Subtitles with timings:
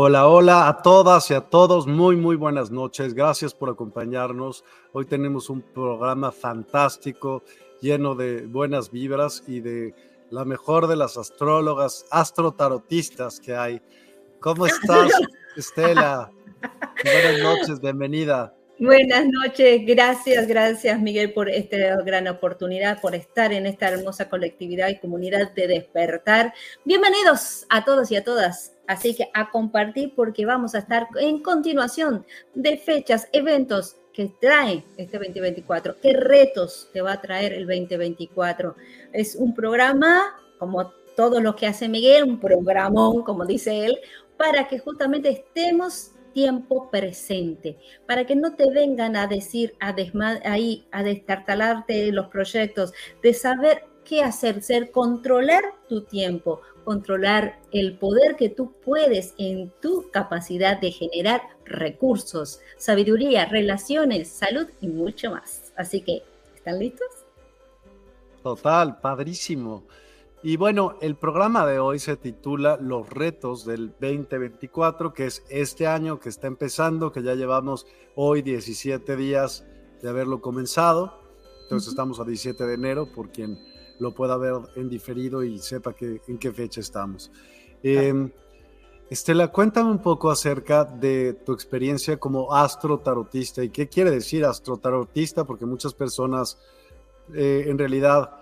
[0.00, 1.88] Hola, hola a todas y a todos.
[1.88, 3.14] Muy, muy buenas noches.
[3.14, 4.64] Gracias por acompañarnos.
[4.92, 7.42] Hoy tenemos un programa fantástico,
[7.80, 9.92] lleno de buenas vibras y de
[10.30, 13.82] la mejor de las astrólogas, astrotarotistas que hay.
[14.38, 15.10] ¿Cómo estás,
[15.56, 16.30] Estela?
[17.02, 18.54] buenas noches, bienvenida.
[18.78, 24.90] Buenas noches, gracias, gracias Miguel por esta gran oportunidad, por estar en esta hermosa colectividad
[24.90, 26.54] y comunidad de despertar.
[26.84, 31.40] Bienvenidos a todos y a todas Así que a compartir porque vamos a estar en
[31.42, 37.66] continuación de fechas, eventos que trae este 2024, qué retos te va a traer el
[37.66, 38.74] 2024.
[39.12, 40.22] Es un programa,
[40.58, 43.98] como todo lo que hace Miguel, un programón, como dice él,
[44.38, 47.76] para que justamente estemos tiempo presente,
[48.06, 49.94] para que no te vengan a decir, a
[50.44, 57.98] ahí, a destartalarte los proyectos, de saber qué hacer, ser controlar tu tiempo, controlar el
[57.98, 65.32] poder que tú puedes en tu capacidad de generar recursos, sabiduría, relaciones, salud y mucho
[65.32, 65.70] más.
[65.76, 66.22] Así que,
[66.56, 67.06] ¿están listos?
[68.42, 69.84] Total, padrísimo.
[70.42, 75.86] Y bueno, el programa de hoy se titula Los retos del 2024, que es este
[75.86, 79.66] año que está empezando, que ya llevamos hoy 17 días
[80.00, 81.20] de haberlo comenzado.
[81.64, 83.58] Entonces estamos a 17 de enero, por quien
[83.98, 87.30] lo pueda ver en diferido y sepa que, en qué fecha estamos.
[87.82, 88.30] Em,
[89.10, 95.44] Estela, cuéntame un poco acerca de tu experiencia como astrotarotista y qué quiere decir astrotarotista,
[95.44, 96.58] porque muchas personas
[97.34, 98.38] eh, en realidad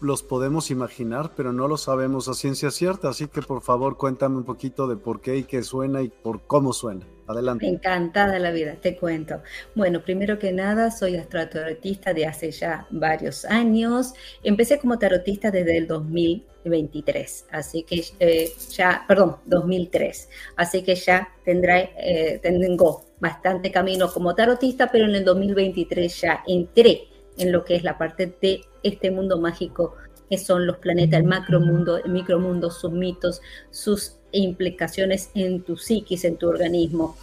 [0.00, 3.08] los podemos imaginar, pero no lo sabemos a ciencia cierta.
[3.08, 6.42] Así que por favor cuéntame un poquito de por qué y qué suena y por
[6.42, 7.06] cómo suena.
[7.26, 7.66] Adelante.
[7.66, 9.42] Encantada la vida, te cuento.
[9.74, 14.14] Bueno, primero que nada, soy astrotarotista de hace ya varios años.
[14.42, 20.28] Empecé como tarotista desde el 2023, así que eh, ya, perdón, 2003.
[20.56, 26.44] Así que ya tendré, eh, tengo bastante camino como tarotista, pero en el 2023 ya
[26.46, 27.08] entré
[27.38, 29.94] en lo que es la parte de este mundo mágico
[30.28, 33.40] que son los planetas, el macromundo, el micromundo, sus mitos,
[33.70, 37.16] sus implicaciones en tu psiquis, en tu organismo.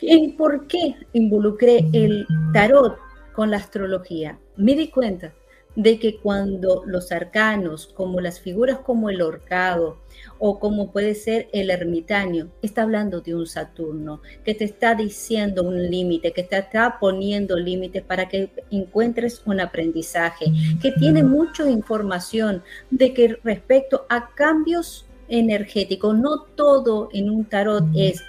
[0.00, 2.96] ¿Y por qué involucré el tarot
[3.34, 4.38] con la astrología?
[4.56, 5.32] Me di cuenta
[5.78, 9.98] de que cuando los arcanos, como las figuras como el horcado
[10.40, 15.62] o como puede ser el ermitaño, está hablando de un Saturno, que te está diciendo
[15.62, 20.46] un límite, que te está poniendo límites para que encuentres un aprendizaje,
[20.82, 26.14] que tiene mucha información de que respecto a cambios energético.
[26.14, 28.22] No todo en un tarot es,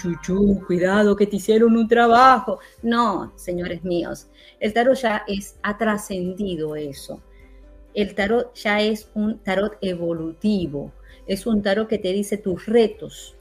[0.00, 2.58] chuchu, cuidado que te hicieron un trabajo.
[2.82, 4.28] No, señores míos,
[4.60, 7.20] el tarot ya es, ha trascendido eso.
[7.94, 10.92] El tarot ya es un tarot evolutivo.
[11.26, 13.36] Es un tarot que te dice tus retos,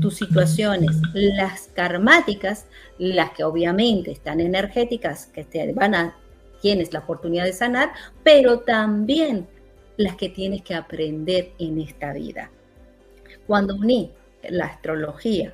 [0.00, 2.66] tus situaciones, las karmáticas,
[2.98, 6.16] las que obviamente están energéticas, que te van a,
[6.62, 7.92] tienes la oportunidad de sanar,
[8.22, 9.46] pero también
[10.02, 12.50] las que tienes que aprender en esta vida.
[13.46, 14.10] Cuando uní
[14.48, 15.52] la astrología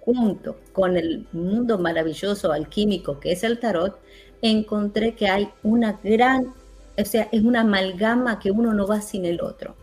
[0.00, 3.98] junto con el mundo maravilloso alquímico que es el tarot,
[4.42, 6.54] encontré que hay una gran,
[6.98, 9.76] o sea, es una amalgama que uno no va sin el otro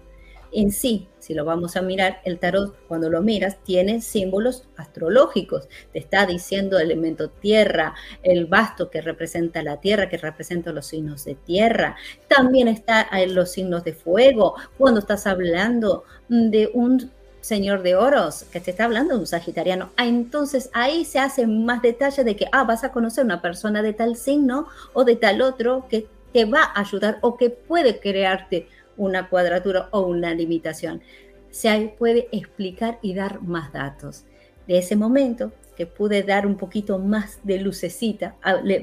[0.52, 5.70] en sí, si lo vamos a mirar, el tarot cuando lo miras tiene símbolos astrológicos.
[5.94, 10.88] Te está diciendo el elemento tierra, el basto que representa la tierra, que representa los
[10.88, 11.96] signos de tierra.
[12.28, 14.56] También está los signos de fuego.
[14.78, 19.92] Cuando estás hablando de un señor de oros, que te está hablando de un sagitariano,
[19.98, 23.82] ah, entonces ahí se hace más detalle de que, ah, vas a conocer una persona
[23.82, 28.00] de tal signo o de tal otro que te va a ayudar o que puede
[28.00, 28.68] crearte
[29.02, 31.02] una cuadratura o una limitación.
[31.50, 34.26] Se puede explicar y dar más datos.
[34.68, 38.36] De ese momento que pude dar un poquito más de lucecita,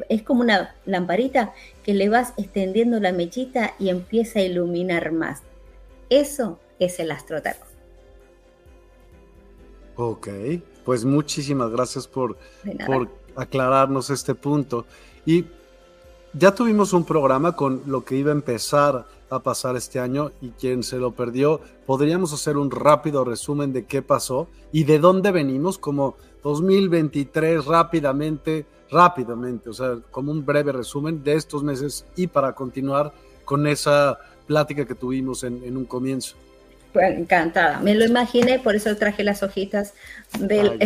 [0.08, 1.54] es como una lamparita
[1.84, 5.42] que le vas extendiendo la mechita y empieza a iluminar más.
[6.10, 7.68] Eso es el astrotarot.
[9.94, 10.28] Ok,
[10.84, 12.38] pues muchísimas gracias por,
[12.86, 14.84] por aclararnos este punto.
[15.24, 15.44] Y
[16.32, 20.50] ya tuvimos un programa con lo que iba a empezar a pasar este año y
[20.50, 25.30] quien se lo perdió, podríamos hacer un rápido resumen de qué pasó y de dónde
[25.30, 32.26] venimos como 2023 rápidamente, rápidamente, o sea, como un breve resumen de estos meses y
[32.26, 33.12] para continuar
[33.44, 36.36] con esa plática que tuvimos en, un comienzo.
[36.92, 39.94] Pues, encantada, me lo imaginé, por eso traje las hojitas
[40.38, 40.78] del...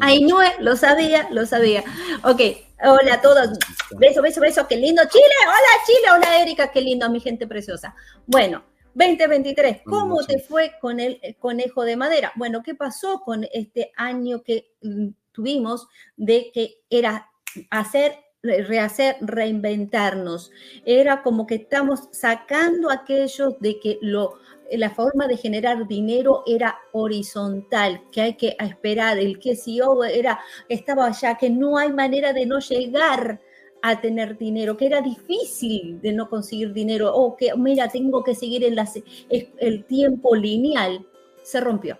[0.00, 1.84] Ay, no, lo sabía, lo sabía.
[2.24, 2.40] Ok,
[2.82, 3.58] hola a todos.
[3.98, 5.02] Beso, beso, beso, qué lindo.
[5.10, 7.94] Chile, hola Chile, hola Erika, qué lindo, mi gente preciosa.
[8.26, 12.32] Bueno, 2023, ¿cómo te fue con el conejo de madera?
[12.36, 17.30] Bueno, ¿qué pasó con este año que mm, tuvimos de que era
[17.70, 20.50] hacer rehacer, reinventarnos.
[20.84, 24.38] Era como que estamos sacando aquello de que lo
[24.78, 30.40] la forma de generar dinero era horizontal, que hay que esperar, el que CEO era,
[30.68, 33.40] estaba allá, que no hay manera de no llegar
[33.82, 38.34] a tener dinero, que era difícil de no conseguir dinero, o que, mira, tengo que
[38.34, 38.76] seguir en
[39.58, 41.06] el tiempo lineal,
[41.42, 41.98] se rompió.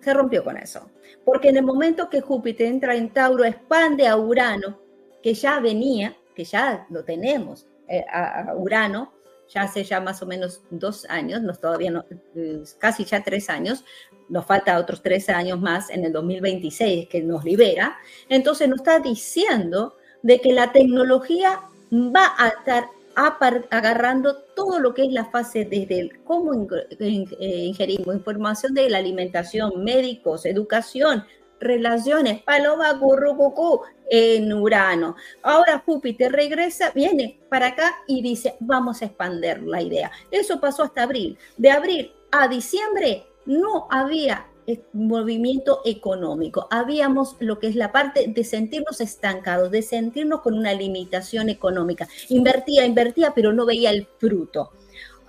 [0.00, 0.90] Se rompió con eso.
[1.24, 4.78] Porque en el momento que Júpiter entra en Tauro, expande a Urano,
[5.22, 9.12] que ya venía, que ya lo tenemos, eh, a Urano,
[9.48, 12.04] ya hace ya más o menos dos años, nos todavía no,
[12.34, 13.84] eh, casi ya tres años,
[14.28, 17.96] nos falta otros tres años más en el 2026 que nos libera,
[18.28, 21.60] entonces nos está diciendo de que la tecnología
[21.92, 26.52] va a estar agarrando todo lo que es la fase desde el cómo
[26.98, 27.26] eh,
[27.66, 31.24] ingerimos información de la alimentación, médicos, educación,
[31.64, 33.80] relaciones, paloma, currucucú,
[34.10, 35.16] en Urano.
[35.42, 40.10] Ahora Júpiter regresa, viene para acá y dice, vamos a expandir la idea.
[40.30, 41.38] Eso pasó hasta abril.
[41.56, 44.46] De abril a diciembre no había
[44.92, 46.66] movimiento económico.
[46.70, 52.08] Habíamos lo que es la parte de sentirnos estancados, de sentirnos con una limitación económica.
[52.28, 54.70] Invertía, invertía, pero no veía el fruto.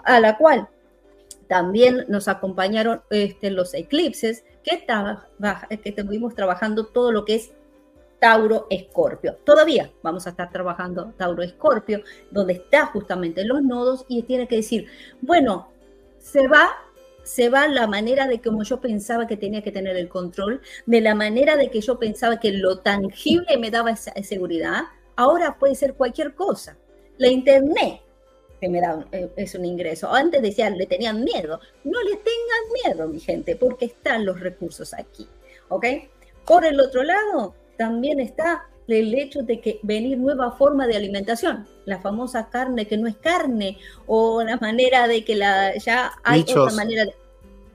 [0.04, 0.70] A la cual
[1.48, 7.52] también nos acompañaron este, los eclipses que, que estuvimos trabajando todo lo que es
[8.20, 9.38] Tauro Escorpio.
[9.44, 14.58] Todavía vamos a estar trabajando Tauro Escorpio, donde está justamente los nodos y tiene que
[14.58, 14.88] decir,
[15.22, 15.70] bueno,
[16.18, 16.70] se va
[17.25, 21.02] se va la manera de como yo pensaba que tenía que tener el control, de
[21.02, 24.84] la manera de que yo pensaba que lo tangible me daba esa seguridad,
[25.16, 26.78] ahora puede ser cualquier cosa.
[27.18, 28.05] La internet
[28.60, 30.12] que me da es un ingreso.
[30.12, 31.60] Antes decían, le tenían miedo.
[31.84, 35.28] No le tengan miedo, mi gente, porque están los recursos aquí.
[35.70, 35.86] ¿Ok?
[36.46, 41.68] Por el otro lado, también está el hecho de que venir nueva forma de alimentación,
[41.86, 46.42] la famosa carne que no es carne, o la manera de que la, ya hay
[46.42, 47.16] otra manera de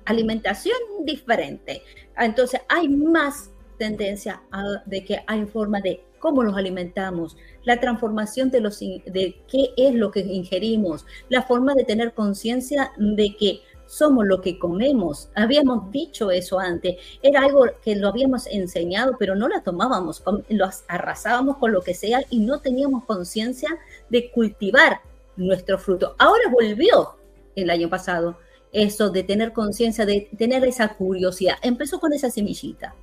[0.05, 1.83] alimentación diferente.
[2.17, 4.43] Entonces hay más tendencia
[4.87, 9.95] de que hay forma de cómo nos alimentamos, la transformación de, los, de qué es
[9.95, 15.31] lo que ingerimos, la forma de tener conciencia de que somos lo que comemos.
[15.35, 20.71] Habíamos dicho eso antes, era algo que lo habíamos enseñado, pero no la tomábamos, lo
[20.87, 23.69] arrasábamos con lo que sea y no teníamos conciencia
[24.09, 25.01] de cultivar
[25.37, 26.15] nuestro fruto.
[26.19, 27.17] Ahora volvió
[27.57, 28.37] el año pasado
[28.73, 31.57] eso de tener conciencia, de tener esa curiosidad.
[31.63, 32.95] Empezó con esa semillita.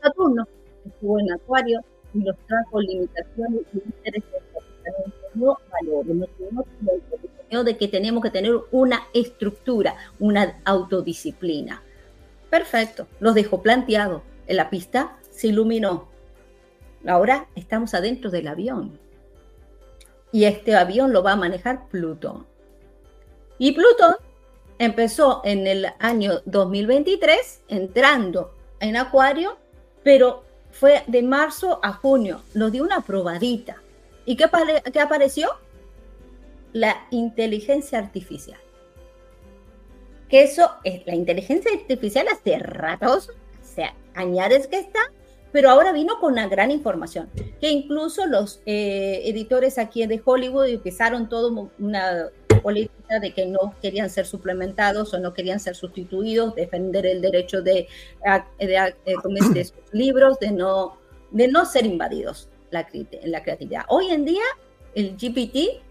[0.00, 0.46] Saturno
[0.84, 1.80] estuvo en Acuario
[2.14, 4.42] y nos trajo limitaciones y intereses
[5.34, 6.28] no valores,
[7.50, 11.82] no de que tenemos que tener una estructura, una autodisciplina.
[12.50, 14.22] Perfecto, los dejó planteado.
[14.46, 16.08] En la pista se iluminó.
[17.06, 18.98] Ahora estamos adentro del avión.
[20.32, 22.46] Y este avión lo va a manejar Plutón.
[23.58, 24.16] Y Plutón
[24.78, 29.56] empezó en el año 2023 entrando en Acuario,
[30.02, 33.80] pero fue de marzo a junio, nos dio una probadita.
[34.24, 34.46] ¿Y qué,
[34.92, 35.50] qué apareció?
[36.72, 38.58] La inteligencia artificial.
[40.28, 45.00] Que eso es la inteligencia artificial hace ratos, hace añades que está,
[45.52, 47.28] pero ahora vino con una gran información,
[47.60, 52.30] que incluso los eh, editores aquí de Hollywood empezaron todo una
[52.62, 57.60] política de que no querían ser suplementados o no querían ser sustituidos, defender el derecho
[57.60, 57.86] de,
[58.58, 58.94] de,
[59.54, 60.96] de, sus libros, de no,
[61.30, 62.86] de no ser invadidos la,
[63.24, 63.82] la creatividad.
[63.88, 64.44] Hoy en día
[64.94, 65.82] el GPT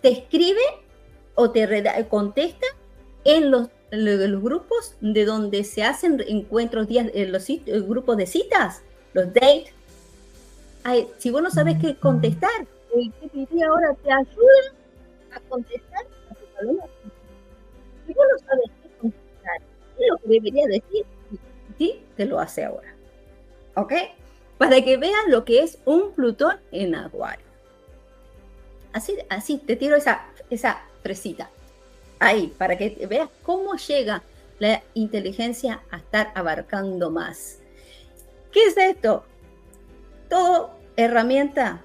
[0.00, 0.60] te escribe
[1.34, 1.66] o te
[2.08, 2.66] contesta
[3.24, 7.46] en los, los, grupos de donde se hacen encuentros, días, en los
[7.86, 8.82] grupos de citas,
[9.16, 9.72] los dates.
[11.18, 14.74] si vos no sabes qué contestar, el GPT ahora te ayuda
[15.32, 16.84] a contestar a tu paloma.
[18.06, 19.56] Si vos no sabes qué contestar,
[19.98, 21.06] es lo que debería decir,
[21.78, 22.94] sí, te lo hace ahora.
[23.74, 23.92] ¿Ok?
[24.58, 27.46] Para que vean lo que es un Plutón en Acuario.
[28.92, 31.50] Así, así, te tiro esa, esa fresita.
[32.18, 34.22] Ahí, para que veas cómo llega
[34.58, 37.60] la inteligencia a estar abarcando más.
[38.56, 39.22] ¿Qué es esto?
[40.30, 41.84] Todo herramienta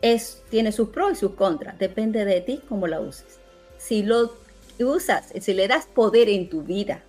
[0.00, 1.78] es, tiene sus pros y sus contras.
[1.78, 3.40] Depende de ti cómo la uses.
[3.76, 4.32] Si lo
[4.80, 7.02] usas, si le das poder en tu vida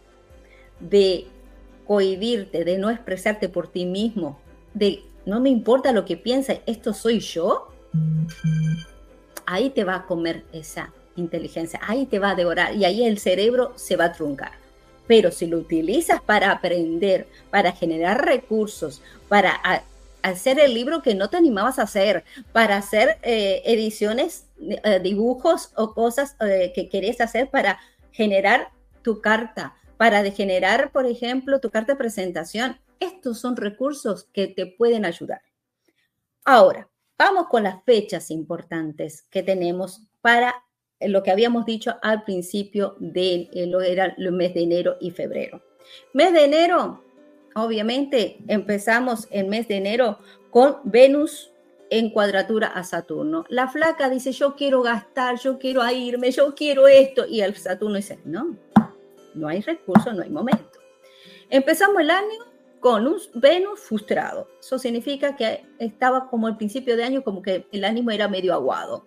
[0.82, 1.28] de
[1.88, 4.38] cohibirte, de no expresarte por ti mismo,
[4.74, 7.70] de no me importa lo que piensa, esto soy yo,
[9.46, 13.18] ahí te va a comer esa inteligencia, ahí te va a devorar y ahí el
[13.18, 14.62] cerebro se va a truncar.
[15.08, 19.60] Pero si lo utilizas para aprender, para generar recursos, para
[20.24, 25.72] hacer el libro que no te animabas a hacer, para hacer eh, ediciones, eh, dibujos
[25.76, 27.80] o cosas eh, que querías hacer para
[28.12, 28.70] generar
[29.02, 32.80] tu carta, para generar, por ejemplo, tu carta de presentación.
[33.00, 35.42] Estos son recursos que te pueden ayudar.
[36.46, 40.56] Ahora, vamos con las fechas importantes que tenemos para
[41.08, 45.62] lo que habíamos dicho al principio de lo era el mes de enero y febrero.
[46.14, 47.04] Mes de enero,
[47.56, 50.20] obviamente, empezamos el mes de enero
[50.50, 51.52] con Venus
[51.90, 53.46] en cuadratura a Saturno.
[53.50, 57.26] La flaca dice, yo quiero gastar, yo quiero irme, yo quiero esto.
[57.28, 58.58] Y el Saturno dice, no,
[59.36, 60.80] no hay recursos, no hay momento.
[61.50, 64.50] Empezamos el año con un Venus frustrado.
[64.60, 68.54] Eso significa que estaba como el principio de año, como que el ánimo era medio
[68.54, 69.06] aguado.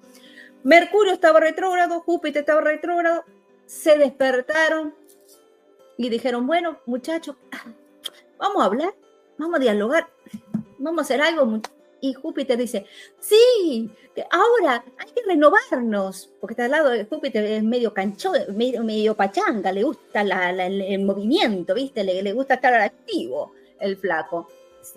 [0.62, 3.24] Mercurio estaba retrógrado, Júpiter estaba retrógrado,
[3.66, 4.94] se despertaron
[5.96, 7.36] y dijeron, bueno, muchachos,
[8.38, 8.94] vamos a hablar,
[9.38, 10.08] vamos a dialogar,
[10.78, 11.60] vamos a hacer algo.
[12.00, 12.86] Y Júpiter dice,
[13.18, 13.90] sí,
[14.30, 19.14] ahora hay que renovarnos, porque está al lado de Júpiter, es medio cancho, medio, medio
[19.16, 22.04] pachanga, le gusta el, movimiento, ¿viste?
[22.04, 24.48] Le, le gusta estar activo el flaco.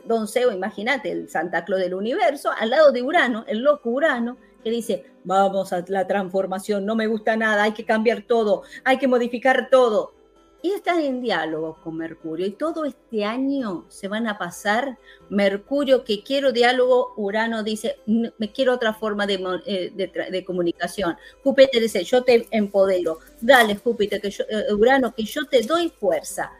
[0.05, 4.37] Don Seo, imagínate, el Santa Claus del universo, al lado de Urano, el loco Urano,
[4.63, 8.97] que dice, vamos a la transformación, no me gusta nada, hay que cambiar todo, hay
[8.97, 10.13] que modificar todo.
[10.61, 12.45] Y está en diálogo con Mercurio.
[12.45, 14.97] Y todo este año se van a pasar.
[15.29, 19.35] Mercurio, que quiero diálogo, Urano dice, me quiero otra forma de,
[19.65, 21.15] eh, de, comunicación.
[21.45, 23.19] Júpiter dice, yo te empodero.
[23.39, 26.51] Dale, Júpiter, que yo, eh, Urano, que yo te doy fuerza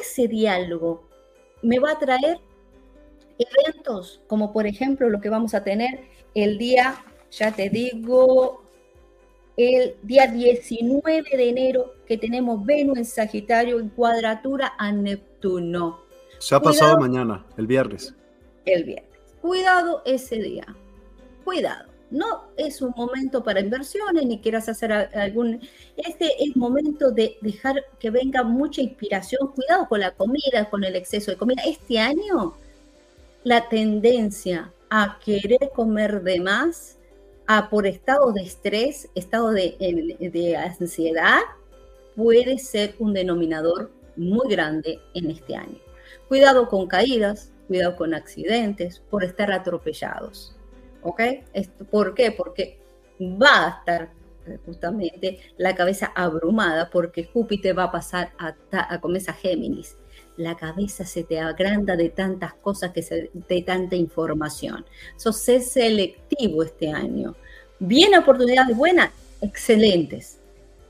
[0.00, 1.04] ese diálogo
[1.62, 2.38] me va a traer
[3.38, 6.00] eventos, como por ejemplo lo que vamos a tener
[6.34, 8.62] el día, ya te digo,
[9.56, 16.00] el día 19 de enero, que tenemos Venus en Sagitario en cuadratura a Neptuno.
[16.38, 18.14] Se ha pasado mañana, el viernes.
[18.64, 19.10] El viernes.
[19.40, 20.66] Cuidado ese día.
[21.44, 25.60] Cuidado no es un momento para inversiones ni quieras hacer algún...
[25.96, 29.52] Este es momento de dejar que venga mucha inspiración.
[29.54, 31.62] Cuidado con la comida, con el exceso de comida.
[31.66, 32.54] Este año
[33.44, 36.98] la tendencia a querer comer de más,
[37.46, 41.40] a por estado de estrés, estado de, ansiedad,
[42.14, 45.78] puede ser un denominador muy grande en este año.
[46.28, 50.54] Cuidado con caídas, cuidado con accidentes, por estar atropellados.
[51.02, 51.22] ¿Ok?
[51.90, 52.32] ¿Por qué?
[52.32, 52.78] Porque
[53.20, 54.10] va a estar
[54.48, 59.96] eh, justamente la cabeza abrumada porque Júpiter va a pasar a, a, esa Géminis.
[60.38, 64.86] La cabeza se te agranda de tantas cosas, que se, de tanta información.
[65.16, 67.36] So, sé selectivo este año.
[67.78, 69.10] Bien oportunidades buenas,
[69.42, 70.38] excelentes,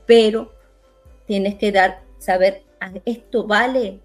[0.05, 0.53] pero
[1.27, 3.99] tienes que dar, saber, ah, esto vale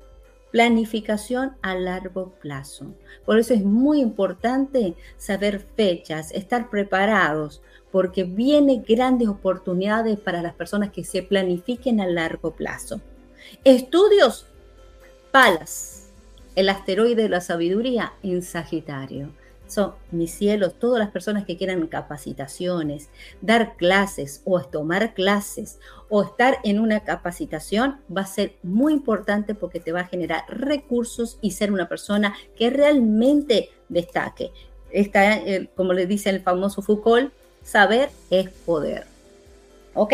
[0.51, 2.87] planificación a largo plazo.
[3.25, 7.61] Por eso es muy importante saber fechas, estar preparados,
[7.91, 13.01] porque vienen grandes oportunidades para las personas que se planifiquen a largo plazo.
[13.65, 14.47] Estudios,
[15.35, 16.11] Palas,
[16.55, 19.31] el asteroide de la sabiduría en Sagitario
[19.67, 23.09] son mis cielos, todas las personas que quieran capacitaciones,
[23.41, 29.57] dar clases o tomar clases o estar en una capacitación va a ser muy importante
[29.57, 34.53] porque te va a generar recursos y ser una persona que realmente destaque.
[34.93, 37.33] Está, eh, como le dice el famoso Foucault,
[37.65, 39.09] saber es poder.
[39.95, 40.13] ¿Ok?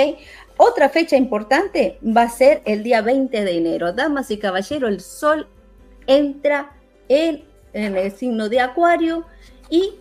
[0.63, 3.95] Otra fecha importante va a ser el día 20 de enero.
[3.95, 5.47] Damas y caballeros, el sol
[6.07, 6.77] entra
[7.09, 9.25] en el signo de Acuario
[9.71, 9.95] y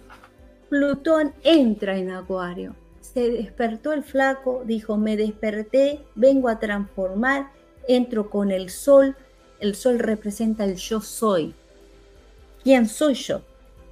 [0.68, 2.76] Plutón entra en Acuario.
[3.00, 7.52] Se despertó el flaco, dijo, me desperté, vengo a transformar,
[7.88, 9.16] entro con el sol.
[9.62, 11.56] El sol representa el yo soy.
[12.66, 13.44] ¿Quién soy yo?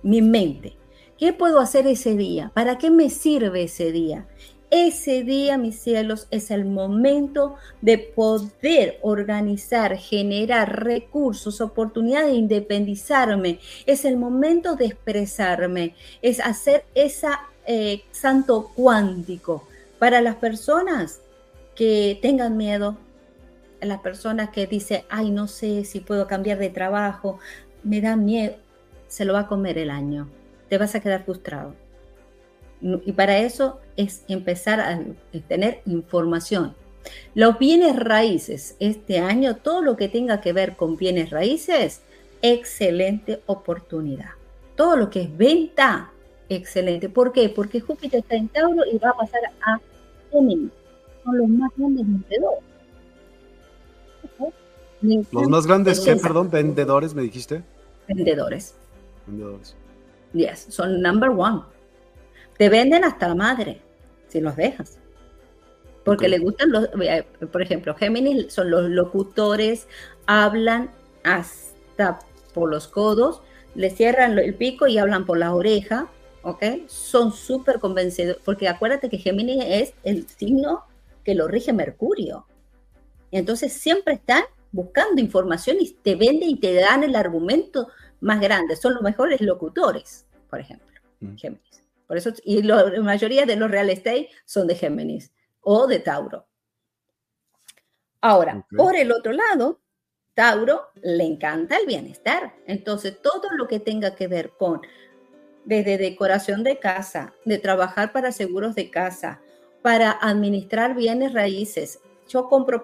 [0.03, 0.75] Mi mente.
[1.17, 2.51] ¿Qué puedo hacer ese día?
[2.53, 4.27] ¿Para qué me sirve ese día?
[4.69, 13.59] Ese día, mis cielos, es el momento de poder organizar, generar recursos, oportunidades de independizarme.
[13.85, 17.27] Es el momento de expresarme, es hacer ese
[17.65, 19.65] eh, santo cuántico
[19.99, 21.21] para las personas
[21.73, 22.97] que tengan miedo,
[23.79, 27.39] las personas que dicen, ay, no sé si puedo cambiar de trabajo,
[27.83, 28.55] me da miedo,
[29.07, 30.27] se lo va a comer el año,
[30.67, 31.86] te vas a quedar frustrado
[32.81, 34.99] y para eso es empezar a
[35.47, 36.75] tener información.
[37.33, 42.01] Los bienes raíces, este año, todo lo que tenga que ver con bienes raíces,
[42.41, 44.31] excelente oportunidad.
[44.75, 46.11] Todo lo que es venta,
[46.49, 47.09] excelente.
[47.09, 47.49] ¿Por qué?
[47.49, 49.79] Porque Júpiter está en Tauro y va a pasar a
[50.31, 50.71] Géminis.
[51.23, 52.63] Son los más grandes vendedores.
[55.31, 56.15] Los más grandes, ¿qué?
[56.15, 57.63] Perdón, vendedores, me dijiste.
[58.07, 58.75] Vendedores.
[59.25, 59.75] Vendedores.
[60.33, 61.61] Yes, son number one.
[62.57, 63.81] Te venden hasta la madre
[64.27, 64.97] si los dejas.
[66.03, 69.87] Porque le gustan los, eh, por ejemplo, Géminis son los locutores,
[70.25, 70.89] hablan
[71.23, 72.19] hasta
[72.53, 73.41] por los codos,
[73.75, 76.07] le cierran el pico y hablan por la oreja,
[76.43, 76.63] ¿ok?
[76.87, 80.85] Son súper convencidos, porque acuérdate que Géminis es el signo
[81.25, 82.45] que lo rige Mercurio.
[83.31, 87.89] Entonces siempre están buscando información y te venden y te dan el argumento
[88.21, 88.77] más grande.
[88.77, 90.87] Son los mejores locutores, por ejemplo,
[91.19, 91.35] mm.
[91.35, 91.86] Géminis.
[92.07, 96.47] Por eso, y la mayoría de los real estate son de Géminis o de Tauro.
[98.21, 99.81] Ahora, por el otro lado,
[100.33, 102.55] Tauro le encanta el bienestar.
[102.65, 104.81] Entonces, todo lo que tenga que ver con
[105.65, 109.41] desde decoración de casa, de trabajar para seguros de casa,
[109.81, 111.99] para administrar bienes raíces.
[112.29, 112.83] Yo compro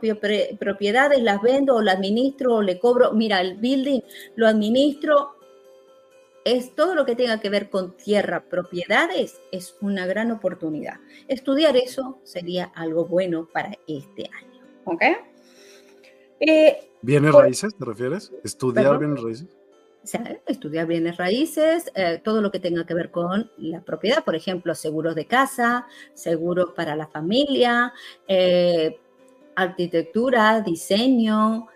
[0.59, 3.13] propiedades, las vendo o las administro o le cobro.
[3.13, 4.01] Mira, el building
[4.35, 5.35] lo administro
[6.45, 10.99] es todo lo que tenga que ver con tierra, propiedades, es una gran oportunidad.
[11.27, 14.61] Estudiar eso sería algo bueno para este año.
[14.85, 15.01] ¿Ok?
[16.39, 18.31] Eh, ¿Bienes raíces te refieres?
[18.43, 19.47] ¿Estudiar bienes raíces?
[20.47, 24.75] estudiar bienes raíces, eh, todo lo que tenga que ver con la propiedad, por ejemplo,
[24.75, 27.93] seguros de casa, seguros para la familia,
[28.27, 28.99] eh,
[29.55, 31.67] arquitectura, diseño,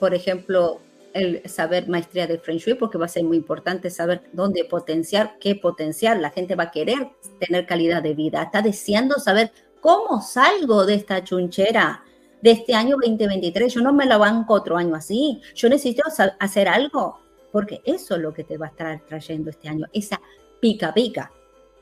[0.00, 0.80] por ejemplo,
[1.16, 5.38] el saber maestría de French Shui, porque va a ser muy importante saber dónde potenciar,
[5.40, 6.18] qué potenciar.
[6.20, 10.94] La gente va a querer tener calidad de vida, está deseando saber cómo salgo de
[10.94, 12.04] esta chunchera
[12.42, 13.72] de este año 2023.
[13.72, 15.40] Yo no me la banco otro año así.
[15.54, 16.02] Yo necesito
[16.38, 17.20] hacer algo,
[17.52, 20.20] porque eso es lo que te va a estar trayendo este año, esa
[20.60, 21.32] pica pica.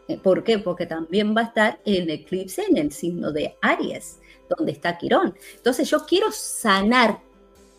[0.09, 0.59] Eh, ¿Por qué?
[0.59, 5.35] Porque también va a estar el eclipse en el signo de Aries, donde está Quirón.
[5.57, 7.21] Entonces yo quiero sanar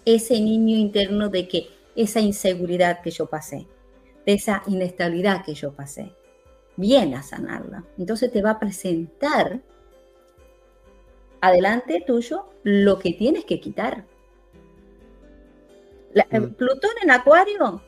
[0.06, 3.68] ese niño interno de que esa inseguridad que yo pasé,
[4.26, 6.12] de esa inestabilidad que yo pasé.
[6.78, 7.86] Viene a sanarla.
[7.98, 9.62] Entonces te va a presentar
[11.42, 14.06] adelante tuyo lo que tienes que quitar.
[16.14, 16.54] Mm.
[16.54, 17.82] Plutón en Acuario,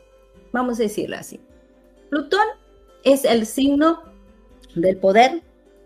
[0.51, 1.39] vamos a decirlo así.
[2.10, 2.45] Plutón
[3.03, 4.03] es el signo
[4.75, 5.41] del poder,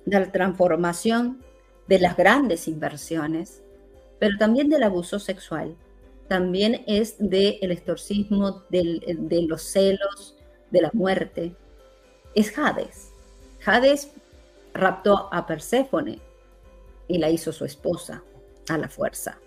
[0.05, 1.43] de la transformación,
[1.87, 3.63] de las grandes inversiones,
[4.19, 5.75] pero también del abuso sexual
[6.31, 10.37] también es del el exorcismo, de los celos,
[10.69, 11.53] de la muerte.
[12.35, 13.11] Es Hades.
[13.65, 14.13] Hades
[14.73, 16.19] raptó a Perséfone
[17.09, 18.23] y la hizo su esposa
[18.69, 19.39] a la fuerza.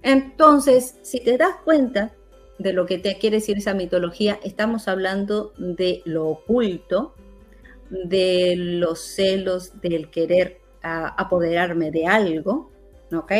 [0.00, 2.14] Entonces, si te das cuenta
[2.58, 7.14] de lo que te quiere decir esa mitología, estamos hablando de lo oculto,
[7.90, 12.70] de los celos, del querer apoderarme de algo,
[13.12, 13.32] ¿ok?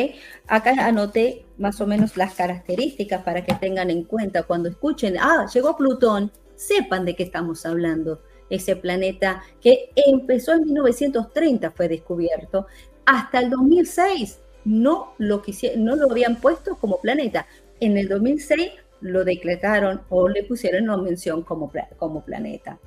[0.49, 5.47] Acá anoté más o menos las características para que tengan en cuenta cuando escuchen, ah,
[5.53, 8.23] llegó Plutón, sepan de qué estamos hablando.
[8.49, 12.67] Ese planeta que empezó en 1930 fue descubierto,
[13.05, 15.43] hasta el 2006 no lo,
[15.77, 17.47] no lo habían puesto como planeta.
[17.81, 22.79] En el 2006 lo decretaron o le pusieron una mención como, como planeta.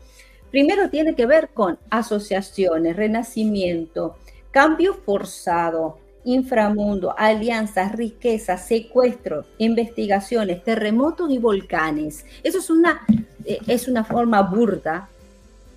[0.52, 4.18] Primero tiene que ver con asociaciones, renacimiento,
[4.52, 12.26] cambio forzado, inframundo, alianzas, riquezas, secuestros, investigaciones, terremotos y volcanes.
[12.44, 13.06] Eso es una,
[13.46, 15.10] eh, es una forma burda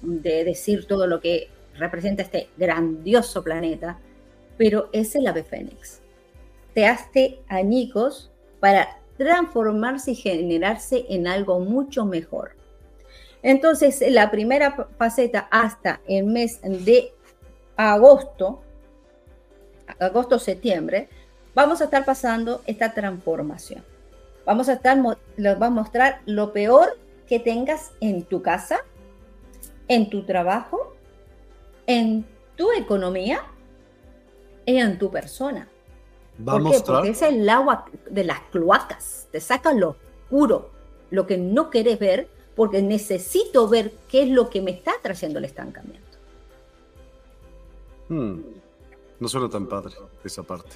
[0.03, 3.99] de decir todo lo que representa este grandioso planeta,
[4.57, 6.01] pero es el ave fénix.
[6.75, 12.53] Te hace añicos para transformarse y generarse en algo mucho mejor.
[13.43, 17.13] Entonces, la primera faceta hasta el mes de
[17.77, 18.63] agosto,
[19.99, 21.09] agosto-septiembre,
[21.55, 23.85] vamos a estar pasando esta transformación.
[24.45, 28.81] Vamos a estar, va a mostrar lo peor que tengas en tu casa,
[29.89, 30.95] en tu trabajo,
[31.87, 32.27] en
[32.57, 33.45] tu economía
[34.67, 35.69] y en tu persona.
[36.45, 36.81] ¿Por qué?
[36.85, 40.71] Porque es el agua de las cloacas, te saca lo oscuro,
[41.11, 45.39] lo que no quieres ver, porque necesito ver qué es lo que me está trayendo
[45.39, 46.19] el estancamiento.
[48.09, 48.41] Hmm.
[49.23, 50.75] No suena tan padre esa parte.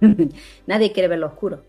[0.68, 1.60] Nadie quiere ver lo oscuro.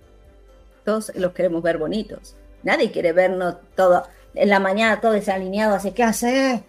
[0.84, 2.36] Todos los queremos ver bonitos.
[2.62, 4.04] Nadie quiere vernos todo
[4.36, 6.64] en la mañana todo desalineado, así que hace.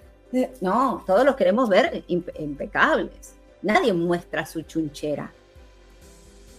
[0.63, 3.35] No, todos los queremos ver impecables.
[3.61, 5.31] Nadie muestra su chunchera.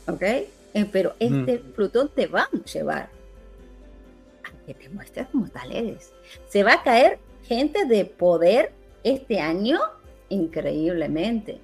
[0.07, 0.21] ¿Ok?
[0.21, 0.47] Eh,
[0.91, 3.09] pero este Plutón te va a llevar
[4.43, 6.11] a que te muestres como tal eres.
[6.47, 8.71] Se va a caer gente de poder
[9.03, 9.79] este año
[10.29, 11.59] increíblemente.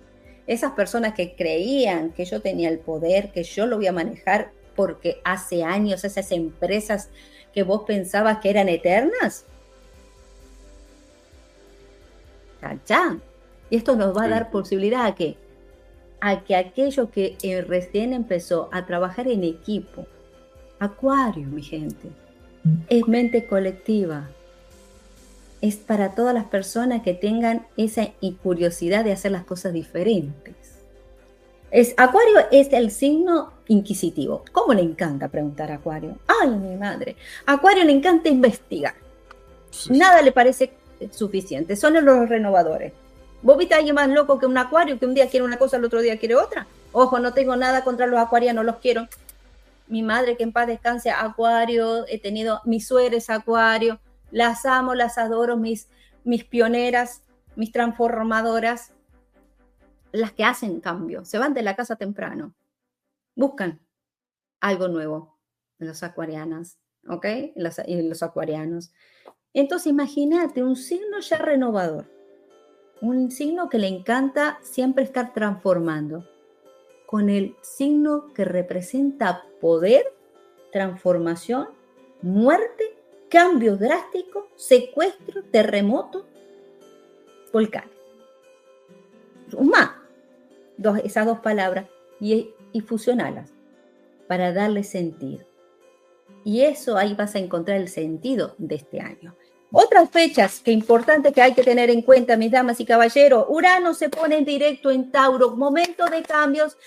[0.45, 4.51] Esas personas que creían que yo tenía el poder, que yo lo voy a manejar
[4.75, 7.10] porque hace años esas empresas
[7.53, 9.45] que vos pensabas que eran eternas.
[12.60, 13.21] ¡Chachán!
[13.69, 15.38] Y esto nos va a dar posibilidad a que,
[16.19, 20.06] a que aquello que eh, recién empezó a trabajar en equipo,
[20.79, 22.10] Acuario, mi gente,
[22.89, 24.29] es mente colectiva,
[25.63, 28.10] es para todas las personas que tengan esa
[28.43, 30.56] curiosidad de hacer las cosas diferentes.
[31.71, 34.43] Es, Acuario es el signo inquisitivo.
[34.52, 36.17] ¿Cómo le encanta preguntar a Acuario?
[36.28, 37.15] Ay, mi madre.
[37.45, 38.93] Acuario le encanta investigar.
[39.89, 40.73] Nada le parece
[41.12, 41.78] suficiente.
[41.78, 42.91] Son los renovadores.
[43.41, 45.78] ¿Vos viste a alguien más loco que un acuario que un día quiere una cosa,
[45.78, 46.67] el otro día quiere otra?
[46.91, 49.08] Ojo, no tengo nada contra los acuarianos, los quiero.
[49.88, 52.06] Mi madre, que en paz descanse, acuario.
[52.10, 54.02] He tenido mis sueres acuario
[54.34, 55.88] las amo, las adoro, mis,
[56.24, 57.24] mis pioneras,
[57.56, 58.93] mis transformadoras,
[60.12, 62.56] las que hacen cambio, se van de la casa temprano,
[63.36, 63.80] buscan
[64.60, 65.38] algo nuevo
[65.80, 67.26] en los acuarianas, ¿ok?
[67.56, 68.91] Los, los acuarianos.
[69.54, 72.10] Entonces imagínate un signo ya renovador,
[73.02, 76.28] un signo que le encanta siempre estar transformando,
[77.06, 80.06] con el signo que representa poder,
[80.72, 81.67] transformación,
[82.24, 82.98] muerte
[83.34, 86.28] cambios drásticos, secuestro, terremoto,
[87.52, 87.89] volcán.
[89.50, 90.04] Suma
[90.78, 91.88] dos, esas dos palabras
[92.19, 93.50] y, y fusionalas
[94.28, 95.48] para darle sentido.
[96.46, 99.36] Y eso ahí vas a encontrar el sentido de este año.
[99.72, 103.96] Otras fechas que importante que hay que tener en cuenta, mis damas y caballeros, Urano
[103.96, 106.78] se pone en directo en Tauro, momento de cambios,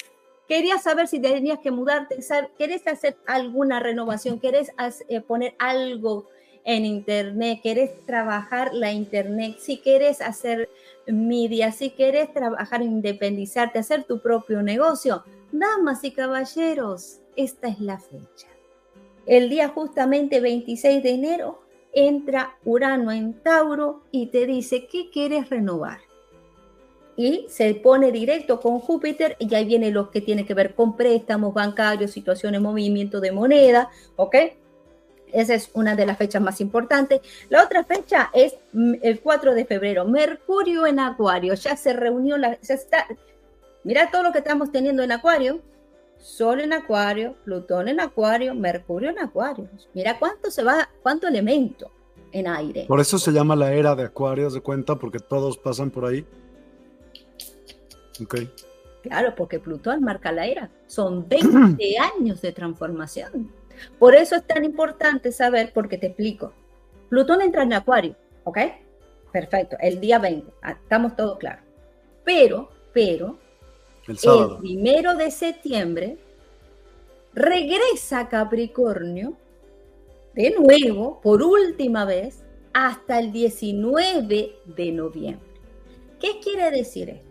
[0.49, 2.19] Quería saber si tenías que mudarte,
[2.57, 4.73] querés hacer alguna renovación, querés
[5.09, 6.29] eh, poner algo
[6.67, 10.69] en Internet, querés trabajar la Internet, si querés hacer
[11.07, 18.01] media, si querés trabajar, independizarte, hacer tu propio negocio, damas y caballeros, esta es la
[18.01, 18.49] fecha.
[19.27, 25.49] El día justamente 26 de enero entra Urano en Tauro y te dice, ¿qué quieres
[25.49, 26.01] renovar?
[27.19, 30.97] y se pone directo con Júpiter y ahí viene lo que tiene que ver con
[30.99, 34.37] préstamos bancarios, situaciones, movimiento de moneda, ¿ok?
[35.33, 37.21] Esa es una de las fechas más importantes.
[37.49, 40.05] La otra fecha es mm, el 4 de febrero.
[40.05, 41.55] Mercurio en Acuario.
[41.55, 43.07] Ya se reunió, la, ya está.
[43.85, 45.61] Mira todo lo que estamos teniendo en Acuario.
[46.19, 49.69] Sol en Acuario, Plutón en Acuario, Mercurio en Acuario.
[49.95, 51.91] Mira cuánto se va, cuánto elemento
[52.33, 52.87] en aire.
[52.89, 56.27] Por eso se llama la era de Acuario, de cuenta, porque todos pasan por ahí.
[58.23, 58.37] Ok.
[59.03, 60.71] Claro, porque Plutón marca la era.
[60.87, 63.53] Son 20 años de transformación.
[63.99, 66.53] Por eso es tan importante saber, porque te explico.
[67.09, 68.59] Plutón entra en Acuario, ¿ok?
[69.33, 71.62] Perfecto, el día 20, ah, estamos todos claros.
[72.25, 73.39] Pero, pero,
[74.09, 76.17] el, el primero de septiembre
[77.35, 79.37] regresa a Capricornio
[80.35, 85.49] de nuevo, por última vez, hasta el 19 de noviembre.
[86.21, 87.27] ¿Qué quiere decir esto?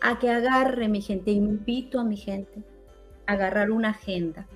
[0.00, 2.62] A que agarre, mi gente, invito a mi gente
[3.26, 4.46] a agarrar una agenda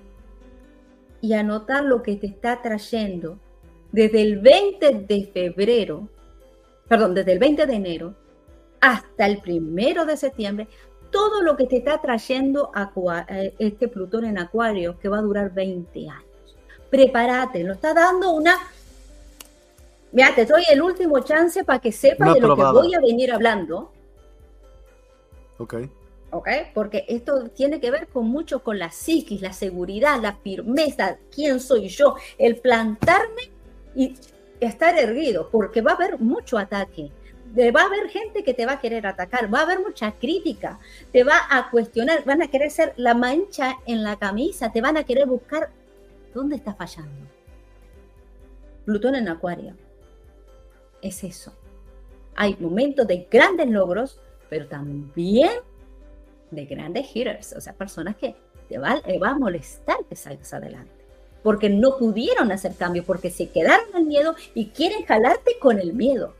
[1.23, 3.39] y anotar lo que te está trayendo
[3.93, 6.09] desde el 20 de febrero,
[6.89, 8.13] perdón, desde el 20 de enero
[8.81, 10.67] hasta el primero de septiembre,
[11.11, 12.71] todo lo que te está trayendo
[13.29, 16.57] eh, este Plutón en Acuario, que va a durar 20 años.
[16.89, 18.57] Prepárate, lo está dando una
[20.11, 23.31] Mira, te doy el último chance para que sepas de lo que voy a venir
[23.31, 23.93] hablando.
[25.57, 25.75] Ok.
[26.33, 31.19] Ok, porque esto tiene que ver con mucho con la psiquis, la seguridad, la firmeza,
[31.29, 33.51] quién soy yo, el plantarme
[33.95, 34.15] y
[34.59, 37.11] estar erguido, porque va a haber mucho ataque.
[37.55, 40.79] Va a haber gente que te va a querer atacar, va a haber mucha crítica,
[41.11, 44.97] te va a cuestionar, van a querer ser la mancha en la camisa, te van
[44.97, 45.69] a querer buscar
[46.33, 47.27] dónde está fallando.
[48.85, 49.75] Plutón en Acuario
[50.99, 51.53] es eso.
[52.35, 54.19] Hay momentos de grandes logros,
[54.49, 55.51] pero también
[56.55, 58.35] de grandes hitters, o sea, personas que
[58.69, 60.91] te va, va a molestar que salgas adelante,
[61.43, 65.93] porque no pudieron hacer cambio, porque se quedaron en miedo y quieren jalarte con el
[65.93, 66.35] miedo.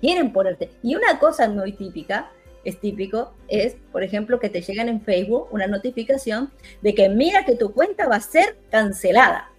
[0.00, 0.70] Quieren ponerte.
[0.82, 2.30] Y una cosa muy típica,
[2.64, 6.50] es típico, es, por ejemplo, que te llegan en Facebook una notificación
[6.82, 9.50] de que mira que tu cuenta va a ser cancelada.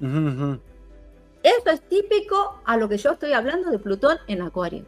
[0.00, 4.84] Esto es típico a lo que yo estoy hablando de Plutón en Acuario.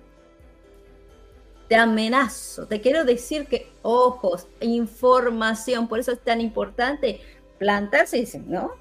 [1.69, 7.21] Te amenazo, te quiero decir que ojos, información, por eso es tan importante
[7.59, 8.73] plantarse y decir, no,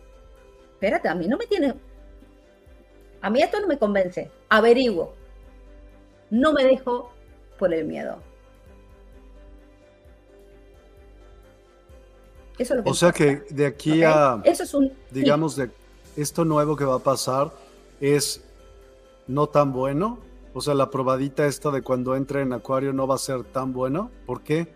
[0.74, 1.76] espérate, a mí no me tiene,
[3.22, 5.14] a mí esto no me convence, averiguo,
[6.30, 7.12] no me dejo
[7.60, 8.22] por el miedo.
[12.58, 15.70] Eso es lo que o sea que de aquí a, eso es un, digamos, de
[16.16, 17.52] esto nuevo que va a pasar,
[18.00, 18.42] es
[19.28, 20.20] no tan bueno?
[20.58, 23.74] O sea, la probadita esta de cuando entre en Acuario no va a ser tan
[23.74, 24.10] bueno.
[24.26, 24.68] ¿Por qué?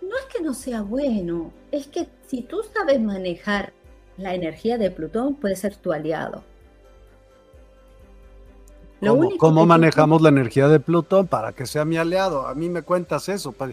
[0.00, 3.72] No es que no sea bueno, es que si tú sabes manejar
[4.16, 6.44] la energía de Plutón, puede ser tu aliado.
[9.38, 12.46] ¿Cómo, manejamos la energía de Plutón para que sea mi aliado?
[12.46, 13.50] A mí me cuentas eso.
[13.50, 13.72] ¿Para,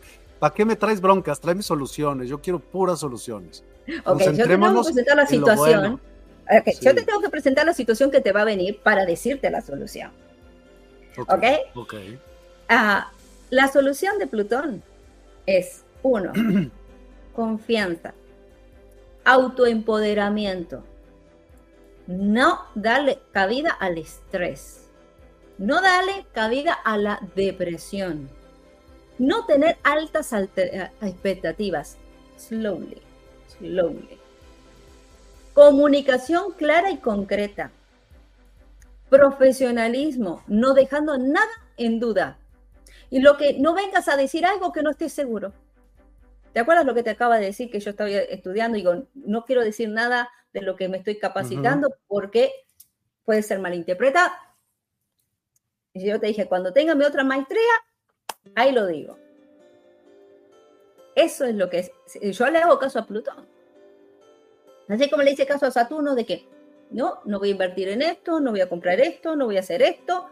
[0.55, 1.39] qué me traes broncas?
[1.39, 2.27] Tráeme soluciones.
[2.27, 3.63] Yo quiero puras soluciones.
[4.03, 6.01] Ok, yo te tengo que presentar la situación.
[6.81, 9.61] Yo te tengo que presentar la situación que te va a venir para decirte la
[9.61, 10.22] solución.
[11.17, 11.43] ¿Ok?
[11.76, 11.93] Ok.
[12.69, 13.12] Ah,
[13.49, 14.84] la solución de Plutón
[15.45, 16.32] es, uno,
[17.36, 18.13] confianza,
[19.26, 20.84] autoempoderamiento,
[22.08, 24.89] no darle cabida al estrés,
[25.58, 28.30] no darle cabida a la depresión,
[29.19, 31.97] no tener altas eh, expectativas,
[32.38, 33.02] slowly,
[33.58, 34.23] slowly
[35.54, 37.69] Comunicación clara y concreta.
[39.13, 42.39] Profesionalismo, no dejando nada en duda.
[43.12, 45.54] Y lo que no vengas a decir algo que no estés seguro.
[46.52, 48.76] ¿Te acuerdas lo que te acaba de decir que yo estaba estudiando?
[48.76, 52.54] Digo, no quiero decir nada de lo que me estoy capacitando porque
[53.23, 54.32] puede ser malinterpretado.
[55.93, 57.62] Y yo te dije, cuando tenga mi otra maestría,
[58.56, 59.19] ahí lo digo.
[61.13, 61.91] Eso es lo que es.
[62.36, 63.47] Yo le hago caso a Plutón.
[64.89, 66.47] Así como le hice caso a Saturno de que
[66.93, 69.62] no, no voy a invertir en esto, no voy a comprar esto, no voy a
[69.62, 70.29] hacer esto,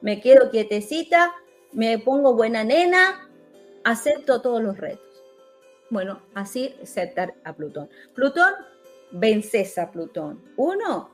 [0.00, 1.34] me quedo quietecita,
[1.72, 3.28] me pongo buena nena,
[3.84, 5.06] acepto todos los retos.
[5.88, 7.88] Bueno, así aceptar a Plutón.
[8.14, 8.54] Plutón,
[9.10, 10.40] vences a Plutón.
[10.56, 11.10] Uno,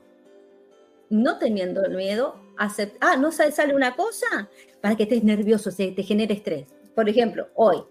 [1.09, 2.97] no teniendo miedo, acepta.
[3.01, 4.49] Ah, no sale una cosa
[4.81, 6.67] para que estés nervioso, se te genere estrés.
[6.93, 7.83] Por ejemplo, hoy,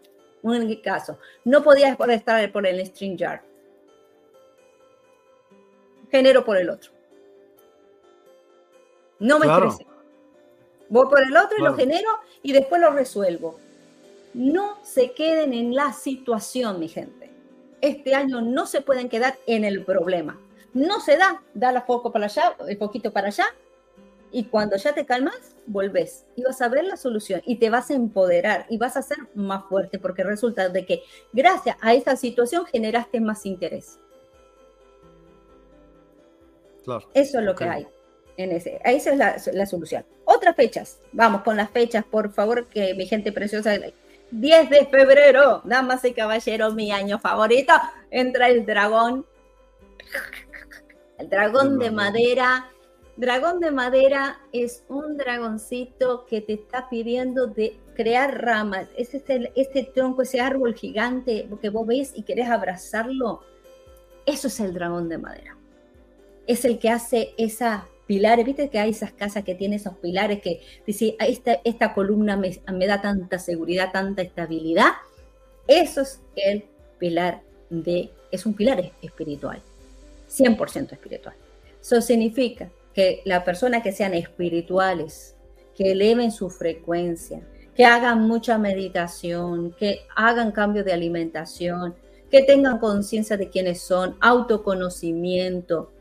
[0.42, 3.42] un caso, no podías estar por el string jar
[6.10, 6.95] genero por el otro.
[9.18, 9.76] No me claro.
[10.88, 12.08] Voy por el otro y lo genero
[12.42, 13.58] y después lo resuelvo.
[14.34, 17.30] No se queden en la situación, mi gente.
[17.80, 20.38] Este año no se pueden quedar en el problema.
[20.74, 23.46] No se da, da la foco para allá, el poquito para allá,
[24.30, 27.90] y cuando ya te calmas, volvés y vas a ver la solución y te vas
[27.90, 31.02] a empoderar y vas a ser más fuerte porque resulta de que
[31.32, 33.98] gracias a esta situación generaste más interés.
[37.14, 37.86] Eso es lo que hay.
[38.36, 38.80] En ese.
[38.84, 40.04] Esa es la, solución.
[40.24, 41.00] Otras fechas.
[41.12, 43.72] Vamos con las fechas, por favor, que mi gente preciosa
[44.30, 47.72] 10 de febrero, damas y caballeros, mi año favorito,
[48.10, 49.24] entra el dragón.
[51.18, 52.70] El dragón de madera.
[53.16, 58.88] Dragón de madera es un dragoncito que te está pidiendo de crear ramas.
[58.98, 63.40] Ese es el, este tronco, ese árbol gigante que vos ves y querés abrazarlo.
[64.26, 65.56] Eso es el dragón de madera.
[66.46, 70.40] Es el que hace esa pilares, viste que hay esas casas que tienen esos pilares
[70.40, 74.92] que dice, esta, esta columna me, da tanta seguridad, tanta estabilidad.
[75.66, 76.64] Eso es el
[76.98, 79.60] pilar de, es un pilar espiritual,
[80.30, 81.34] 100% espiritual.
[81.80, 85.34] Eso significa que las personas que sean espirituales,
[85.76, 87.42] que eleven su frecuencia,
[87.74, 91.94] que hagan mucha meditación, que hagan cambio de alimentación,
[92.30, 95.92] que tengan conciencia de quiénes son, autoconocimiento,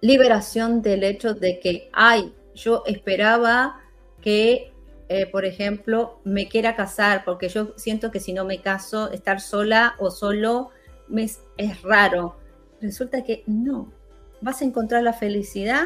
[0.00, 3.80] liberación del hecho de que, ay, yo esperaba
[4.20, 4.72] que,
[5.08, 9.40] eh, por ejemplo, me quiera casar, porque yo siento que si no me caso, estar
[9.40, 10.70] sola o solo
[11.08, 11.24] me,
[11.56, 12.36] es raro.
[12.80, 13.92] Resulta que no,
[14.40, 15.84] vas a encontrar la felicidad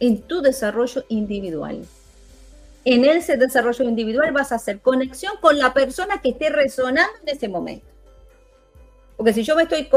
[0.00, 1.84] en tu desarrollo individual.
[2.84, 7.34] En ese desarrollo individual vas a hacer conexión con la persona que esté resonando en
[7.34, 7.93] ese momento.
[9.16, 9.88] Porque si yo me estoy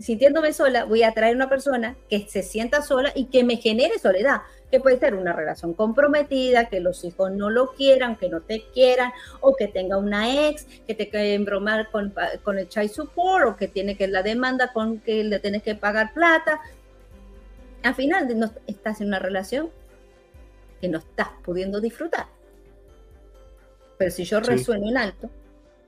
[0.00, 3.98] sintiéndome sola, voy a traer una persona que se sienta sola y que me genere
[4.00, 8.40] soledad, que puede ser una relación comprometida, que los hijos no lo quieran, que no
[8.40, 12.90] te quieran, o que tenga una ex, que te quiera embromar con, con el child
[12.90, 16.60] support, o que tiene que la demanda con que le tienes que pagar plata.
[17.84, 19.70] Al final no, estás en una relación
[20.80, 22.26] que no estás pudiendo disfrutar.
[23.98, 25.30] Pero si yo resueno en alto,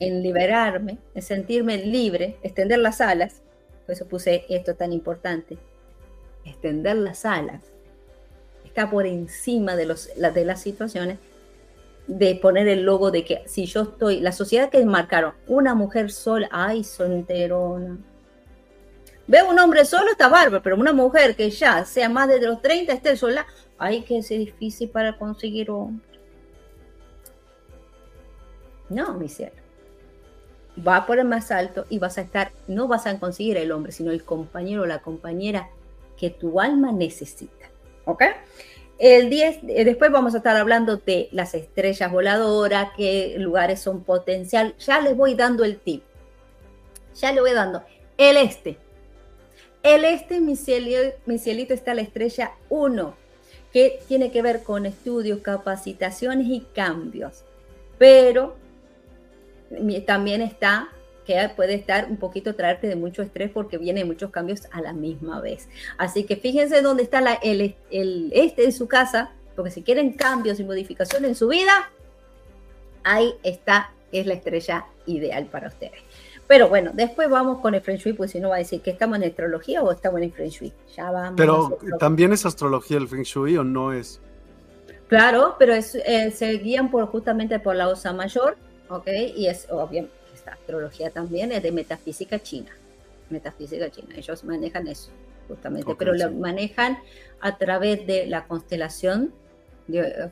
[0.01, 3.43] en liberarme, en sentirme libre, extender las alas,
[3.85, 5.59] por eso puse esto tan importante,
[6.45, 7.63] extender las alas,
[8.65, 11.19] está por encima de, las situaciones,
[12.07, 16.11] de poner el logo de que si yo estoy, la sociedad que marcaron, una mujer
[16.11, 17.99] sola, ay, solterona.
[19.27, 22.63] Veo un hombre solo, está bárbaro, pero una mujer que ya sea más de los
[22.63, 23.47] 30, esté sola,
[23.79, 26.09] ay, que es difícil para conseguir hombre.
[28.89, 29.60] No, mi cielo
[30.87, 33.93] va por el más alto y vas a estar, no vas a conseguir el hombre,
[33.93, 35.71] sino el compañero o la compañera
[36.17, 37.71] que tu alma necesita.
[38.05, 38.23] ¿Ok?
[38.99, 44.05] El 10, eh, después vamos a estar hablando de las estrellas voladoras, qué lugares son
[44.05, 44.75] potencial.
[44.79, 46.03] Ya les voy dando el tip.
[47.19, 47.83] Ya le voy dando.
[48.19, 48.77] El este.
[49.83, 53.15] El este, mi cielito, mi cielito está la estrella 1,
[53.73, 57.45] que tiene que ver con estudios, capacitaciones y cambios.
[57.97, 58.57] Pero
[60.07, 60.89] también está
[61.27, 64.93] que puede estar un poquito traerte de mucho estrés porque vienen muchos cambios a la
[64.93, 65.69] misma vez.
[65.99, 70.13] Así que fíjense dónde está la, el, el, este de su casa, porque si quieren
[70.13, 71.91] cambios y modificaciones en su vida,
[73.05, 76.01] ahí está, es la estrella ideal para ustedes.
[76.47, 78.91] Pero bueno, después vamos con el Feng Shui, pues si no va a decir que
[78.91, 80.73] estamos en astrología o estamos en Feng Shui.
[80.97, 81.35] Ya vamos.
[81.37, 84.21] Pero también es astrología el Feng Shui o no es.
[85.07, 88.57] Claro, pero es, eh, se guían por, justamente por la osa mayor,
[88.91, 89.09] ¿ok?
[89.37, 92.71] Y es obvio, esta astrología también es de metafísica china,
[93.31, 95.11] metafísica china, ellos manejan eso,
[95.49, 96.99] justamente, pero lo manejan
[97.41, 99.33] a través de la constelación,
[99.87, 100.29] de,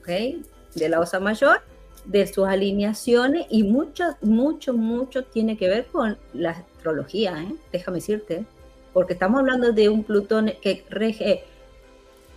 [0.75, 1.62] De la Osa Mayor,
[2.05, 7.55] de sus alineaciones y mucho, mucho, mucho tiene que ver con la astrología, ¿eh?
[7.73, 8.44] déjame decirte,
[8.92, 11.44] porque estamos hablando de un Plutón que rege,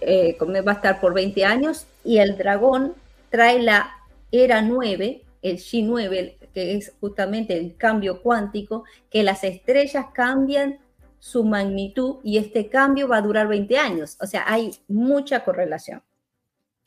[0.01, 2.95] eh, va a estar por 20 años y el dragón
[3.29, 3.91] trae la
[4.31, 10.79] era 9 el G9, que es justamente el cambio cuántico, que las estrellas cambian
[11.19, 14.17] su magnitud y este cambio va a durar 20 años.
[14.19, 16.03] O sea, hay mucha correlación.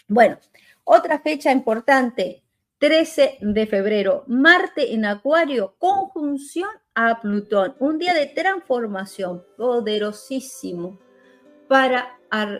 [0.08, 0.38] Bueno,
[0.84, 2.42] otra fecha importante,
[2.78, 10.98] 13 de febrero, Marte en Acuario, conjunción a Plutón, un día de transformación poderosísimo
[11.68, 12.18] para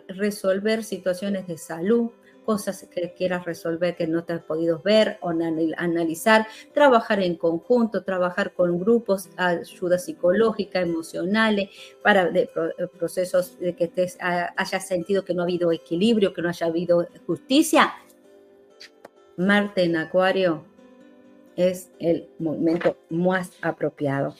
[0.08, 2.10] resolver situaciones de salud,
[2.44, 8.04] cosas que quieras resolver que no te has podido ver o analizar, trabajar en conjunto,
[8.04, 11.70] trabajar con grupos, ayuda psicológica, emocionales,
[12.02, 12.48] para de,
[12.98, 17.08] procesos de que te hayas sentido que no ha habido equilibrio, que no haya habido
[17.26, 17.92] justicia.
[19.36, 20.64] Marte en Acuario
[21.56, 24.34] es el momento más apropiado.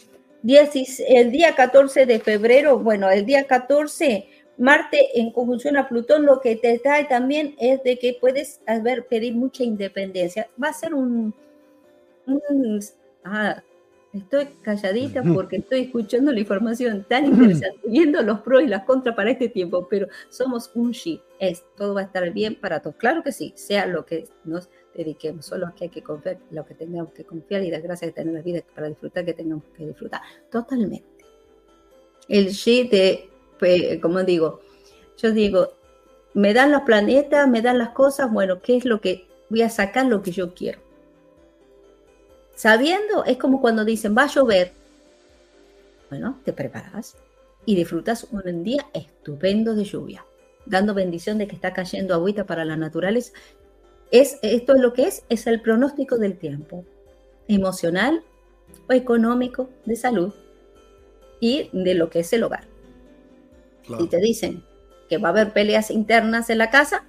[0.46, 6.40] El día 14 de febrero, bueno, el día 14 Marte en conjunción a Plutón lo
[6.40, 10.48] que te trae también es de que puedes ver, pedir mucha independencia.
[10.62, 11.34] Va a ser un...
[13.24, 13.62] ah,
[14.12, 19.16] estoy calladita porque estoy escuchando la información tan interesante, viendo los pros y las contras
[19.16, 22.96] para este tiempo, pero somos un shi, es, todo va a estar bien para todos.
[22.96, 26.74] Claro que sí, sea lo que nos dediquemos, solo que hay que confiar, lo que
[26.74, 29.86] tengamos que confiar y dar gracias de tener la vida para disfrutar, que tengamos que
[29.86, 30.20] disfrutar.
[30.50, 31.04] Totalmente.
[32.28, 33.28] El G de,
[34.00, 34.60] como digo,
[35.16, 35.72] yo digo,
[36.34, 39.70] me dan los planetas, me dan las cosas, bueno, ¿qué es lo que voy a
[39.70, 40.80] sacar lo que yo quiero?
[42.56, 44.72] Sabiendo, es como cuando dicen, va a llover.
[46.10, 47.16] Bueno, te preparas
[47.66, 50.24] y disfrutas un día estupendo de lluvia,
[50.66, 53.32] dando bendición de que está cayendo agüita para las naturales.
[54.10, 56.84] Es, esto es lo que es, es el pronóstico del tiempo,
[57.48, 58.22] emocional
[58.88, 60.32] o económico, de salud
[61.40, 62.73] y de lo que es el hogar.
[63.86, 64.64] Si te dicen
[65.08, 67.04] que va a haber peleas internas en la casa,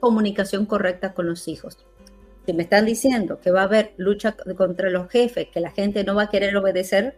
[0.00, 1.78] comunicación correcta con los hijos.
[2.46, 6.04] Si me están diciendo que va a haber lucha contra los jefes, que la gente
[6.04, 7.16] no va a querer obedecer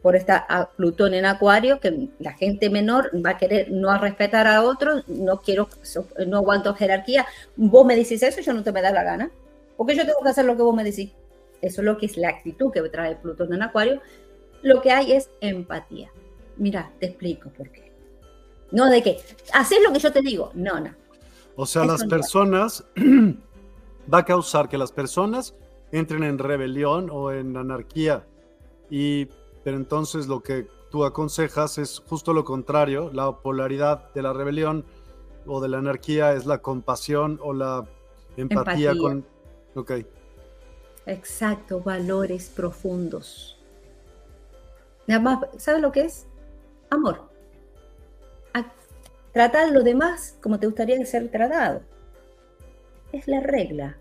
[0.00, 4.62] por esta Plutón en Acuario, que la gente menor va a querer no respetar a
[4.62, 5.68] otros, no quiero,
[6.26, 7.26] no aguanto jerarquía.
[7.56, 9.30] Vos me decís eso, yo no te me da la gana,
[9.76, 11.10] porque yo tengo que hacer lo que vos me decís.
[11.60, 14.00] Eso es lo que es la actitud que trae Plutón en Acuario.
[14.62, 16.10] Lo que hay es empatía.
[16.56, 17.87] Mira, te explico por qué.
[18.70, 19.20] No de que
[19.52, 20.50] haces lo que yo te digo.
[20.54, 20.94] No, no.
[21.56, 22.84] O sea, las personas
[24.12, 25.54] va a causar que las personas
[25.90, 28.24] entren en rebelión o en anarquía.
[28.90, 29.26] Y,
[29.64, 34.84] pero entonces lo que tú aconsejas es justo lo contrario, la polaridad de la rebelión
[35.46, 37.86] o de la anarquía es la compasión o la
[38.36, 39.26] empatía, con...
[39.74, 39.92] Ok.
[41.06, 43.58] Exacto, valores profundos.
[45.06, 46.26] Nada más, ¿sabes lo que es?
[46.90, 47.28] Amor.
[49.38, 51.82] Tratar a los demás como te gustaría ser tratado
[53.12, 53.96] es la regla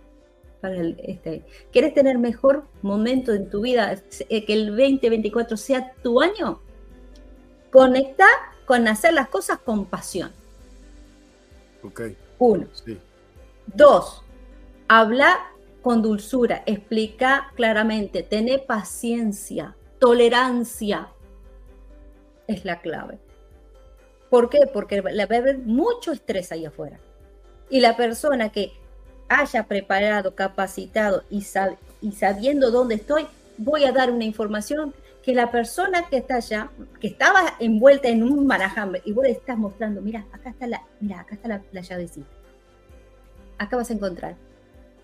[0.61, 1.45] para el, este.
[1.71, 4.01] ¿Quieres tener mejor momento en tu vida?
[4.29, 6.59] Eh, que el 2024 sea tu año.
[7.71, 8.25] Conecta
[8.65, 10.31] con hacer las cosas con pasión.
[11.83, 12.01] Ok.
[12.39, 12.65] Uno.
[12.73, 12.97] Sí.
[13.67, 14.23] Dos,
[14.87, 15.51] habla
[15.83, 21.09] con dulzura, explica claramente, tener paciencia, tolerancia.
[22.47, 23.19] Es la clave.
[24.29, 24.59] ¿Por qué?
[24.71, 26.99] Porque va a haber mucho estrés ahí afuera.
[27.69, 28.71] Y la persona que
[29.29, 31.45] haya preparado, capacitado y,
[32.01, 36.69] y sabiendo dónde estoy, voy a dar una información que la persona que está allá,
[37.01, 40.81] que estaba envuelta en un marajambre, y vos le estás mostrando, mira, acá está la,
[41.01, 42.27] mira, acá está la, la llavecita.
[43.57, 44.35] Acá vas a encontrar.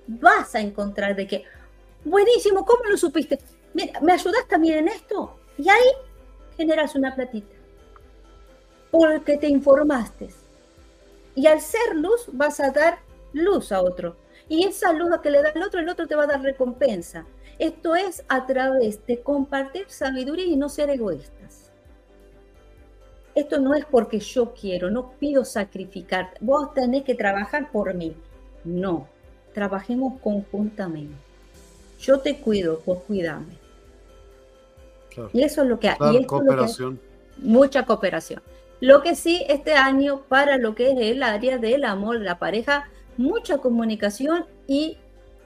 [0.08, 1.44] Vas a encontrar de que,
[2.06, 3.40] buenísimo, ¿cómo lo supiste?
[3.74, 5.38] Mira, ¿me ayudas también en esto?
[5.58, 5.92] Y ahí
[6.56, 7.56] generas una platita.
[8.94, 10.30] Porque te informaste.
[11.34, 13.00] Y al ser luz vas a dar
[13.34, 14.16] luz a otro.
[14.48, 17.26] Y esa luz que le da el otro, el otro te va a dar recompensa.
[17.58, 21.72] Esto es a través de compartir sabiduría y no ser egoístas.
[23.34, 26.30] Esto no es porque yo quiero, no pido sacrificar.
[26.40, 28.16] Vos tenés que trabajar por mí.
[28.64, 29.08] No,
[29.56, 31.16] trabajemos conjuntamente.
[32.00, 33.58] Yo te cuido, vos cuidame.
[35.34, 36.26] Y eso es lo que hay.
[36.28, 37.00] cooperación.
[37.40, 38.44] mucha cooperación.
[38.84, 42.90] Lo que sí, este año, para lo que es el área del amor, la pareja,
[43.16, 44.98] mucha comunicación y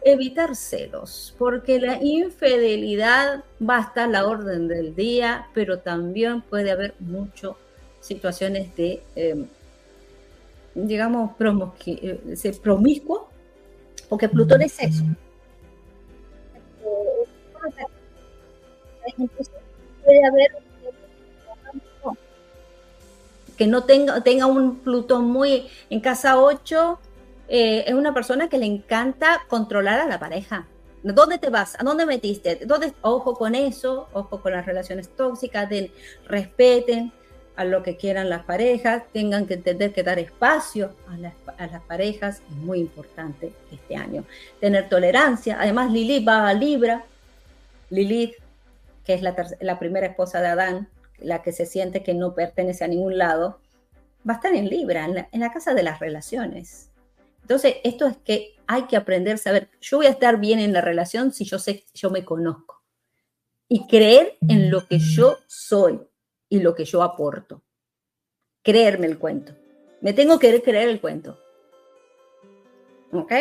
[0.01, 6.71] evitar celos, porque la infidelidad va a estar la orden del día, pero también puede
[6.71, 7.51] haber muchas
[7.99, 9.45] situaciones de, em,
[10.73, 11.29] digamos,
[11.85, 13.29] eh, promiscuo,
[14.09, 15.03] porque Plutón es eso.
[20.03, 20.66] Puede haber
[23.57, 26.99] que no tenga, tenga un Plutón muy en casa 8
[27.49, 30.67] eh, es una persona que le encanta controlar a la pareja.
[31.03, 31.79] ¿Dónde te vas?
[31.79, 32.59] ¿A dónde metiste?
[32.65, 32.93] ¿Dónde?
[33.01, 35.69] Ojo con eso, ojo con las relaciones tóxicas,
[36.25, 37.13] respeten
[37.55, 41.67] a lo que quieran las parejas, tengan que entender que dar espacio a las, a
[41.67, 44.25] las parejas es muy importante este año.
[44.59, 45.57] Tener tolerancia.
[45.59, 47.05] Además, Lilith va a Libra.
[47.89, 48.35] Lilith,
[49.05, 50.89] que es la, la primera esposa de Adán,
[51.19, 53.59] la que se siente que no pertenece a ningún lado,
[54.27, 56.87] va a estar en Libra, en la casa de las relaciones
[57.47, 60.73] entonces, esto es que hay que aprender a saber, yo voy a estar bien en
[60.73, 62.83] la relación si yo sé, yo me conozco.
[63.69, 66.01] Y creer en lo que yo soy
[66.49, 67.63] y lo que yo aporto.
[68.63, 69.53] Creerme el cuento.
[70.01, 71.39] Me tengo que creer el cuento.
[73.13, 73.31] ¿Ok?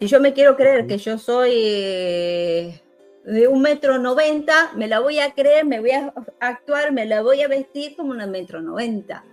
[0.00, 2.80] Si yo me quiero creer que yo soy eh,
[3.24, 7.22] de un metro noventa, me la voy a creer, me voy a actuar, me la
[7.22, 9.24] voy a vestir como una metro noventa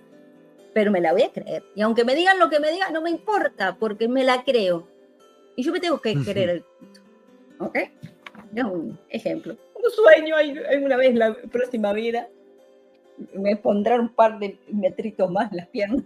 [0.74, 1.64] pero me la voy a creer.
[1.76, 4.88] Y aunque me digan lo que me digan, no me importa, porque me la creo.
[5.56, 6.66] Y yo me tengo que creer el
[7.60, 7.78] ¿Ok?
[8.56, 9.56] Es un ejemplo.
[9.76, 12.28] Un sueño en una vez la próxima vida.
[13.34, 16.04] Me pondrán un par de metritos más las piernas.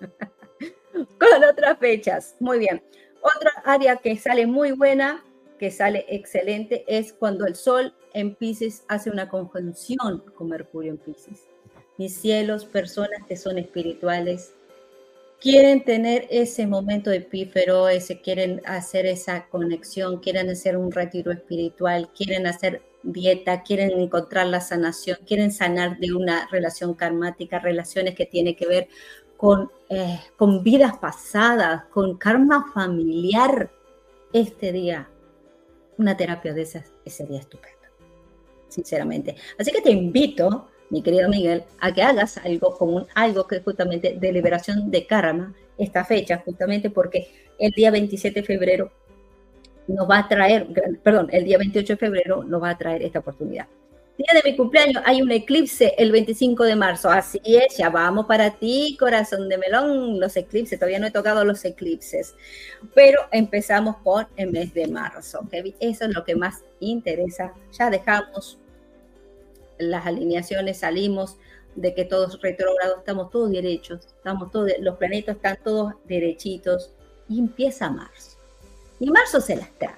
[0.92, 2.36] Con otras fechas.
[2.40, 2.82] Muy bien.
[3.20, 5.22] Otra área que sale muy buena,
[5.60, 10.96] que sale excelente, es cuando el Sol en Pisces hace una conjunción con Mercurio en
[10.96, 11.42] Pisces.
[11.98, 14.54] Mis cielos, personas que son espirituales,
[15.38, 22.08] quieren tener ese momento epífero, ese, quieren hacer esa conexión, quieren hacer un retiro espiritual,
[22.16, 28.24] quieren hacer dieta, quieren encontrar la sanación, quieren sanar de una relación karmática, relaciones que
[28.24, 28.88] tienen que ver
[29.36, 33.70] con, eh, con vidas pasadas, con karma familiar.
[34.32, 35.09] Este día,
[36.00, 37.78] una terapia de esas sería estupendo,
[38.68, 39.36] sinceramente.
[39.58, 43.62] Así que te invito mi querido Miguel, a que hagas algo con algo que es
[43.62, 48.90] justamente de liberación de karma, esta fecha, justamente porque el día 27 de febrero
[49.86, 50.66] nos va a traer,
[51.02, 53.66] perdón, el día 28 de febrero nos va a traer esta oportunidad.
[54.20, 58.26] Día de mi cumpleaños hay un eclipse el 25 de marzo, así es, ya vamos
[58.26, 62.34] para ti, corazón de melón, los eclipses, todavía no he tocado los eclipses,
[62.94, 68.58] pero empezamos con el mes de marzo, eso es lo que más interesa, ya dejamos
[69.78, 71.38] las alineaciones salimos
[71.74, 76.90] de que todos retrógrados, estamos todos derechos, estamos todos, los planetas están todos derechitos
[77.26, 78.36] y empieza marzo.
[78.98, 79.94] Y marzo se las trae.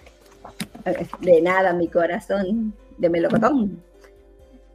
[1.18, 3.82] De nada, mi corazón de melocotón.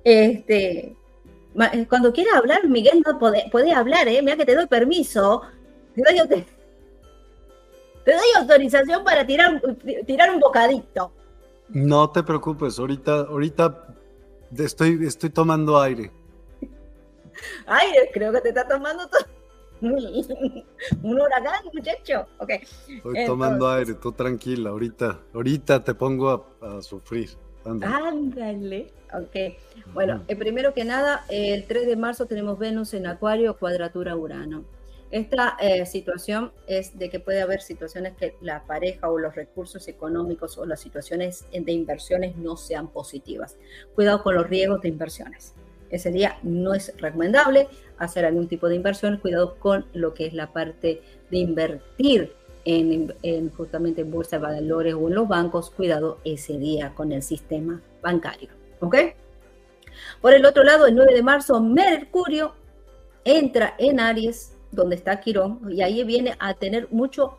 [0.10, 0.96] Este,
[1.74, 4.22] eh, cuando quiera hablar, Miguel no puede, puede hablar, ¿eh?
[4.22, 5.42] Mira que te doy permiso.
[5.96, 6.46] Te doy, te,
[8.06, 9.62] te doy autorización para tirar,
[10.06, 11.12] tirar un bocadito.
[11.70, 13.88] No te preocupes, ahorita, ahorita
[14.56, 16.12] Estoy, estoy tomando aire.
[17.66, 19.22] Aire, creo que te está tomando todo.
[19.82, 22.26] un huracán, muchacho.
[22.40, 22.62] Okay.
[22.88, 24.72] Estoy tomando aire, tú tranquila.
[24.72, 27.30] Ahorita, ahorita te pongo a, sufrir.
[27.66, 28.92] Ándale.
[29.14, 29.56] Ok.
[29.94, 34.66] Bueno, eh, primero que nada, el 3 de marzo tenemos Venus en Acuario, cuadratura Urano.
[35.10, 39.88] Esta eh, situación es de que puede haber situaciones que la pareja o los recursos
[39.88, 43.56] económicos o las situaciones de inversiones no sean positivas.
[43.96, 45.54] Cuidado con los riesgos de inversiones.
[45.90, 49.18] Ese día no es recomendable hacer algún tipo de inversión.
[49.18, 51.02] Cuidado con lo que es la parte
[51.32, 52.34] de invertir
[52.66, 55.72] en, en justamente en bolsa de valores o en los bancos.
[55.72, 58.57] Cuidado ese día con el sistema bancario.
[58.80, 58.96] ¿Ok?
[60.22, 62.56] Por el otro lado, el 9 de marzo, Mercurio
[63.24, 67.38] entra en Aries donde está Quirón, y ahí viene a tener mucho,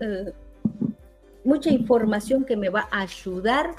[0.00, 0.32] eh,
[1.44, 3.74] mucha información que me va a ayudar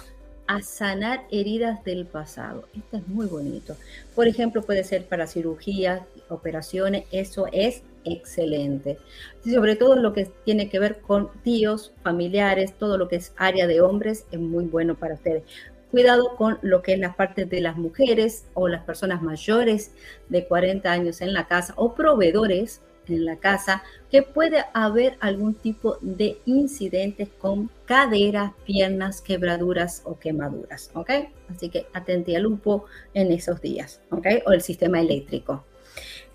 [0.47, 2.67] a sanar heridas del pasado.
[2.75, 3.75] Esto es muy bonito.
[4.15, 8.97] Por ejemplo, puede ser para cirugías, operaciones, eso es excelente.
[9.43, 13.67] Sobre todo lo que tiene que ver con tíos, familiares, todo lo que es área
[13.67, 15.43] de hombres es muy bueno para ustedes.
[15.91, 19.91] Cuidado con lo que es la parte de las mujeres o las personas mayores
[20.29, 25.53] de 40 años en la casa o proveedores en la casa, que puede haber algún
[25.53, 31.09] tipo de incidentes con caderas, piernas, quebraduras o quemaduras, ¿ok?
[31.49, 34.27] Así que atente al lupo en esos días, ¿ok?
[34.45, 35.63] O el sistema eléctrico.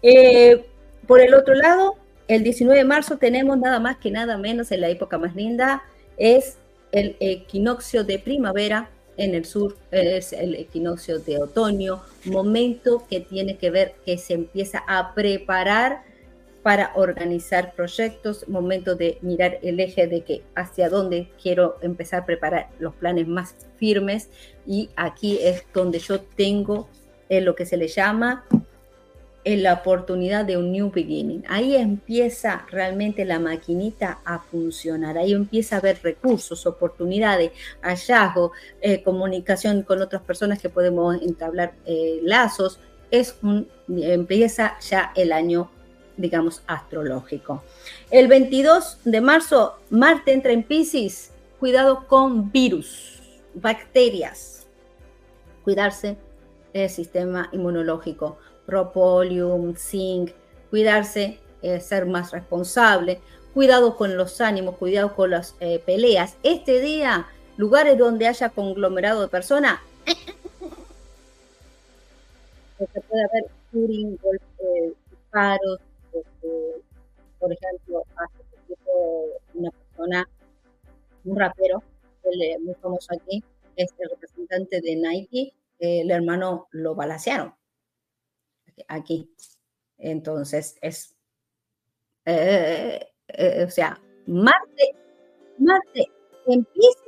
[0.02, 0.64] Eh,
[1.06, 1.96] por el otro lado,
[2.28, 5.82] el 19 de marzo tenemos nada más que nada menos en la época más linda,
[6.16, 6.58] es
[6.92, 13.56] el equinoccio de primavera en el sur es el equinoccio de otoño, momento que tiene
[13.56, 16.02] que ver que se empieza a preparar
[16.62, 22.26] para organizar proyectos, momento de mirar el eje de que hacia dónde quiero empezar a
[22.26, 24.28] preparar los planes más firmes.
[24.64, 26.88] Y aquí es donde yo tengo
[27.28, 28.44] lo que se le llama
[29.44, 31.44] en la oportunidad de un new beginning.
[31.48, 39.02] Ahí empieza realmente la maquinita a funcionar, ahí empieza a haber recursos, oportunidades, hallazgos, eh,
[39.02, 42.78] comunicación con otras personas que podemos entablar eh, lazos.
[43.10, 45.70] Es un, empieza ya el año,
[46.16, 47.62] digamos, astrológico.
[48.10, 51.30] El 22 de marzo, Marte entra en Pisces.
[51.58, 53.20] Cuidado con virus,
[53.54, 54.66] bacterias.
[55.62, 56.16] Cuidarse
[56.72, 60.30] el sistema inmunológico propolium, zinc,
[60.70, 63.20] cuidarse, eh, ser más responsable,
[63.54, 66.36] cuidado con los ánimos, cuidado con las eh, peleas.
[66.42, 69.80] Este día, lugares donde haya conglomerado de personas,
[72.78, 74.18] se puede haber shooting,
[74.58, 75.78] eh, disparos,
[76.12, 76.82] este,
[77.38, 78.90] por ejemplo, hace poquito
[79.54, 80.28] una persona,
[81.24, 81.82] un rapero,
[82.60, 83.42] muy famoso aquí,
[83.76, 87.52] es el representante de Nike, el hermano lo balacearon
[88.88, 89.30] aquí.
[89.98, 91.16] Entonces es,
[92.24, 94.94] eh, eh, o sea, Marte,
[95.58, 96.04] Marte
[96.46, 97.02] empieza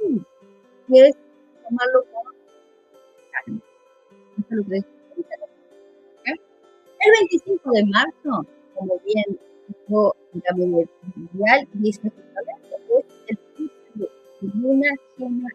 [0.93, 1.17] es
[1.65, 2.31] tomarlo como
[7.07, 9.39] El 25 de marzo, como bien
[9.69, 12.13] dijo la mundial, dice
[13.27, 13.39] es
[14.55, 15.49] luna llena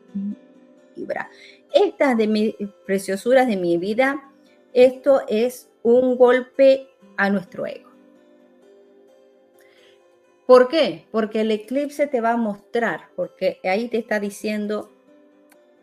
[0.96, 1.30] Libra.
[1.74, 2.56] Estas de mis
[2.86, 4.34] preciosuras de mi vida,
[4.74, 7.90] esto es un golpe a nuestro ego.
[10.46, 11.06] ¿Por qué?
[11.12, 14.90] Porque el eclipse te va a mostrar, porque ahí te está diciendo,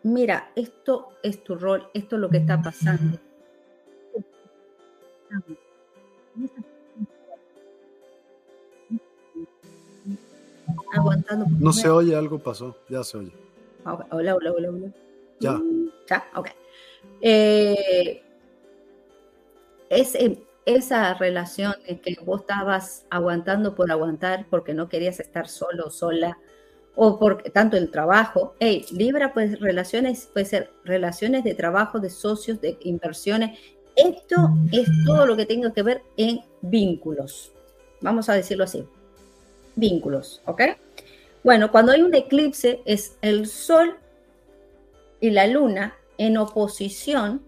[0.03, 3.19] mira, esto es tu rol, esto es lo que está pasando.
[10.93, 11.47] Aguantando.
[11.61, 13.33] No se oye, algo pasó, ya se oye.
[13.85, 14.93] Hola, hola, hola, hola.
[15.39, 15.63] Ya.
[16.09, 16.49] Ya, ok.
[17.21, 18.26] Eh,
[19.91, 20.17] es,
[20.65, 25.91] esa relación en que vos estabas aguantando por aguantar porque no querías estar solo o
[25.91, 26.39] sola,
[26.97, 28.55] o por tanto el trabajo.
[28.59, 33.59] Hey, Libra, pues relaciones, puede ser relaciones de trabajo, de socios, de inversiones.
[33.95, 37.53] Esto es todo lo que tenga que ver en vínculos.
[38.01, 38.85] Vamos a decirlo así.
[39.77, 40.63] Vínculos, ¿ok?
[41.45, 43.97] Bueno, cuando hay un eclipse es el sol
[45.21, 47.43] y la luna en oposición.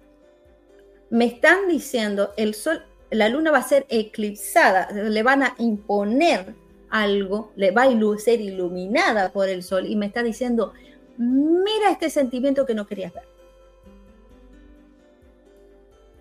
[1.11, 6.55] Me están diciendo el sol la luna va a ser eclipsada, le van a imponer
[6.91, 10.73] algo, le va a ser iluminada por el sol y me está diciendo,
[11.17, 13.25] mira este sentimiento que no querías ver.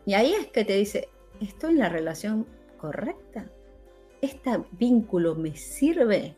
[0.05, 1.09] Y ahí es que te dice,
[1.41, 2.45] estoy en la relación
[2.77, 3.45] correcta.
[4.21, 6.35] Este vínculo me sirve.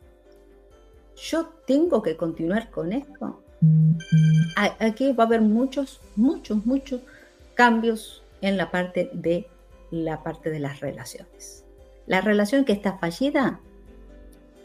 [1.16, 3.44] Yo tengo que continuar con esto.
[4.56, 7.02] Aquí va a haber muchos, muchos, muchos
[7.54, 9.48] cambios en la parte de
[9.92, 11.66] la parte de las relaciones.
[12.06, 13.60] La relación que está fallida,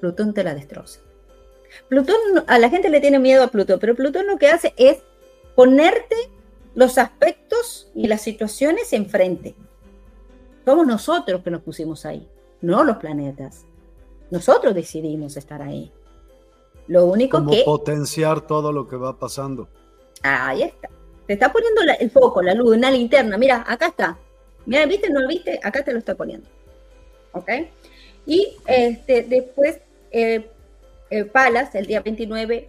[0.01, 1.01] Plutón te la destroza.
[1.89, 2.17] Plutón,
[2.47, 4.99] a la gente le tiene miedo a Plutón, pero Plutón lo que hace es
[5.55, 6.17] ponerte
[6.75, 9.55] los aspectos y las situaciones enfrente.
[10.65, 12.29] Somos nosotros que nos pusimos ahí,
[12.61, 13.65] no los planetas.
[14.31, 15.93] Nosotros decidimos estar ahí.
[16.87, 17.63] Lo único Como que...
[17.65, 19.69] potenciar todo lo que va pasando.
[20.23, 20.89] Ahí está.
[21.27, 23.39] Te está poniendo el foco, la luz, una linterna.
[23.39, 24.19] Mira, acá está.
[24.67, 25.11] Mira, ¿viste?
[25.11, 25.59] ¿No lo viste?
[25.63, 26.49] Acá te lo estoy poniendo.
[27.33, 27.51] ¿Ok?
[28.27, 30.51] Y este, después, eh,
[31.11, 32.69] eh, Palas, el día 29,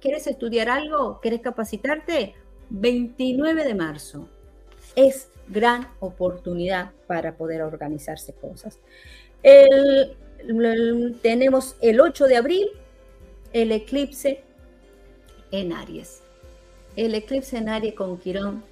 [0.00, 1.20] ¿quieres estudiar algo?
[1.20, 2.34] ¿Quieres capacitarte?
[2.70, 4.28] 29 de marzo.
[4.96, 8.78] Es gran oportunidad para poder organizarse cosas.
[11.22, 12.68] tenemos el 8 de abril,
[13.52, 14.42] el eclipse
[15.50, 16.22] en Aries.
[17.00, 18.62] El eclipse en Aries con Quirón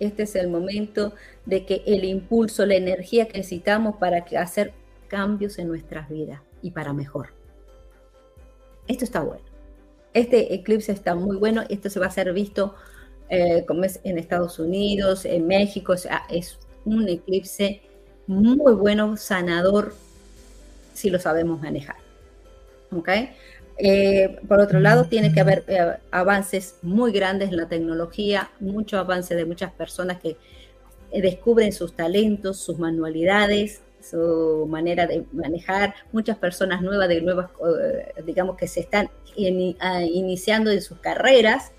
[0.00, 1.12] este es el momento
[1.44, 4.72] de que el impulso, la energía que necesitamos para hacer
[5.06, 7.28] cambios en nuestras vidas y para mejor.
[8.88, 9.44] Esto está bueno.
[10.14, 11.62] Este eclipse está muy bueno.
[11.68, 12.74] Esto se va a ser visto
[13.28, 15.94] eh, como es en Estados Unidos, en México.
[16.28, 17.82] es un eclipse
[18.26, 19.94] muy bueno, sanador,
[20.92, 21.98] si lo sabemos manejar.
[22.90, 23.10] ¿Ok?
[23.78, 28.98] Eh, por otro lado, tiene que haber eh, avances muy grandes en la tecnología, mucho
[28.98, 30.36] avance de muchas personas que
[31.10, 37.50] eh, descubren sus talentos, sus manualidades, su manera de manejar, muchas personas nuevas, de nuevas,
[38.24, 39.10] digamos que se están
[39.80, 41.72] ah, iniciando en sus carreras.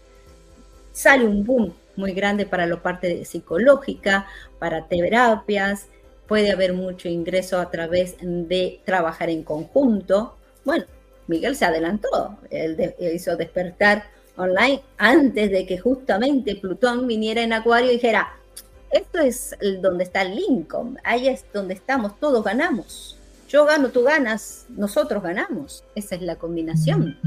[0.92, 4.28] Sale un boom muy grande para la parte psicológica,
[4.60, 5.88] para terapias,
[6.28, 10.36] puede haber mucho ingreso a través de trabajar en conjunto.
[10.66, 10.86] Bueno,
[11.28, 14.06] Miguel se adelantó, él, hizo despertar
[14.38, 18.34] online antes de que justamente Plutón viniera en Acuario y dijera,
[18.92, 23.18] esto es donde está Lincoln, ahí es donde estamos, todos ganamos.
[23.50, 25.84] Yo gano, tú ganas, nosotros ganamos.
[25.96, 27.18] Esa es la combinación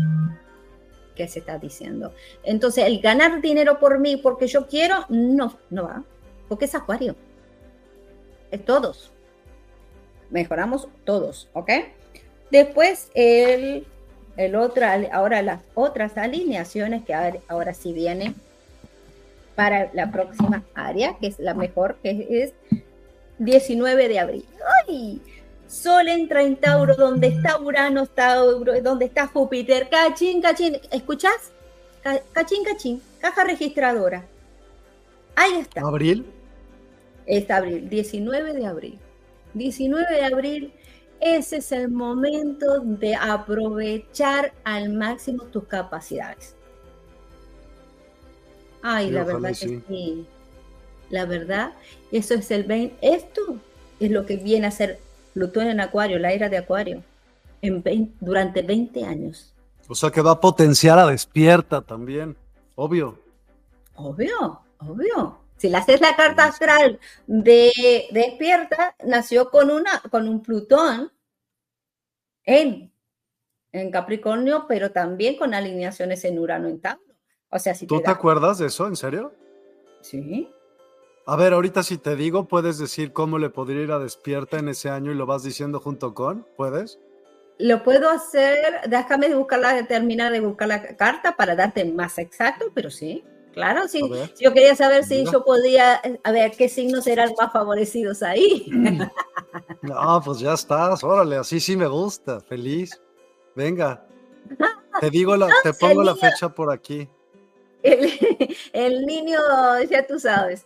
[1.15, 2.13] que se está diciendo.
[2.43, 6.05] Entonces, el ganar dinero por mí porque yo quiero, no, no va,
[6.49, 7.17] porque es Acuario.
[8.51, 9.11] Es todos.
[10.29, 11.71] Mejoramos todos, ¿ok?
[12.51, 13.87] Después, el,
[14.37, 14.55] el
[15.13, 17.15] ahora las otras alineaciones que
[17.49, 18.35] ahora, sí vienen
[19.55, 22.53] para la próxima área, que es la mejor, que es
[23.39, 24.45] 19 de abril.
[24.87, 25.21] ¡Ay!
[25.69, 29.89] Sol entra en Tauro, donde está Urano, está donde está Júpiter.
[29.89, 30.79] Cachín, cachín.
[30.91, 31.53] ¿Escuchás?
[32.33, 33.01] Cachín, cachín.
[33.21, 34.25] Caja registradora.
[35.37, 35.83] Ahí está.
[35.83, 36.27] ¿Abril?
[37.27, 38.99] Es abril, 19 de abril.
[39.55, 40.73] 19 de abril
[41.21, 46.55] ese es el momento de aprovechar al máximo tus capacidades.
[48.83, 50.27] Ay, la verdad que sí.
[51.11, 51.73] La verdad,
[52.13, 52.97] eso es el 20.
[53.03, 53.57] Esto
[53.99, 55.01] es lo que viene a ser
[55.35, 57.03] Plutón en Acuario, la era de Acuario,
[57.63, 59.53] en durante 20 años.
[59.89, 62.37] O sea que va a potenciar a despierta también,
[62.77, 63.19] obvio.
[63.97, 65.39] Obvio, obvio.
[65.61, 71.13] Si le haces la carta astral de, despierta, nació con, una, con un Plutón
[72.45, 72.91] en
[73.73, 77.15] en Capricornio, pero también con alineaciones en Urano en Tauro.
[77.51, 78.87] O sea, si ¿Tú te, acuerdas de eso?
[78.87, 79.35] ¿En serio?
[80.01, 80.51] Sí.
[81.27, 84.69] A ver, ahorita si te digo, ¿puedes decir cómo le podría ir a despierta en
[84.71, 86.47] ese año y lo vas diciendo junto con?
[86.57, 86.99] ¿Puedes?
[87.59, 92.91] Lo puedo hacer, déjame buscar terminar de buscar la carta para darte más exacto, pero
[92.91, 93.23] sí,
[93.53, 94.01] claro, sí.
[94.41, 98.67] Yo quería saber si yo podía, a ver, qué signos eran más favorecidos ahí.
[99.83, 103.01] No, pues ya estás, órale, así sí me gusta, feliz.
[103.55, 104.07] Venga,
[105.01, 107.09] te digo, la, te pongo la fecha por aquí.
[108.73, 109.39] El, niño,
[109.89, 110.65] ya tú sabes.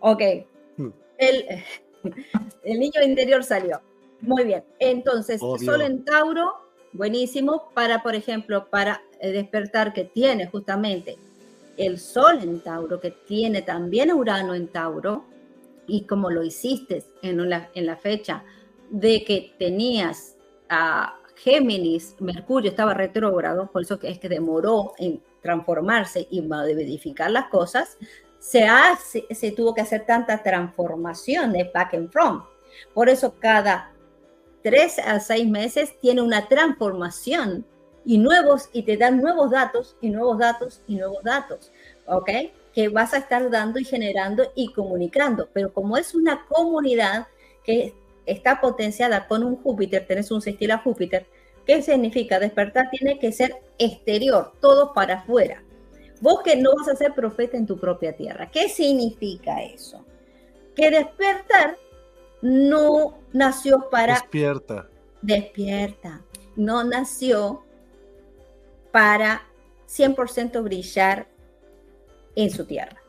[0.00, 0.22] Ok.
[0.76, 0.90] Hmm.
[1.18, 1.62] El,
[2.64, 3.80] el niño interior salió.
[4.20, 4.64] Muy bien.
[4.78, 6.54] Entonces, Sol en Tauro,
[6.92, 11.18] buenísimo para, por ejemplo, para eh, despertar que tiene justamente
[11.76, 15.24] el Sol en Tauro, que tiene también Urano en Tauro,
[15.86, 18.44] y como lo hiciste en la, en la fecha
[18.90, 20.36] de que tenías
[20.68, 27.48] a Géminis, Mercurio estaba retrógrado, por eso es que demoró en transformarse y modificar las
[27.48, 27.98] cosas,
[28.38, 32.44] se, hace, se tuvo que hacer tanta transformación de back and front.
[32.92, 33.92] Por eso cada
[34.62, 37.66] tres a seis meses tiene una transformación
[38.04, 41.72] y nuevos, y te dan nuevos datos y nuevos datos y nuevos datos,
[42.06, 42.30] ¿ok?
[42.72, 45.48] Que vas a estar dando y generando y comunicando.
[45.52, 47.28] Pero como es una comunidad
[47.64, 47.94] que
[48.26, 51.26] está potenciada con un Júpiter, tenés un sextil a Júpiter,
[51.66, 52.38] ¿qué significa?
[52.38, 55.62] Despertar tiene que ser exterior, todo para afuera.
[56.20, 58.50] Vos que no vas a ser profeta en tu propia tierra.
[58.50, 60.04] ¿Qué significa eso?
[60.74, 61.76] Que despertar
[62.40, 64.14] no nació para...
[64.14, 64.88] Despierta.
[65.22, 66.22] Despierta.
[66.56, 67.64] No nació
[68.94, 69.42] para
[69.88, 71.26] 100% brillar
[72.36, 73.02] en su tierra.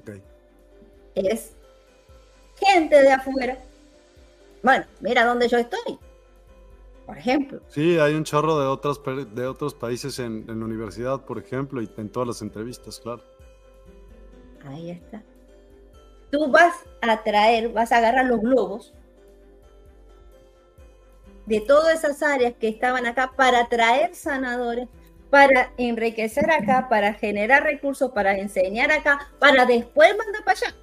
[0.00, 0.20] Okay.
[1.14, 1.52] Es
[2.56, 3.56] gente de afuera.
[4.60, 6.00] Bueno, mira dónde yo estoy.
[7.06, 7.60] Por ejemplo.
[7.68, 9.00] Sí, hay un chorro de otros,
[9.34, 13.22] de otros países en, en la universidad, por ejemplo, y en todas las entrevistas, claro.
[14.64, 15.22] Ahí está
[16.34, 18.92] tú vas a traer, vas a agarrar los globos
[21.46, 24.88] de todas esas áreas que estaban acá para traer sanadores,
[25.30, 30.76] para enriquecer acá, para generar recursos, para enseñar acá, para después mandar para allá.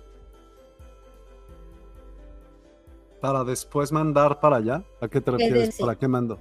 [3.21, 4.83] Para después mandar para allá.
[4.99, 5.77] ¿A qué te refieres?
[5.77, 6.39] ¿Para qué mando?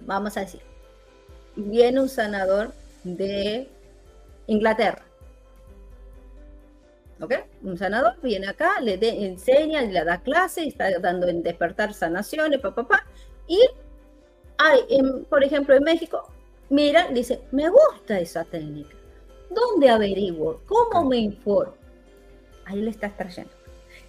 [0.00, 0.62] Vamos a decir,
[1.56, 2.72] viene un sanador
[3.04, 3.68] de
[4.46, 5.04] Inglaterra
[7.62, 12.82] un sanador viene acá, le enseña, le da clase, está dando en despertar sanaciones, papá,
[12.82, 13.06] papá.
[13.52, 13.68] Y
[14.56, 14.80] hay,
[15.28, 16.26] por ejemplo, en México,
[16.70, 18.96] mira, dice, me gusta esa técnica.
[19.50, 20.62] ¿Dónde averiguo?
[20.66, 21.74] ¿Cómo me informo?
[22.64, 23.52] Ahí le estás trayendo.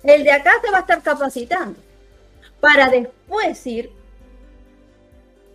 [0.02, 1.78] El de acá te va a estar capacitando
[2.62, 3.92] para después ir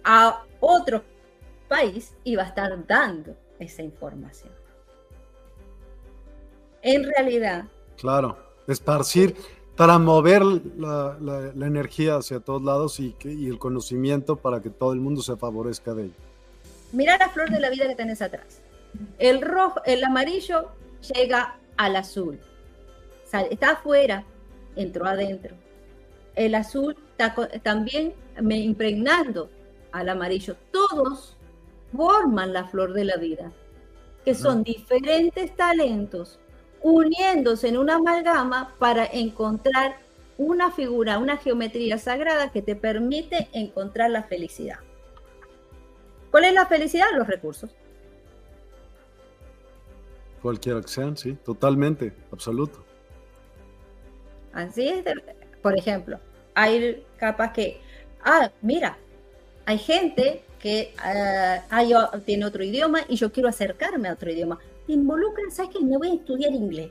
[0.04, 1.02] a otro
[1.66, 4.52] país y va a estar dando esa información
[6.82, 7.64] en realidad.
[7.96, 8.36] Claro,
[8.66, 9.34] esparcir
[9.78, 10.42] para mover
[10.76, 15.36] la, energía hacia todos lados y, y, el conocimiento para que todo el mundo se
[15.36, 16.14] favorezca de ello.
[16.90, 18.60] Mira la flor de la vida que tenés atrás.
[19.20, 20.70] El rojo, el amarillo
[21.14, 22.40] llega al azul.
[23.50, 24.24] está afuera,
[24.74, 25.54] entró adentro.
[26.34, 29.48] El azul está también me impregnando
[29.92, 30.56] al amarillo.
[30.72, 31.36] Todos
[31.96, 33.52] forman la flor de la vida,
[34.24, 36.40] que son diferentes talentos
[36.82, 39.96] uniéndose en una amalgama para encontrar
[40.36, 44.78] una figura, una geometría sagrada que te permite encontrar la felicidad.
[46.30, 47.06] ¿Cuál es la felicidad?
[47.16, 47.70] Los recursos.
[50.42, 52.84] Cualquier que sí, totalmente, absoluto.
[54.52, 55.04] Así es,
[55.60, 56.20] por ejemplo,
[56.54, 57.80] hay capas que,
[58.24, 58.96] ah, mira,
[59.66, 64.58] hay gente que uh, tiene otro idioma y yo quiero acercarme a otro idioma
[64.88, 65.84] te involucran, ¿sabes qué?
[65.84, 66.90] Me voy a estudiar inglés.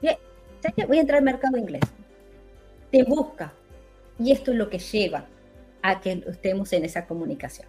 [0.00, 0.86] ¿Sabes qué?
[0.86, 1.82] Voy a entrar al mercado inglés.
[2.92, 3.52] Te busca.
[4.20, 5.26] Y esto es lo que lleva
[5.82, 7.66] a que estemos en esa comunicación.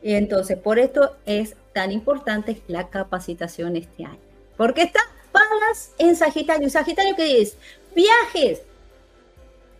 [0.00, 4.18] Entonces, por esto es tan importante la capacitación este año.
[4.56, 6.70] Porque está pagas en Sagitario.
[6.70, 7.58] ¿Sagitario qué es?
[7.94, 8.62] Viajes.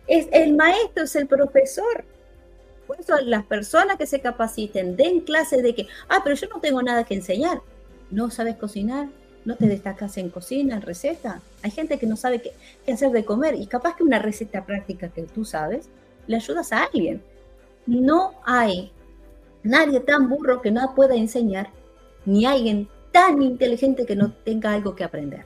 [0.05, 2.05] Es el maestro, es el profesor.
[2.85, 6.59] Por eso las personas que se capaciten den clases de que, ah, pero yo no
[6.59, 7.61] tengo nada que enseñar
[8.13, 9.09] no sabes cocinar,
[9.43, 11.41] no te destacas en cocina, en receta.
[11.63, 12.53] Hay gente que no sabe qué,
[12.91, 15.89] hacer de comer y capaz que una receta práctica que tú sabes,
[16.27, 17.21] le ayudas a alguien.
[17.85, 18.91] No hay
[19.63, 21.69] nadie tan burro que no pueda enseñar,
[22.25, 25.45] ni alguien tan inteligente que no tenga algo que aprender.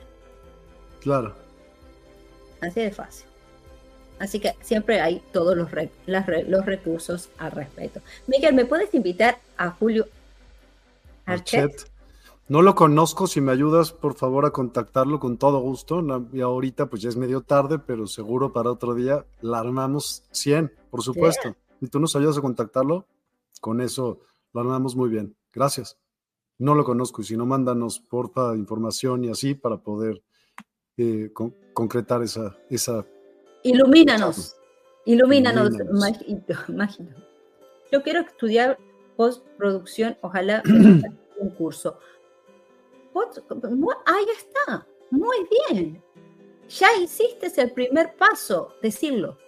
[1.00, 1.34] Claro.
[2.60, 3.26] Así de fácil.
[4.18, 5.68] Así que siempre hay todos los,
[6.06, 8.00] los recursos al respecto.
[8.26, 10.06] Miguel, ¿me puedes invitar a Julio
[11.24, 11.88] Archet?
[12.48, 16.02] No lo conozco, si me ayudas por favor a contactarlo con todo gusto.
[16.32, 20.72] Y ahorita pues ya es medio tarde, pero seguro para otro día la armamos 100,
[20.90, 21.54] por supuesto.
[21.82, 23.06] Y tú nos ayudas a contactarlo,
[23.60, 24.20] con eso
[24.54, 25.36] lo armamos muy bien.
[25.52, 25.98] Gracias.
[26.56, 30.22] No lo conozco y si no, mándanos porfa información y así para poder
[30.96, 31.30] eh,
[31.74, 33.06] concretar esa, esa...
[33.62, 34.56] Ilumínanos,
[35.04, 35.74] ilumínanos,
[36.68, 37.10] imagino.
[37.92, 38.78] Yo quiero estudiar
[39.16, 40.62] postproducción, ojalá
[41.38, 41.98] un curso
[44.06, 46.02] ahí está, muy bien.
[46.68, 49.38] Ya hiciste el primer paso, decirlo.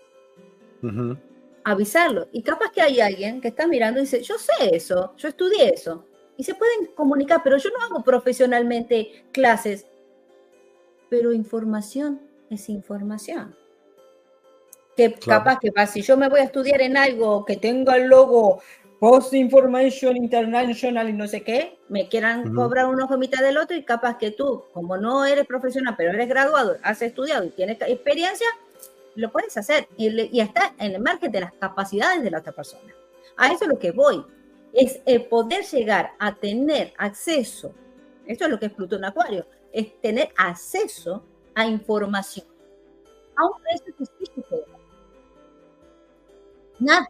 [1.65, 2.29] Avisarlo.
[2.33, 5.75] Y capaz que hay alguien que está mirando y dice, yo sé eso, yo estudié
[5.75, 6.07] eso.
[6.37, 9.87] Y se pueden comunicar, pero yo no hago profesionalmente clases.
[11.11, 13.55] Pero información es información.
[14.97, 18.63] Que capaz que si yo me voy a estudiar en algo que tenga el logo
[19.01, 23.75] Post Information International y no sé qué, me quieran cobrar un ojo mitad del otro
[23.75, 27.79] y capaz que tú, como no eres profesional, pero eres graduado, has estudiado y tienes
[27.81, 28.47] experiencia,
[29.15, 29.89] lo puedes hacer.
[29.97, 32.93] Y, está en el margen de las capacidades de la otra persona.
[33.39, 34.23] A eso es lo que voy,
[34.75, 37.73] es el poder llegar a tener acceso,
[38.27, 41.25] esto es lo que es Plutón Acuario, es tener acceso
[41.55, 42.47] a información.
[43.35, 44.59] A un precio específico.
[46.79, 47.09] Nada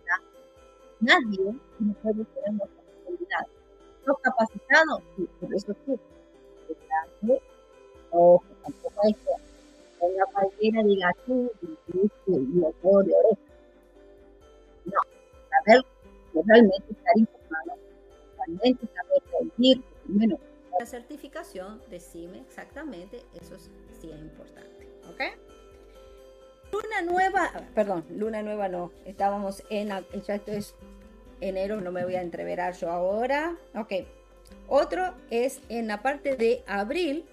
[1.01, 3.47] nadie no puede tener nuestra responsabilidad.
[4.07, 5.99] Los capacitados, sí, por eso sí.
[8.13, 9.31] O tampoco hay que
[9.99, 11.51] ponga cualquiera diga tú,
[12.27, 13.41] y otro de oreja.
[14.87, 15.01] No,
[15.51, 15.85] saber
[16.35, 17.79] realmente estar informado,
[18.39, 20.39] realmente saber decir, primero,
[20.79, 24.89] la certificación de CIME, exactamente, eso sí es importante.
[25.11, 25.21] ¿Ok?
[26.73, 30.75] Luna nueva, perdón, luna nueva no, estábamos en, ya esto es
[31.41, 33.57] enero, no me voy a entreverar yo ahora.
[33.75, 33.93] Ok,
[34.69, 37.25] otro es en la parte de abril,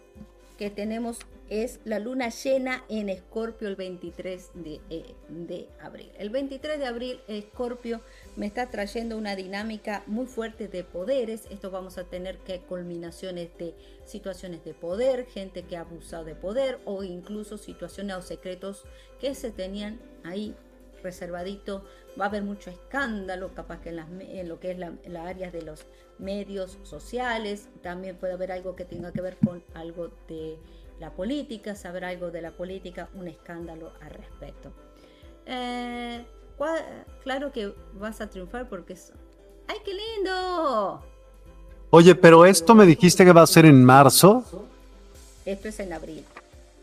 [0.57, 4.51] que tenemos es la luna llena en Escorpio el 23
[4.89, 6.11] eh, de, abril.
[6.17, 8.01] El 23 de abril Escorpio
[8.35, 11.45] me está trayendo una dinámica muy fuerte de poderes.
[11.49, 16.35] Esto vamos a tener que culminaciones de situaciones de poder, gente que ha abusado de
[16.35, 18.83] poder o incluso situaciones o secretos
[19.19, 20.55] que se tenían ahí
[21.03, 21.83] reservadito.
[22.19, 25.61] Va a haber mucho escándalo, capaz que en, lo que es la, la área de
[25.61, 25.85] los
[26.19, 27.69] medios sociales.
[27.81, 30.57] También puede haber algo que tenga que ver con algo de
[30.99, 34.71] la política, saber algo de la política, un escándalo al respecto.
[35.45, 36.25] Eh,
[37.23, 39.13] claro que vas a triunfar porque es...
[39.67, 41.03] ¡Ay, qué lindo!
[41.89, 44.43] Oye, pero esto me dijiste que va a ser en marzo.
[45.45, 46.25] Esto es en abril.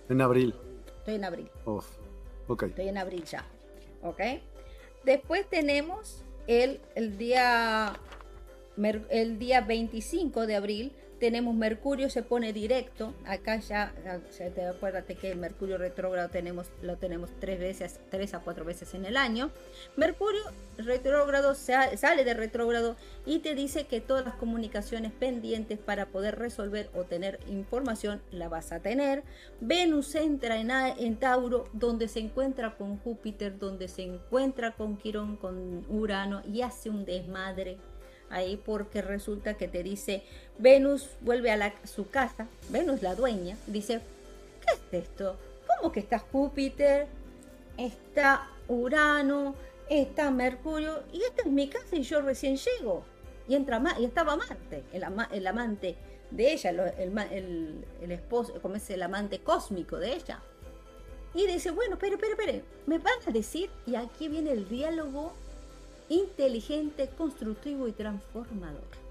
[0.08, 0.54] En abril.
[0.98, 1.50] Estoy en abril.
[2.46, 2.70] okay.
[2.70, 3.44] Estoy en abril ya.
[4.04, 4.20] ¿Ok?
[5.04, 7.94] Después tenemos el, el, día,
[9.08, 13.92] el día 25 de abril, tenemos Mercurio se pone directo, acá ya,
[14.54, 19.04] te acuérdate que Mercurio retrógrado tenemos, lo tenemos tres veces, tres a cuatro veces en
[19.04, 19.50] el año.
[19.96, 20.42] Mercurio
[20.76, 22.96] retrógrado sale de retrógrado
[23.26, 28.48] y te dice que todas las comunicaciones pendientes para poder resolver o tener información la
[28.48, 29.22] vas a tener.
[29.60, 35.36] Venus entra en, en Tauro, donde se encuentra con Júpiter, donde se encuentra con Quirón,
[35.36, 37.78] con Urano y hace un desmadre
[38.30, 40.22] ahí porque resulta que te dice,
[40.58, 44.00] Venus vuelve a su casa, Venus la dueña, dice,
[44.60, 45.36] ¿qué es esto?
[45.66, 47.06] ¿Cómo que está Júpiter?
[47.76, 49.54] Está Urano,
[49.88, 53.04] está Mercurio, y esta es mi casa y yo recién llego.
[53.46, 55.96] Y, entra, y estaba Marte, el, el amante
[56.30, 60.40] de ella, el, el, esposo, como es el amante cósmico de ella.
[61.34, 65.34] Y dice, bueno, pero, pero, pero, me van a decir, y aquí viene el diálogo
[66.08, 69.04] inteligente, constructivo y transformador.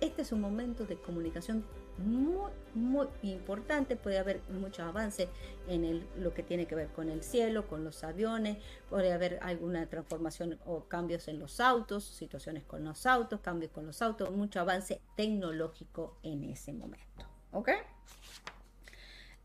[0.00, 1.64] Este es un momento de comunicación
[1.98, 3.96] muy, muy importante.
[3.96, 5.28] Puede haber muchos avances
[5.68, 8.58] en lo que tiene que ver con el cielo, con los aviones.
[8.88, 13.86] Puede haber alguna transformación o cambios en los autos, situaciones con los autos, cambios con
[13.86, 17.26] los autos, mucho avance tecnológico en ese momento.
[17.52, 17.70] ¿Ok?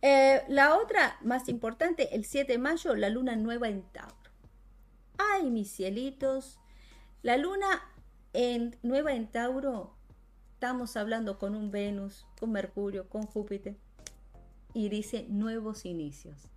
[0.01, 4.25] Eh, la otra más importante, el 7 de mayo, la luna nueva en Tauro.
[5.18, 6.59] Ay, mis cielitos.
[7.22, 7.82] La luna
[8.34, 9.95] en nueva en Tauro,
[10.53, 13.76] estamos hablando con un Venus, con Mercurio, con Júpiter.
[14.74, 16.49] Y dice nuevos inicios.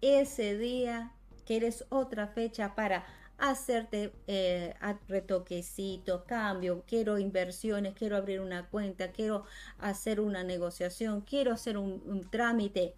[0.00, 1.12] Ese día
[1.46, 3.06] quieres otra fecha para
[3.38, 4.74] hacerte eh,
[5.08, 9.44] retoquecitos, cambio, quiero inversiones, quiero abrir una cuenta, quiero
[9.78, 12.94] hacer una negociación, quiero hacer un trámite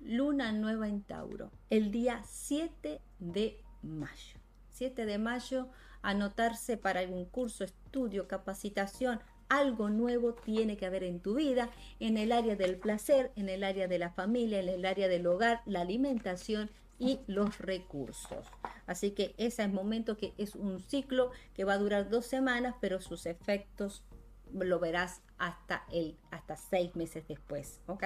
[0.00, 4.38] luna nueva en Tauro, el día 7 de mayo.
[4.70, 5.68] 7 de mayo,
[6.02, 11.70] anotarse para algún curso, estudio, capacitación, algo nuevo tiene que haber en tu vida,
[12.00, 15.26] en el área del placer, en el área de la familia, en el área del
[15.26, 18.46] hogar, la alimentación y los recursos.
[18.86, 22.74] Así que ese es momento que es un ciclo que va a durar dos semanas,
[22.80, 24.04] pero sus efectos
[24.52, 28.04] lo verás hasta el hasta seis meses después, ¿ok?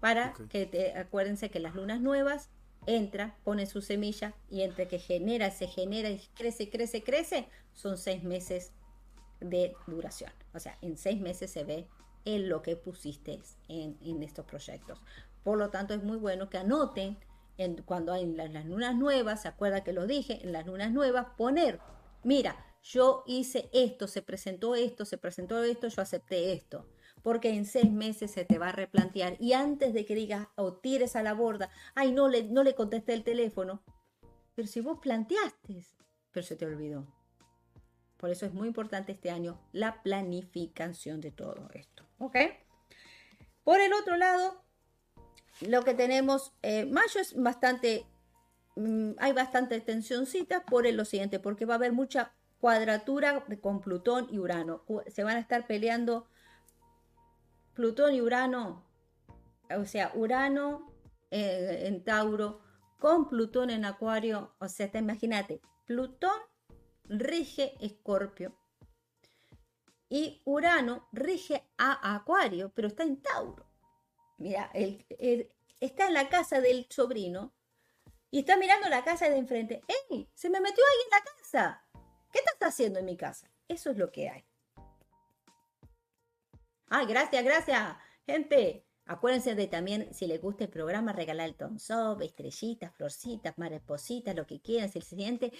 [0.00, 2.50] Para que te acuérdense que las lunas nuevas
[2.86, 7.98] entra, pone su semilla y entre que genera, se genera y crece, crece, crece, son
[7.98, 8.72] seis meses
[9.40, 10.32] de duración.
[10.54, 11.86] O sea, en seis meses se ve
[12.24, 15.00] en lo que pusiste en, en estos proyectos.
[15.42, 17.18] Por lo tanto, es muy bueno que anoten
[17.56, 20.92] en, cuando hay las, las lunas nuevas, se acuerda que lo dije, en las lunas
[20.92, 21.80] nuevas, poner,
[22.22, 26.86] mira, yo hice esto, se presentó esto, se presentó esto, yo acepté esto.
[27.22, 29.36] Porque en seis meses se te va a replantear.
[29.38, 32.74] Y antes de que digas o tires a la borda, ay, no le, no le
[32.74, 33.82] contesté el teléfono.
[34.54, 35.84] Pero si vos planteaste,
[36.32, 37.06] pero se te olvidó.
[38.16, 42.04] Por eso es muy importante este año la planificación de todo esto.
[42.18, 42.36] ¿Ok?
[43.64, 44.62] Por el otro lado,
[45.60, 48.06] lo que tenemos, eh, mayo es bastante,
[48.76, 54.26] mm, hay bastante tensioncita por lo siguiente, porque va a haber mucha cuadratura con Plutón
[54.30, 54.84] y Urano.
[55.08, 56.26] Se van a estar peleando
[57.80, 58.84] Plutón y Urano,
[59.74, 60.92] o sea, Urano
[61.30, 62.60] eh, en Tauro
[62.98, 66.38] con Plutón en Acuario, o sea, imagínate, Plutón
[67.04, 68.54] rige Escorpio
[70.10, 73.64] y Urano rige a Acuario, pero está en Tauro.
[74.36, 74.70] Mira,
[75.80, 77.54] está en la casa del sobrino
[78.30, 79.80] y está mirando la casa de enfrente.
[80.10, 80.28] ¡Ey!
[80.34, 81.84] Se me metió alguien en la casa.
[82.30, 83.50] ¿Qué estás haciendo en mi casa?
[83.68, 84.49] Eso es lo que hay.
[86.90, 88.84] Ay, gracias, gracias, gente.
[89.06, 94.46] Acuérdense de también, si les gusta el programa, regalar el tonsop, estrellitas, florcitas, maripositas, lo
[94.46, 94.90] que quieran.
[94.90, 95.52] Si el siguiente,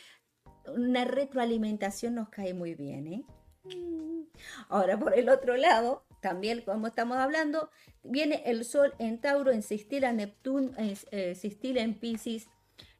[0.67, 3.25] una retroalimentación nos cae muy bien, ¿eh?
[3.65, 4.23] Mm.
[4.69, 7.71] Ahora, por el otro lado, también como estamos hablando,
[8.03, 12.49] viene el Sol en Tauro, en Sistila, Neptuno, eh, Sistila en Pisces.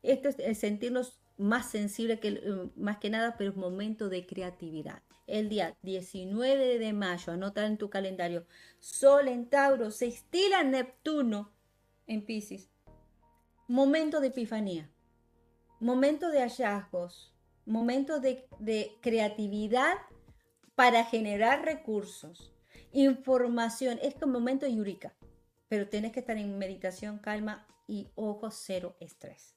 [0.03, 5.03] Esto es sentirnos más sensible que eh, más que nada, pero es momento de creatividad.
[5.27, 8.47] El día 19 de mayo, anota en tu calendario,
[8.79, 11.53] Sol en Tauro, se estila Neptuno
[12.07, 12.71] en Pisces.
[13.69, 14.91] Momento de epifanía,
[15.79, 17.33] momento de hallazgos,
[17.65, 18.49] momento de,
[19.01, 19.95] creatividad
[20.75, 22.53] para generar recursos,
[22.93, 23.99] información.
[24.03, 25.15] Es como momento de Yurika,
[25.69, 29.55] pero tienes que estar en meditación, calma y ojo cero estrés.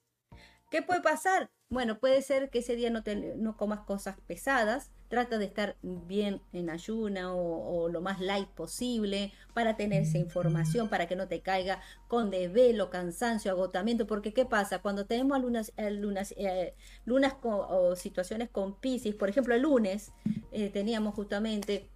[0.70, 1.49] ¿Qué puede pasar?
[1.70, 3.03] Bueno, puede ser que ese día no,
[3.38, 9.32] no comas cosas pesadas, trata de estar bien en ayuna o, lo más light posible
[9.53, 14.45] para tener esa información, para que no te caiga con desvelo, cansancio, agotamiento, porque ¿qué
[14.45, 14.80] pasa?
[14.80, 16.74] Cuando tenemos lunas, eh, lunas, eh,
[17.05, 20.14] lunas o situaciones con Pisces, por ejemplo el lunes
[20.51, 21.91] eh, teníamos justamente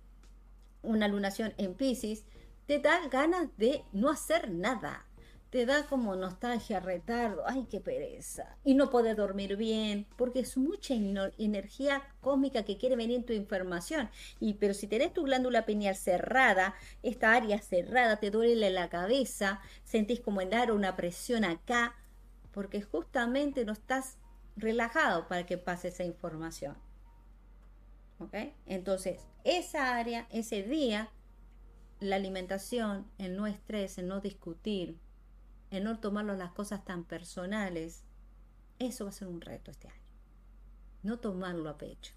[0.84, 2.24] una lunación en Pisces,
[2.68, 5.07] te da ganas de no hacer nada,
[5.50, 8.58] te da como nostalgia, retardo, ay, qué pereza.
[8.64, 13.34] Y no puedes dormir bien, porque es mucha energía cósmica que quiere venir en tu
[13.34, 14.10] información.
[14.40, 19.62] Y, pero si tenés tu glándula pineal cerrada, esta área cerrada, te duele la cabeza,
[19.84, 21.96] sentís como en dar una presión acá,
[22.52, 24.18] porque justamente no estás
[24.58, 26.76] relajado para que pase esa información.
[28.20, 28.36] ¿Ok?
[28.66, 31.10] Entonces, esa área, ese día,
[32.00, 34.98] la alimentación, el no estrés, el no discutir,
[35.72, 38.04] en no tomarlo las cosas tan personales,
[38.80, 40.02] eso va a ser un reto este año.
[41.04, 42.14] No tomarlo a pecho.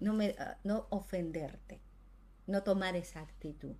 [0.00, 1.80] No, me, ah, no ofenderte.
[2.46, 3.74] No tomar esa actitud.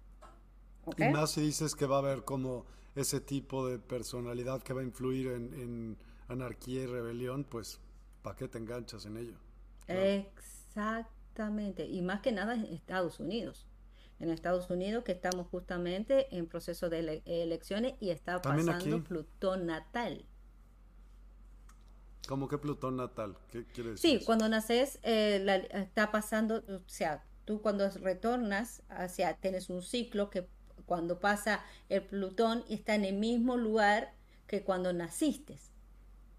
[0.97, 4.81] Y más si dices que va a haber como ese tipo de personalidad que va
[4.81, 5.99] a influir en,
[6.29, 7.81] anarquía y rebelión, pues
[8.23, 9.37] ¿para qué te enganchas en ello?
[9.87, 11.87] Exactamente.
[11.87, 13.67] Y más que nada en Estados Unidos
[14.19, 20.25] en Estados Unidos, que estamos justamente en proceso de elecciones y está pasando Plutón natal.
[22.27, 23.37] ¿Cómo que Plutón natal?
[23.51, 24.19] ¿Qué quiere decir?
[24.19, 30.31] Sí, cuando naces eh, está pasando, o sea, tú cuando retornas hacia, tienes un ciclo
[30.31, 30.49] que
[30.87, 34.15] cuando pasa el Plutón está en el mismo lugar
[34.47, 35.59] que cuando naciste.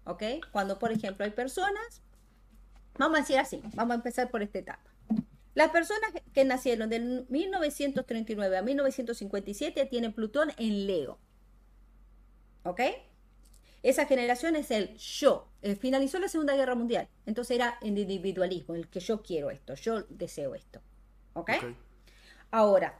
[0.04, 0.22] ¿Ok?
[0.52, 2.02] Cuando, por ejemplo, hay personas,
[2.98, 4.87] vamos a decir así, vamos a empezar por esta etapa.
[5.58, 11.18] Las personas que nacieron de 1939 a 1957 tienen Plutón en Leo.
[12.62, 12.80] ¿Ok?
[13.82, 15.48] Esa generación es el yo.
[15.62, 17.08] Eh, finalizó la Segunda Guerra Mundial.
[17.26, 20.80] Entonces era el individualismo, el que yo quiero esto, yo deseo esto.
[21.32, 21.50] ¿Ok?
[22.52, 22.96] Ahora,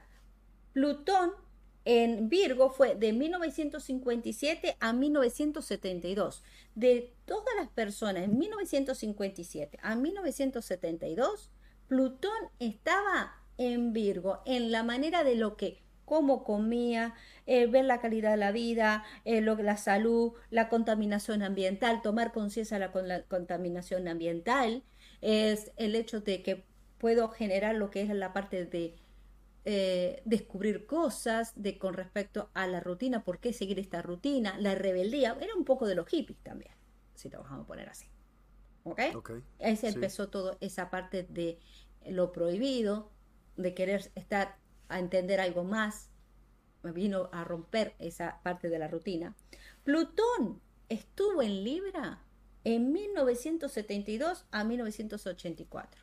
[0.73, 1.31] Plutón
[1.85, 6.43] en Virgo fue de 1957 a 1972.
[6.75, 11.51] De todas las personas en 1957 a 1972,
[11.89, 17.15] Plutón estaba en Virgo, en la manera de lo que cómo comía,
[17.47, 22.79] eh, ver la calidad de la vida, eh, la salud, la contaminación ambiental, tomar conciencia
[22.79, 24.83] de la, contaminación ambiental,
[25.21, 26.63] es el hecho de que
[26.99, 28.95] puedo generar lo que es la parte de
[29.65, 34.75] eh, descubrir cosas de con respecto a la rutina, por qué seguir esta rutina, la
[34.75, 36.71] rebeldía, era un poco de los hippies también,
[37.15, 38.05] si lo vamos a poner así.
[38.83, 39.01] ¿Ok?
[39.15, 41.59] okay Ahí se empezó todo esa parte de
[42.05, 43.11] lo prohibido,
[43.57, 46.09] de querer estar a entender algo más,
[46.81, 49.35] me vino a romper esa parte de la rutina.
[49.83, 52.23] Plutón estuvo en Libra
[52.63, 56.01] en 1972 a 1984.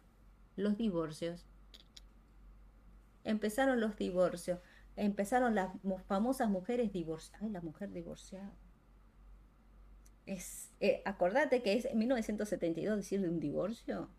[0.57, 1.47] Los divorcios.
[3.25, 4.61] Empezaron los divorcios.
[4.97, 5.71] Empezaron las
[6.07, 7.43] famosas mujeres divorciadas.
[7.43, 8.55] Ay, la mujer divorciada.
[10.25, 14.11] Es, eh, acordate que es en 1972 decir de un divorcio.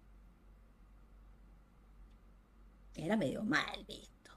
[2.98, 4.32] Era medio mal visto.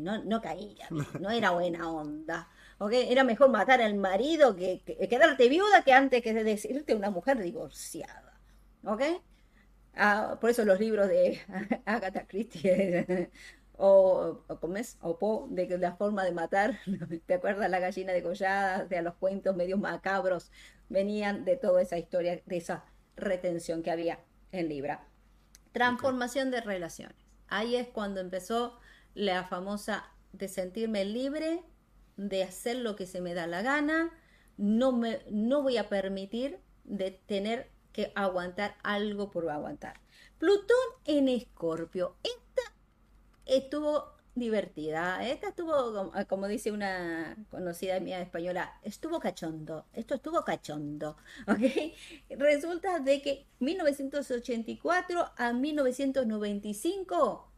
[0.00, 0.86] No, no caía,
[1.20, 2.48] no era buena onda.
[2.92, 8.38] Era mejor matar al marido que, quedarte viuda que antes que decirte una mujer divorciada.
[8.84, 9.02] ¿Ok?
[9.94, 11.40] Ah, por eso los libros de
[11.86, 13.30] Agatha Christie
[13.76, 14.58] o, o,
[15.00, 16.78] o Po, de la forma de matar,
[17.26, 17.70] ¿te acuerdas?
[17.70, 20.50] La gallina degollada, de los cuentos medios macabros,
[20.88, 22.84] venían de toda esa historia, de esa
[23.16, 24.18] retención que había
[24.52, 25.06] en Libra.
[25.72, 27.23] Transformación de relaciones.
[27.48, 28.78] Ahí es cuando empezó
[29.14, 31.62] la famosa de sentirme libre,
[32.16, 34.12] de hacer lo que se me da la gana,
[34.56, 40.00] no, me, no voy a permitir de tener que aguantar algo por aguantar.
[40.38, 42.16] Plutón en Escorpio.
[42.22, 42.62] Esta
[43.46, 45.26] estuvo divertida.
[45.26, 49.86] Esta estuvo, como dice una conocida mía española, estuvo cachondo.
[49.92, 51.16] Esto estuvo cachondo.
[51.46, 51.94] ¿Ok?
[52.30, 57.50] Resulta de que 1984 a 1995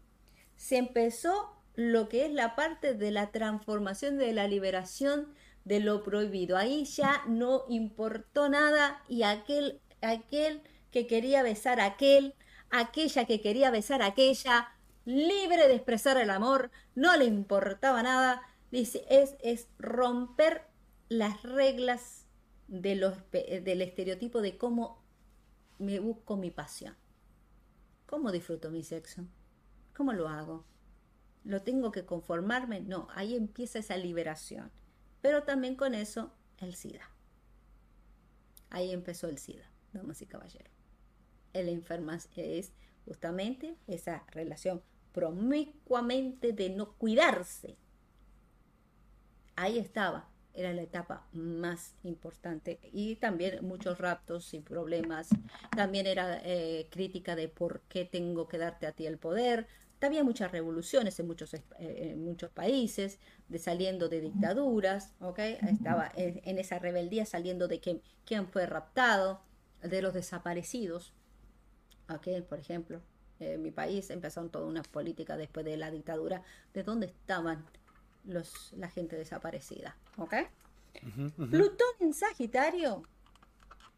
[0.57, 6.03] se empezó lo que es la parte de la transformación de la liberación de lo
[6.03, 6.57] prohibido.
[6.57, 12.35] Ahí ya no importó nada y aquel, aquel que quería besar a aquel,
[12.71, 14.76] aquella que quería besar a aquella,
[15.07, 18.43] libre de expresar el amor, no le importaba nada.
[18.71, 20.63] Dice, es, romper
[21.09, 22.27] las reglas
[22.69, 25.03] del estereotipo de cómo
[25.79, 26.97] me busco mi pasión.
[28.07, 29.27] ¿Cómo disfruto mi sexo?
[29.95, 30.67] ¿Cómo lo hago?
[31.45, 32.81] ¿Lo tengo que conformarme?
[32.81, 34.73] No, ahí empieza esa liberación.
[35.23, 37.09] Pero también con eso el SIDA.
[38.71, 40.73] Ahí empezó el SIDA, damas y caballeros.
[41.53, 42.73] El enferma es
[43.05, 44.83] justamente esa relación
[45.17, 47.79] promiscuamente de no cuidarse.
[49.57, 52.79] Ahí estaba, era la etapa más importante.
[52.93, 55.31] Y también muchos raptos y problemas.
[55.75, 59.67] También era eh, crítica de por qué tengo que darte a ti el poder,
[60.07, 65.59] había muchas revoluciones en muchos, eh, muchos países, de saliendo de dictaduras, ¿okay?
[65.69, 69.43] Estaba en, esa rebeldía saliendo de que, quién fue raptado,
[69.83, 71.13] de los desaparecidos,
[72.09, 72.41] ¿okay?
[72.43, 73.03] Por ejemplo,
[73.41, 76.43] en mi país empezaron toda una política después de la dictadura,
[76.75, 77.65] de dónde estaban
[78.25, 80.47] los, la gente desaparecida, ¿okay?
[81.37, 83.03] Plutón en Sagitario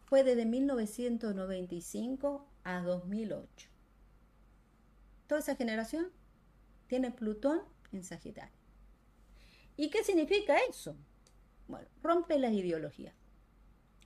[0.06, 3.68] fue desde 1995 a 2008
[5.28, 6.10] toda esa generación
[6.88, 7.60] tiene Plutón
[7.92, 8.56] en Sagitario.
[9.76, 10.96] ¿Y qué significa eso?
[11.68, 13.14] Bueno, rompe las ideologías.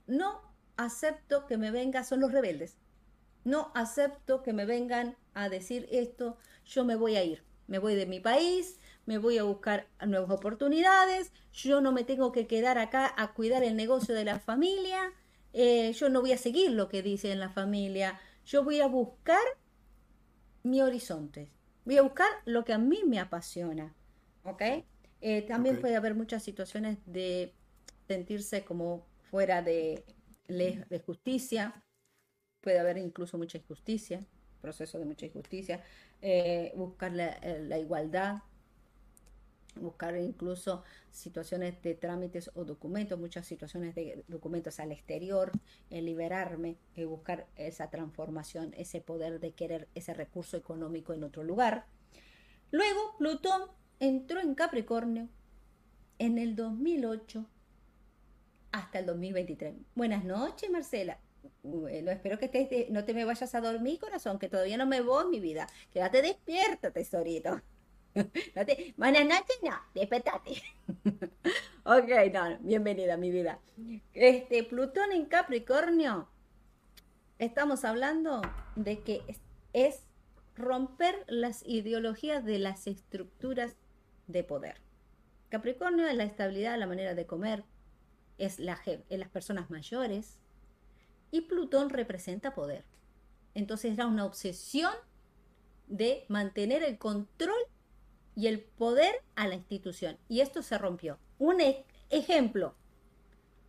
[0.05, 0.41] No
[0.75, 2.77] acepto que me vengan, son los rebeldes.
[3.43, 7.43] No acepto que me vengan a decir esto, yo me voy a ir.
[7.67, 12.31] Me voy de mi país, me voy a buscar nuevas oportunidades, yo no me tengo
[12.31, 15.13] que quedar acá a cuidar el negocio de la familia,
[15.53, 18.87] eh, yo no voy a seguir lo que dice en la familia, yo voy a
[18.87, 19.43] buscar
[20.63, 21.51] mi horizonte.
[21.85, 23.93] Voy a buscar lo que a mí me apasiona.
[24.43, 24.61] ¿Ok?
[25.21, 27.53] Eh, también puede haber muchas situaciones de
[28.07, 30.03] sentirse como fuera de,
[30.47, 31.82] de justicia.
[32.63, 34.25] Puede haber incluso mucha injusticia,
[34.61, 35.83] proceso de mucha injusticia.
[36.21, 38.37] Eh, buscar la, eh, la igualdad,
[39.75, 45.51] buscar incluso situaciones de trámites o documentos, muchas situaciones de documentos al exterior,
[45.89, 51.43] en liberarme, y buscar esa transformación, ese poder de querer ese recurso económico en otro
[51.43, 51.85] lugar.
[52.71, 53.63] Luego, Plutón
[53.99, 55.27] entró en Capricornio
[56.19, 57.45] en el 2008
[58.71, 59.75] hasta el 2023.
[59.95, 61.19] Buenas noches, Marcela.
[61.63, 65.27] Bueno, espero que no te me vayas a dormir, corazón, que todavía no me voy,
[65.29, 65.67] mi vida.
[65.91, 67.61] Quédate despierta, tesorito.
[68.97, 70.61] buenas noches, no, despertate.
[71.83, 73.59] ok, no, bienvenida mi vida.
[74.13, 76.27] Este, Plutón en Capricornio,
[77.39, 78.41] estamos hablando
[78.75, 79.21] de que
[79.73, 80.07] es
[80.55, 83.75] romper las ideologías de las estructuras
[84.27, 84.81] de poder.
[85.49, 87.63] Capricornio es la estabilidad, la manera de comer,
[88.37, 90.39] es, la, es las personas mayores
[91.33, 92.85] y Plutón representa poder.
[93.55, 94.93] Entonces era una obsesión
[95.87, 97.57] de mantener el control
[98.35, 100.19] y el poder a la institución.
[100.29, 101.17] Y esto se rompió.
[101.39, 102.75] Un e-, ejemplo.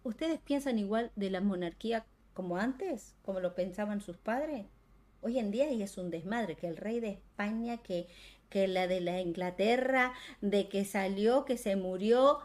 [0.02, 2.04] ¿Ustedes piensan igual de la monarquía
[2.34, 3.14] como antes?
[3.22, 4.66] ¿Como lo pensaban sus padres?
[5.22, 8.08] Hoy en día es un desmadre, que el rey de España, que,
[8.50, 10.12] que la de la Inglaterra,
[10.42, 12.40] de que salió, que se murió,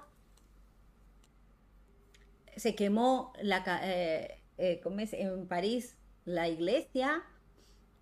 [2.56, 5.96] se quemó la, eh, eh, en París
[6.26, 7.24] la iglesia.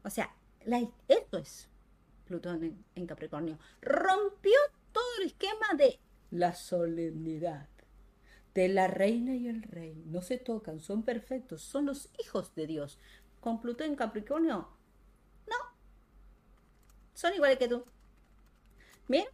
[0.03, 0.35] O sea,
[1.07, 1.69] esto es
[2.25, 3.57] Plutón en, Capricornio.
[3.81, 4.57] Rompió
[4.91, 5.99] todo el esquema de
[6.31, 7.69] la solemnidad
[8.53, 10.03] de la reina y el rey.
[10.07, 12.99] No se tocan, son perfectos, son los hijos de Dios.
[13.39, 14.67] Con Plutón en Capricornio,
[15.47, 15.55] no.
[17.13, 17.85] Son iguales que tú.
[19.07, 19.27] Mira,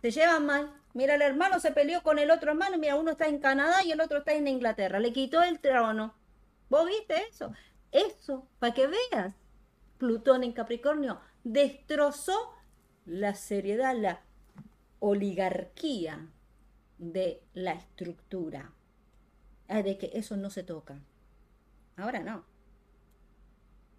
[0.00, 0.72] se llevan mal.
[0.94, 2.78] Mira, el hermano se peleó con el otro hermano.
[2.78, 5.00] Mira, uno está en Canadá y el otro está en Inglaterra.
[5.00, 6.14] Le quitó el trono.
[6.68, 7.52] ¿Vos viste eso?
[7.92, 9.34] Eso, para que veas.
[9.98, 12.54] Plutón en Capricornio destrozó
[13.04, 14.20] la seriedad, la
[15.00, 16.28] oligarquía
[16.98, 18.72] de la estructura.
[19.66, 21.00] De que eso no se toca.
[21.96, 22.44] Ahora no.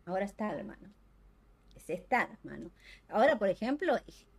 [0.06, 0.90] Ahora está, hermano.
[1.78, 2.72] Se está, hermano.
[3.08, 3.96] Ahora, por ejemplo,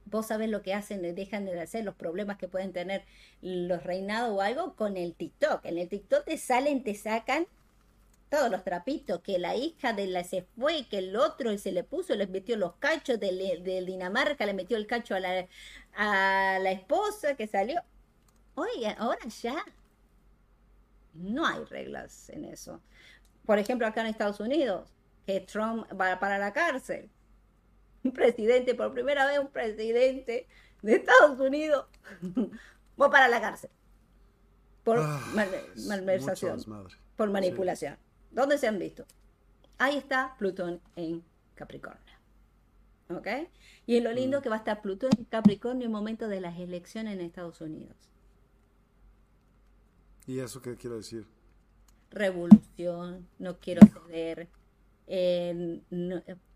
[0.06, 3.04] vos sabés lo que hacen, dejan de hacer, los problemas que pueden tener
[3.42, 5.64] los reinados o algo con el TikTok.
[5.64, 7.46] En el TikTok te salen, te sacan
[8.30, 11.82] todos los trapitos, que la hija de la se fue, que el otro se le
[11.82, 15.46] puso, le metió los cachos de, Dinamarca, le metió el cacho a la,
[15.94, 17.82] a la esposa que salió.
[18.54, 19.64] Oiga, ahora ya
[21.14, 22.80] no hay reglas en eso.
[23.44, 24.88] Por ejemplo, acá en Estados Unidos,
[25.26, 27.10] que Trump va para la cárcel.
[28.04, 30.46] Un presidente, por primera vez un presidente
[30.82, 31.86] de Estados Unidos
[33.00, 33.70] va para la cárcel.
[34.84, 35.20] Por ah,
[35.76, 36.64] malversación,
[37.16, 37.98] por manipulación.
[38.30, 39.04] ¿Dónde se han visto?
[39.78, 41.22] Ahí está Plutón en
[41.54, 42.00] Capricornio.
[43.08, 43.26] ¿Ok?
[43.86, 44.42] Y es lo lindo mm.
[44.42, 47.60] que va a estar Plutón en Capricornio en el momento de las elecciones en Estados
[47.60, 47.96] Unidos.
[50.26, 51.26] ¿Y eso qué quiero decir?
[52.10, 54.48] Revolución, no quiero ceder.
[55.08, 55.80] Eh,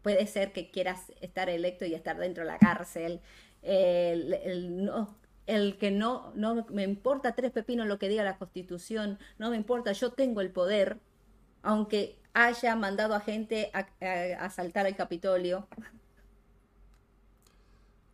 [0.02, 3.20] puede ser que quieras estar electo y estar dentro de la cárcel.
[3.62, 9.18] el, no, el que no, no me importa tres pepinos lo que diga la constitución,
[9.38, 10.98] no me importa, yo tengo el poder,
[11.64, 13.86] aunque haya mandado a gente a,
[14.44, 15.66] asaltar el Capitolio?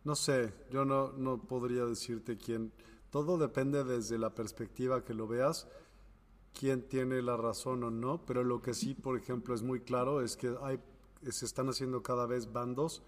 [0.03, 2.71] No sé, yo no, no podría decirte quién.
[3.11, 5.67] Todo depende desde la perspectiva que lo veas,
[6.57, 10.21] quién tiene la razón o no, pero lo que sí, por ejemplo, es muy claro
[10.21, 10.55] es que
[11.29, 13.03] se están haciendo cada vez bandos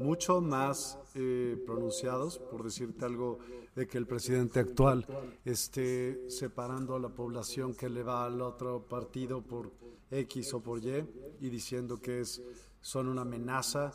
[0.00, 3.38] mucho más eh, pronunciados, por decirte algo,
[3.76, 5.06] de que el presidente actual
[5.44, 9.70] esté separando a la población que le va al otro partido por
[10.10, 11.04] X o por Y
[11.40, 12.42] y diciendo que es,
[12.80, 13.92] son una amenaza.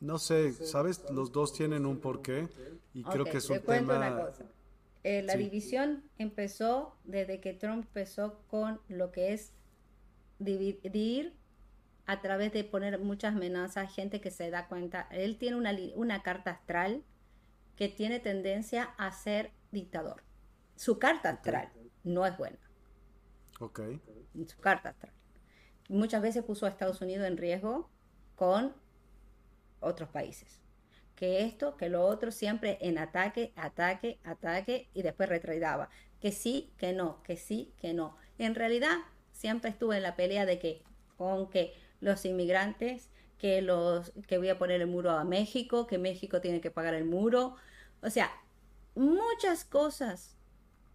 [0.00, 1.04] No sé, ¿sabes?
[1.10, 2.48] Los dos tienen un porqué
[2.94, 4.30] y creo que es un tema...
[5.04, 9.52] Eh, la división empezó desde que Trump empezó con lo que es
[10.38, 11.37] dividir
[12.08, 15.06] a través de poner muchas amenazas, gente que se da cuenta.
[15.10, 17.04] Él tiene una, una carta astral
[17.76, 20.24] que tiene tendencia a ser dictador.
[20.74, 21.70] Su carta astral
[22.04, 22.58] no es buena.
[23.60, 23.80] Ok.
[24.46, 25.12] Su carta astral.
[25.90, 27.90] Muchas veces puso a Estados Unidos en riesgo
[28.36, 28.74] con
[29.80, 30.62] otros países.
[31.14, 35.90] Que esto, que lo otro, siempre en ataque, ataque, ataque y después retraidaba.
[36.20, 38.16] Que sí, que no, que sí, que no.
[38.38, 38.96] En realidad,
[39.32, 40.82] siempre estuve en la pelea de que,
[41.18, 45.98] con que los inmigrantes, que los que voy a poner el muro a México, que
[45.98, 47.56] México tiene que pagar el muro.
[48.02, 48.30] O sea,
[48.94, 50.36] muchas cosas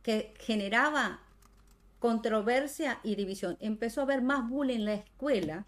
[0.02, 1.22] que generaba
[2.00, 3.58] controversia y división.
[3.62, 5.64] Empezó a haber más bullying en la escuela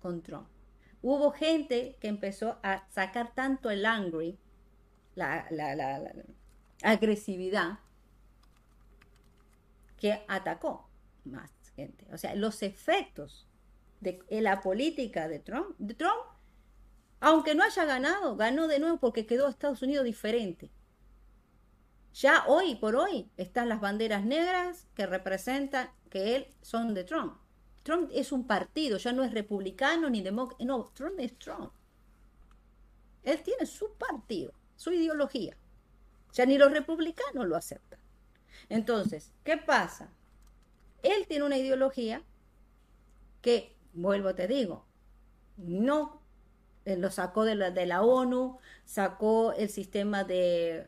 [0.00, 0.48] con Trump.
[1.02, 4.38] Hubo gente que empezó a sacar tanto el angry,
[5.14, 6.00] la, la, la
[6.82, 7.78] agresividad,
[9.98, 10.88] que atacó
[11.24, 12.06] más gente.
[12.12, 13.47] O sea, los efectos
[14.00, 16.22] de, la política de Trump, de Trump,
[17.20, 20.70] aunque no haya ganado, ganó de nuevo porque quedó Estados Unidos diferente.
[22.14, 27.38] Ya hoy por hoy están las banderas negras que representan que él son de Trump.
[27.82, 31.72] Trump es un partido, ya no es republicano ni demócrata, no, Trump es Trump.
[33.22, 35.56] Él tiene su partido, su ideología.
[36.32, 37.98] Ya ni los republicanos lo aceptan.
[38.68, 40.10] Entonces, ¿qué pasa?
[41.02, 42.22] Él tiene una ideología
[43.40, 44.84] que, vuelvo te digo,
[45.56, 46.20] no
[46.88, 50.86] eh, lo sacó de la, de la ONU, sacó el sistema de,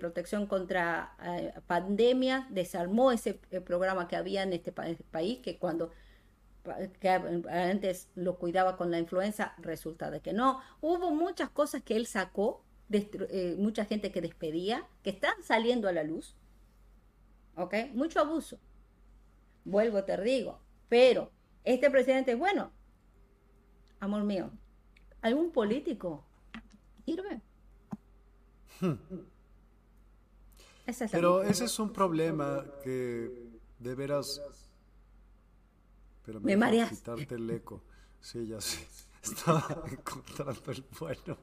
[0.00, 5.58] protección contra eh, pandemia, desarmó ese eh, programa que había en este, este país, que
[5.58, 5.92] cuando
[7.50, 10.62] antes lo cuidaba con la influenza, resulta de que no.
[10.80, 12.64] Hubo muchas cosas que él sacó,
[13.58, 16.36] mucha gente que despedía, que están saliendo a la luz.
[17.56, 17.74] ¿Ok?
[17.92, 18.58] Mucho abuso.
[19.66, 20.58] Vuelvo, te digo.
[20.88, 21.30] Pero
[21.64, 22.70] este presidente, bueno,
[24.00, 24.50] amor mío,
[25.22, 26.24] algún político
[27.04, 27.40] sirve.
[31.10, 33.30] Pero ese es un problema que
[33.78, 34.40] de veras.
[36.24, 37.82] Pero me, me quitarte el eco.
[38.20, 38.86] Sí, ya sé.
[39.22, 41.38] Estaba encontrando el bueno.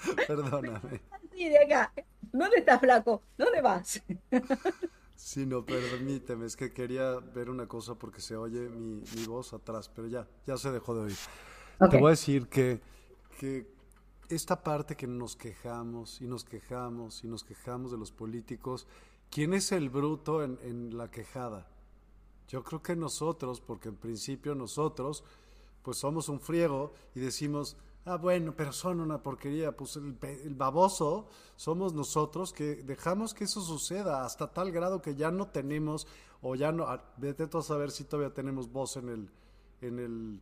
[0.26, 1.00] Perdóname.
[1.32, 1.92] Sí, de acá.
[2.32, 3.22] ¿Dónde estás, flaco?
[3.36, 4.02] ¿Dónde vas?
[5.22, 9.88] Sí, no, permíteme, es que quería ver una cosa porque se oye mi, voz atrás,
[9.88, 11.16] pero ya, ya se dejó de oír.
[11.90, 12.80] Te voy a decir que
[13.40, 13.66] que
[14.28, 18.86] esta parte que nos quejamos y nos quejamos y nos quejamos de los políticos,
[19.30, 21.66] ¿quién es el bruto en, la quejada?
[22.48, 25.24] Yo creo que nosotros, porque en principio nosotros,
[25.82, 27.78] pues somos un friego y decimos,
[28.10, 33.60] ah, bueno, pero son una porquería, pues el, baboso somos nosotros que dejamos que eso
[33.60, 36.06] suceda hasta tal grado que ya no tenemos,
[36.42, 39.28] o ya no, vete a saber si todavía tenemos voz en el,
[39.80, 40.40] en el,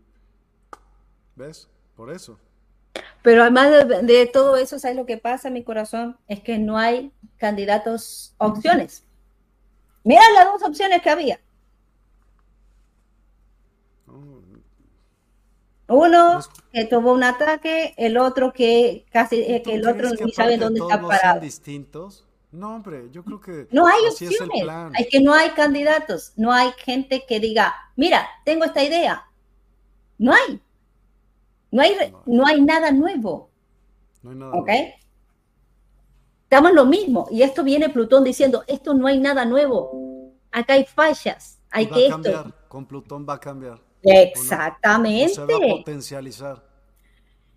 [1.37, 1.69] ¿ves?
[1.97, 2.39] Por eso.
[3.23, 6.17] Pero además de, todo eso, ¿sabes lo que pasa, mi corazón?
[6.29, 9.05] Es que no hay candidatos, opciones.
[10.05, 11.41] Mira las dos opciones que había.
[15.89, 16.41] Uno
[16.71, 20.81] que tuvo un ataque, el otro que casi eh, que el otro ni sabe dónde
[20.81, 21.41] está parado.
[21.41, 22.27] distintos?
[22.51, 24.63] No, hombre, yo creo que no hay opciones.
[24.63, 29.27] Es, es que no hay candidatos, no hay gente que diga, mira, tengo esta idea.
[30.19, 30.61] No hay.
[31.71, 31.97] No hay,
[32.27, 33.51] no hay nada nuevo.
[34.23, 34.71] No hay nada ¿Ok?
[36.45, 37.29] Estamos en lo mismo.
[37.31, 40.33] Y esto viene Plutón diciendo, esto no hay nada nuevo.
[40.51, 41.61] Acá hay fallas.
[41.71, 42.55] Hay que cambiar.
[42.69, 43.88] Con Plutón va a cambiar.
[44.03, 45.35] Exactamente.
[45.35, 46.69] se va a potencializar.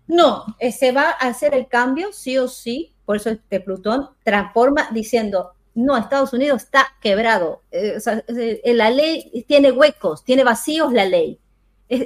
[0.06, 2.94] No, eh, se va a hacer el cambio sí o sí.
[3.04, 7.62] Por eso este Plutón transforma diciendo, no, Estados Unidos está quebrado.
[7.70, 7.98] Eh,
[8.28, 11.38] eh, la ley tiene huecos, tiene vacíos la ley.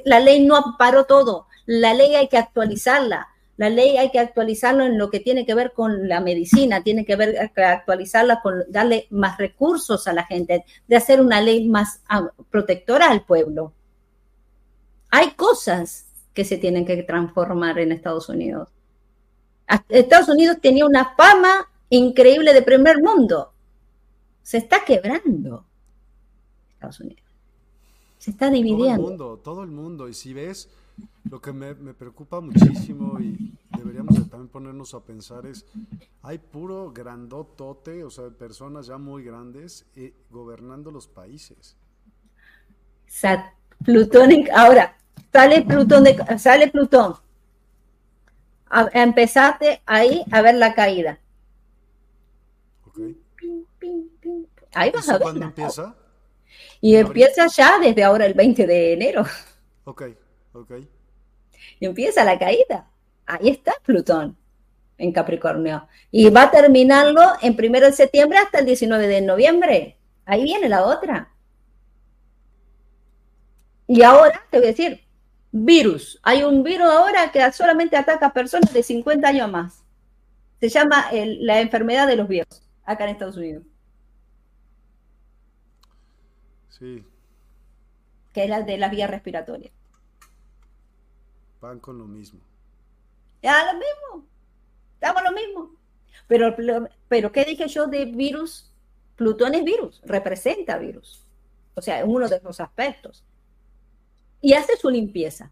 [0.05, 1.47] La ley no amparó todo.
[1.67, 3.29] La ley hay que actualizarla.
[3.57, 7.07] La ley hay que actualizarla en lo que tiene que ver con la medicina, tiene
[7.07, 12.03] que ver actualizarla con darle más recursos a la gente, de hacer una ley más
[12.09, 13.73] ah, protectora al pueblo.
[15.17, 18.69] Hay cosas que se tienen que transformar en Estados Unidos.
[19.89, 23.51] Estados Unidos tenía una fama increíble de primer mundo.
[24.43, 25.65] Se está quebrando
[26.75, 27.23] Estados Unidos.
[28.19, 28.97] Se está dividiendo.
[28.97, 30.07] Todo el mundo, todo el mundo.
[30.07, 30.69] Y si ves,
[31.31, 35.65] lo que me, preocupa muchísimo y deberíamos también ponernos a pensar es,
[36.21, 41.75] hay puro grandotote, o sea, personas ya muy grandes eh, gobernando los países.
[43.83, 44.97] Plutón, ahora,
[45.37, 47.17] sale Plutón, de, sale Plutón.
[48.71, 51.19] A, empezate ahí a ver la caída.
[54.73, 55.23] Ahí vas a ver.
[55.23, 55.95] ¿Cuándo empieza?
[56.81, 59.25] Y empieza ya desde ahora el 20 de enero.
[59.85, 60.03] Ok.
[61.79, 62.89] Y empieza la caída.
[63.27, 64.37] Ahí está Plutón
[64.99, 65.87] en Capricornio.
[66.11, 69.99] Y va a terminarlo en primero de septiembre hasta el 19 de noviembre.
[70.25, 71.31] Ahí viene la otra.
[73.87, 75.06] Y ahora te voy a decir,
[75.65, 76.19] virus.
[76.23, 79.85] Hay un virus ahora que solamente ataca a personas de 50 años más.
[80.61, 83.65] Se llama la enfermedad de los viejos, acá en Estados Unidos.
[86.69, 87.05] Sí.
[88.33, 89.73] Que es la de las vías respiratorias.
[91.61, 92.41] Van con lo mismo.
[93.43, 94.29] Ya lo mismo.
[94.95, 95.71] Estamos lo mismo.
[96.27, 96.55] Pero,
[97.09, 98.73] pero, ¿qué dije yo de virus?
[99.15, 101.25] Plutón es virus, representa virus.
[101.75, 103.25] O sea, es uno de los aspectos.
[104.41, 105.51] Y hace su limpieza.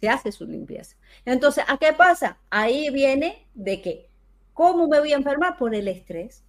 [0.00, 0.96] Se hace su limpieza.
[1.24, 2.38] Entonces, ¿a qué pasa?
[2.50, 4.10] Ahí viene de que,
[4.52, 5.56] ¿cómo me voy a enfermar?
[5.56, 6.44] Por el estrés.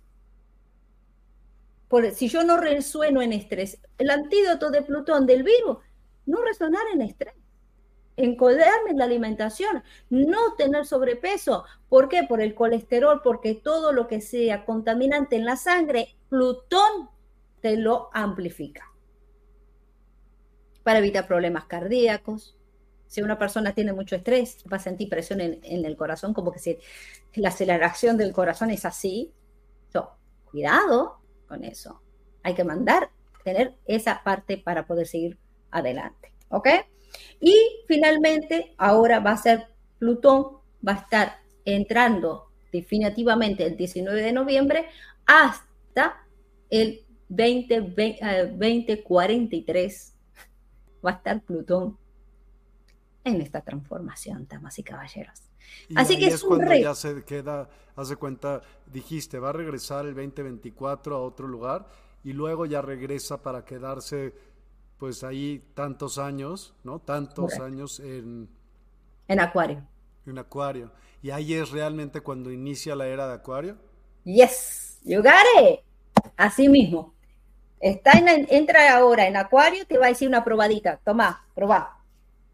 [1.87, 5.77] Por, si yo no resueno en estrés, el antídoto de Plutón del virus,
[6.25, 7.33] no resonar en estrés
[8.17, 11.65] encoderarme en la alimentación, no tener sobrepeso.
[11.89, 12.23] ¿Por qué?
[12.23, 17.09] Por el colesterol, porque todo lo que sea contaminante en la sangre, Plutón
[17.61, 18.91] te lo amplifica.
[20.85, 22.55] Para evitar problemas cardíacos,
[23.07, 26.59] Si una persona tiene mucho estrés, va a sentir presión en, el corazón, como que
[26.59, 26.77] si
[27.35, 29.33] la aceleración del corazón es así.
[30.51, 32.01] cuidado con eso.
[32.43, 33.09] Hay que mandar,
[33.43, 35.39] tener esa parte para poder seguir
[35.71, 36.33] adelante.
[36.49, 36.67] ¿Ok?
[37.39, 37.55] Y
[37.87, 39.65] finalmente, ahora va a ser
[39.97, 44.85] Plutón, va a estar entrando definitivamente el 19 de noviembre
[45.25, 46.23] hasta
[46.69, 50.14] el 2043
[51.05, 51.97] va a estar Plutón
[53.23, 55.41] en esta transformación, damas y caballeros.
[55.95, 61.15] Así que es, cuando ya se queda, hace cuenta, dijiste, va a regresar el 2024
[61.15, 61.87] a otro lugar
[62.23, 64.33] y luego ya regresa para quedarse
[64.97, 66.99] pues ahí tantos años, ¿no?
[66.99, 68.47] Tantos años en...
[69.27, 69.83] En Acuario.
[70.25, 70.91] En Acuario.
[71.21, 73.77] ¿Y ahí es realmente cuando inicia la era de Acuario?
[74.23, 75.79] Yes, you got it.
[76.37, 77.14] Así mismo.
[77.79, 80.99] Está en, entra ahora en Acuario, te va a decir una probadita.
[81.03, 81.99] Toma, probá.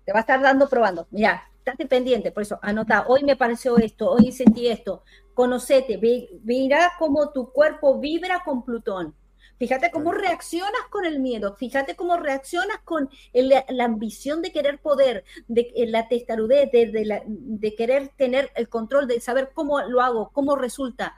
[0.06, 1.08] Te va a estar dando probando.
[1.12, 5.04] Mira, estate pendiente, por eso anota, hoy me pareció esto, hoy sentí esto.
[5.34, 6.00] Conocete,
[6.44, 9.16] mira cómo tu cuerpo vibra con Plutón.
[9.58, 15.24] Fíjate cómo reaccionas con el miedo, fíjate cómo reaccionas con la ambición de querer poder,
[15.48, 20.56] de la testarudez, de, de, querer tener el control, de saber cómo lo hago, cómo
[20.56, 21.16] resulta.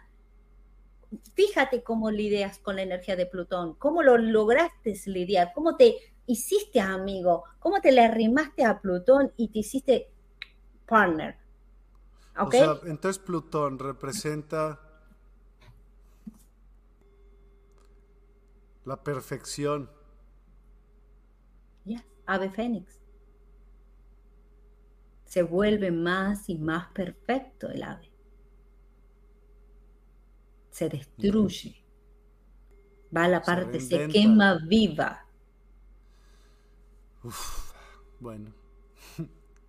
[1.33, 6.79] Fíjate cómo lidias con la energía de Plutón, cómo lo lograste lidiar, cómo te hiciste
[6.79, 10.09] amigo, cómo te le arrimaste a Plutón y te hiciste
[10.85, 11.37] partner.
[12.37, 14.79] O sea, entonces Plutón representa
[18.85, 19.89] La perfección.
[21.85, 22.99] Ya, ave fénix.
[25.25, 28.12] Se vuelve más y más perfecto el ave.
[30.73, 31.75] Se destruye.
[33.15, 35.23] Va a la parte, se, quema viva.
[38.19, 38.51] bueno.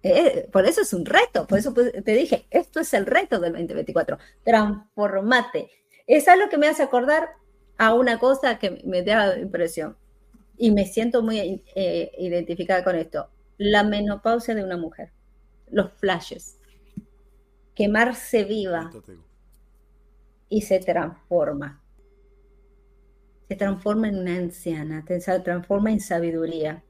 [0.03, 3.39] Eh, por eso es un reto, por eso pues, te dije, esto es el reto
[3.39, 4.17] del 2024.
[4.45, 5.71] Transformate.
[6.07, 7.31] Es algo que me hace acordar
[7.77, 9.99] a una cosa que me da impresión
[10.57, 13.29] y me siento muy eh, identificada con esto,
[13.59, 15.13] la menopausia de una mujer,
[15.71, 16.59] los flashes,
[17.75, 18.91] quemarse viva
[20.55, 21.81] y se transforma.
[23.49, 26.85] Se transforma en una anciana, se transforma en sabiduría.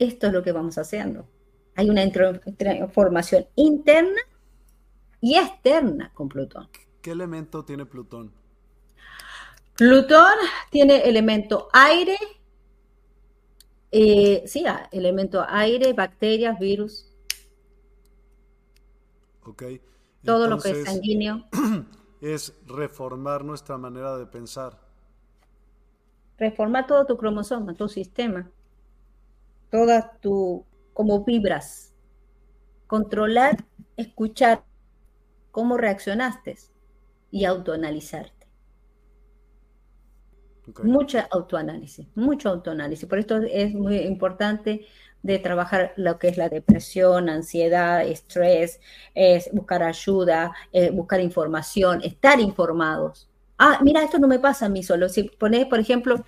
[0.00, 1.28] Esto es lo que vamos haciendo.
[1.76, 4.20] Hay una transformación interna
[5.20, 6.68] y externa con Plutón.
[7.00, 8.32] ¿Qué elemento tiene Plutón?
[9.76, 10.34] Plutón
[10.72, 12.18] tiene elemento aire,
[13.92, 17.06] eh, sí, ah, elemento aire, bacterias, virus.
[19.44, 19.62] Ok.
[20.28, 21.44] Todo lo que es sanguíneo.
[22.20, 24.76] Es reformar nuestra manera de pensar.
[26.36, 28.50] Reformar todo tu cromosoma, tu sistema,
[29.70, 31.94] toda tu, como vibras.
[32.88, 33.64] Controlar,
[33.96, 34.64] escuchar
[35.52, 36.58] cómo reaccionaste
[37.30, 38.48] y autoanalizarte.
[40.82, 43.08] Mucha autoanálisis, mucho autoanálisis.
[43.08, 44.86] Por esto es muy importante
[45.32, 48.80] de trabajar lo que es la depresión, ansiedad, estrés,
[49.14, 53.28] es buscar ayuda, eh, buscar información, estar informados.
[53.58, 55.08] Ah, mira, esto no me pasa a mí solo.
[55.08, 56.24] Si pones, por ejemplo,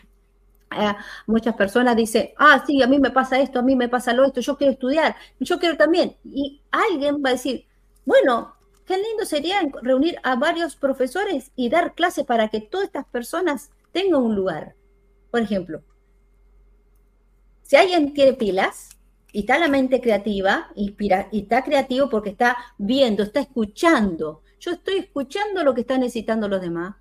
[1.26, 4.24] muchas personas dicen, ah, sí, a mí me pasa esto, a mí me pasa lo
[4.24, 6.16] esto, yo quiero estudiar, yo quiero también.
[6.24, 7.66] Y alguien va a decir,
[8.04, 8.54] bueno,
[8.90, 13.70] Qué lindo sería reunir a varios profesores y dar clases para que todas estas personas
[13.92, 14.74] tengan un lugar.
[15.30, 15.84] Por ejemplo,
[17.70, 18.88] si alguien tiene pilas
[19.30, 24.42] y está la mente creativa, inspira, y está creativo porque está viendo, está escuchando.
[24.58, 26.96] Yo estoy escuchando lo que están necesitando los demás.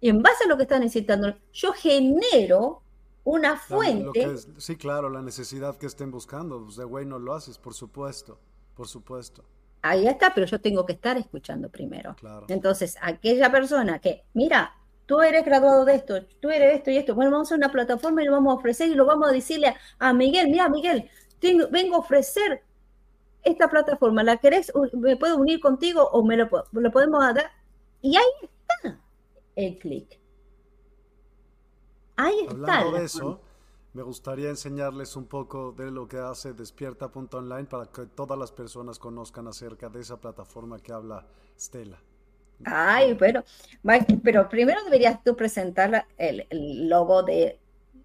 [0.00, 2.80] Y en base a lo que están necesitando, yo genero
[3.24, 4.36] una fuente.
[4.58, 6.62] sí, claro, la necesidad que estén buscando.
[6.62, 8.38] Pues de güey no lo haces, por supuesto,
[8.76, 9.44] por supuesto
[9.82, 12.16] ahí está, pero yo tengo que estar escuchando primero.
[12.48, 14.74] Entonces, aquella persona que, mira,
[15.08, 18.22] tú eres graduado de esto, tú eres esto y esto, bueno, vamos a una plataforma
[18.22, 21.08] y lo vamos a ofrecer y lo vamos a decirle a, Miguel, mira, Miguel,
[21.70, 22.62] vengo a ofrecer
[23.42, 24.70] esta plataforma, ¿la querés?
[24.92, 27.50] ¿Me puedo unir contigo o me lo, lo podemos dar?
[28.02, 29.00] Y ahí está
[29.56, 30.20] el clic.
[32.16, 32.80] Ahí está.
[32.80, 33.40] Hablando de eso,
[33.94, 38.98] me gustaría enseñarles un poco de lo que hace despierta.online para que todas las personas
[38.98, 41.26] conozcan acerca de esa plataforma que habla
[41.58, 41.98] Stella.
[42.64, 43.44] Ay, pero,
[44.22, 46.46] pero primero deberías tú presentar el,
[46.88, 47.58] logo de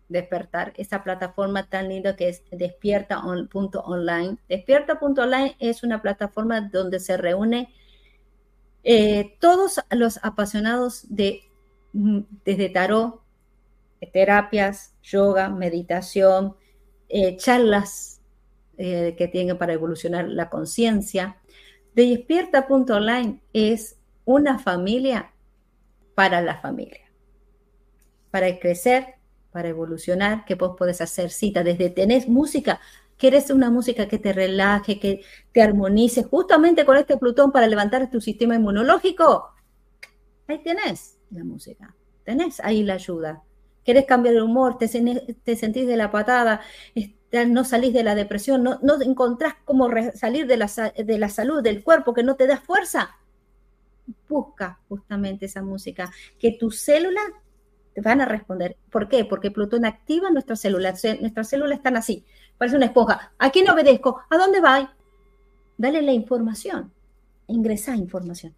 [0.09, 4.37] despertar, esa plataforma tan linda que es despierta.online.
[4.47, 7.73] Despierta.online es una plataforma donde se reúne
[8.83, 11.41] eh, todos los apasionados de
[11.93, 13.21] mm, desde tarot,
[14.11, 16.55] terapias, yoga, meditación,
[17.09, 18.21] eh, charlas
[18.77, 21.37] eh, que tienen para evolucionar la conciencia.
[21.95, 25.31] Despierta.online es una familia
[26.15, 27.11] para la familia,
[28.31, 29.15] para crecer,
[29.51, 32.79] para evolucionar, que vos podés hacer cita desde tenés música,
[33.17, 35.21] quieres una música que te relaje, que
[35.51, 39.53] te armonice, justamente con este Plutón para levantar tu sistema inmunológico.
[40.47, 43.43] Ahí tenés la música, tenés ahí la ayuda.
[43.83, 46.61] Querés cambiar el humor, te, sentís de la patada,
[47.47, 51.83] no salís de la depresión, no, encontrás cómo salir de la, de la salud del
[51.83, 53.17] cuerpo que no te da fuerza.
[54.27, 57.23] Busca justamente esa música, que tus células
[57.93, 58.77] te van a responder.
[58.91, 59.23] ¿Por qué?
[59.25, 61.03] Porque Plutón activa nuestras células.
[61.21, 62.25] Nuestras células están así,
[62.57, 63.33] parece una esponja.
[63.37, 64.21] ¿A quién obedezco?
[64.29, 64.95] ¿A dónde va?
[65.77, 66.91] Dale la información.
[67.47, 68.53] Ingresa información.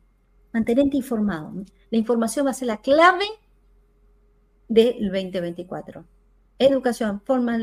[0.54, 1.52] Mantenerte informado.
[1.90, 3.26] La información va a ser la clave
[4.68, 6.06] del 2024.
[6.58, 7.60] Educación, forma,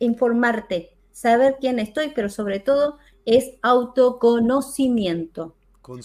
[0.00, 5.54] informarte, saber quién estoy, pero sobre todo es autoconocimiento.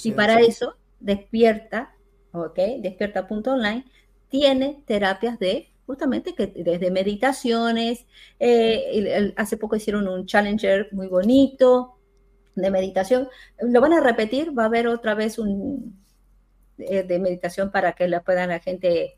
[0.03, 1.95] Y para eso, despierta,
[2.31, 2.59] ¿ok?
[2.79, 3.85] Despierta.online
[4.29, 8.05] tiene terapias de justamente que desde meditaciones,
[8.39, 11.95] eh, hace poco hicieron un challenger muy bonito
[12.55, 13.29] de meditación,
[13.61, 15.97] lo van a repetir, va a haber otra vez un
[16.77, 19.17] eh, de meditación para que la puedan la gente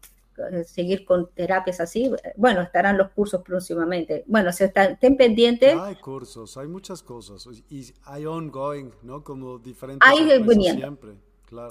[0.51, 2.11] eh, seguir con terapias así.
[2.37, 4.23] Bueno, estarán los cursos próximamente.
[4.27, 5.75] Bueno, se estén pendientes.
[5.75, 9.23] Hay cursos, hay muchas cosas y hay ongoing, ¿no?
[9.23, 10.07] Como diferentes.
[10.07, 10.29] Hay
[10.77, 11.17] siempre.
[11.49, 11.69] Claro.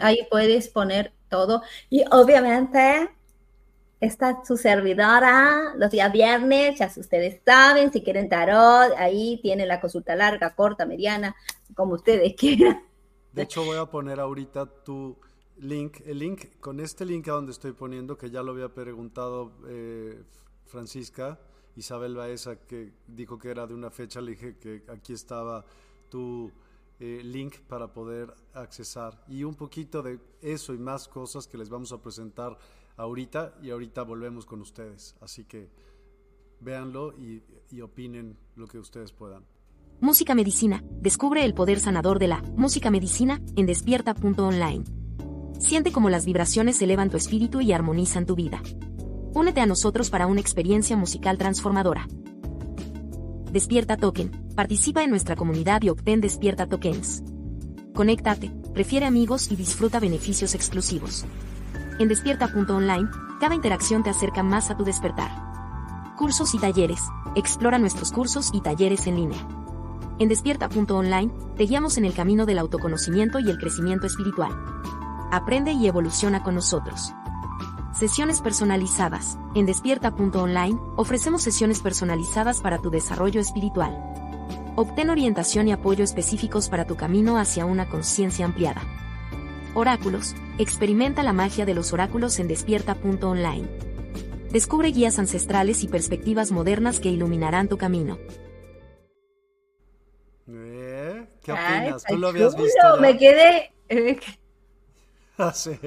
[0.00, 1.62] ahí puedes poner todo.
[1.90, 3.08] Y obviamente
[4.00, 9.80] está su servidora los días viernes, ya ustedes saben, si quieren tarot, ahí tiene la
[9.80, 11.36] consulta larga, corta, mediana,
[11.74, 12.82] como ustedes quieran.
[13.32, 15.16] De hecho, voy a poner ahorita tu
[15.58, 19.52] link, el link, con este link a donde estoy poniendo, que ya lo había preguntado
[19.68, 20.22] eh,
[20.66, 21.38] Francisca,
[21.76, 25.64] Isabel Baeza, que dijo que era de una fecha, le dije que aquí estaba
[26.10, 26.50] tu
[27.00, 31.68] eh, link para poder accesar y un poquito de eso y más cosas que les
[31.68, 32.56] vamos a presentar
[32.96, 35.16] ahorita y ahorita volvemos con ustedes.
[35.20, 35.70] Así que
[36.60, 39.44] véanlo y, y opinen lo que ustedes puedan.
[40.00, 40.82] Música Medicina.
[41.00, 44.84] Descubre el poder sanador de la música medicina en despierta.online.
[45.60, 48.62] Siente cómo las vibraciones elevan tu espíritu y armonizan tu vida.
[49.34, 52.06] Únete a nosotros para una experiencia musical transformadora.
[53.52, 57.22] Despierta Token Participa en nuestra comunidad y obtén Despierta Tokens.
[57.94, 61.26] Conéctate, prefiere amigos y disfruta beneficios exclusivos.
[61.98, 63.10] En despierta.online,
[63.40, 65.30] cada interacción te acerca más a tu despertar.
[66.16, 67.02] Cursos y talleres.
[67.36, 69.46] Explora nuestros cursos y talleres en línea.
[70.18, 74.52] En despierta.online, te guiamos en el camino del autoconocimiento y el crecimiento espiritual.
[75.30, 77.12] Aprende y evoluciona con nosotros.
[77.94, 79.38] Sesiones personalizadas.
[79.54, 83.92] En despierta.online, ofrecemos sesiones personalizadas para tu desarrollo espiritual.
[84.76, 88.80] Obtén orientación y apoyo específicos para tu camino hacia una conciencia ampliada.
[89.74, 90.34] Oráculos.
[90.58, 93.68] Experimenta la magia de los oráculos en despierta.online.
[94.50, 98.18] Descubre guías ancestrales y perspectivas modernas que iluminarán tu camino.
[100.48, 101.26] ¿Eh?
[101.42, 102.04] ¿Qué opinas?
[102.04, 103.00] ¿Tú lo habías visto?
[103.00, 103.72] Me quedé.
[105.38, 105.78] ah, sí.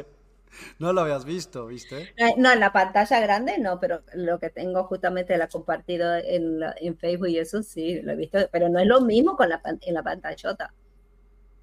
[0.80, 2.14] No lo habías visto, ¿viste?
[2.18, 6.60] Eh, no, en la pantalla grande no, pero lo que tengo justamente la compartido en,
[6.78, 9.62] en Facebook y eso sí, lo he visto, pero no es lo mismo con la,
[9.64, 10.74] en la pantallota.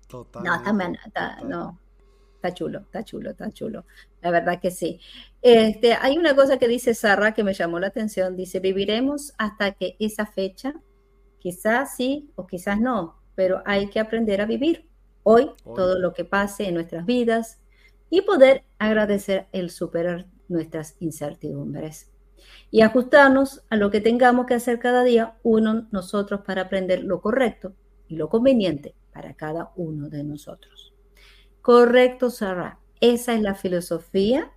[0.09, 0.43] Total.
[0.43, 1.79] No, también, está, no,
[2.43, 3.85] está chulo, está chulo, está chulo.
[4.21, 5.01] La verdad que sí.
[5.41, 8.37] Este, hay una cosa que dice Sarra que me llamó la atención.
[8.37, 10.75] Dice, viviremos hasta que esa fecha,
[11.39, 14.89] quizás sí o quizás no, pero hay que aprender a vivir.
[15.23, 15.77] Hoy, Hoy.
[15.77, 17.62] todo lo que pase en nuestras vidas,
[18.13, 22.13] y poder agradecer el superar nuestras incertidumbres
[22.71, 27.23] y ajustarnos a lo que tengamos que hacer cada día uno nosotros para aprender lo
[27.23, 27.73] correcto
[28.09, 30.93] y lo conveniente para cada uno de nosotros.
[31.63, 32.81] Correcto, Sara.
[33.01, 34.53] Esa es la filosofía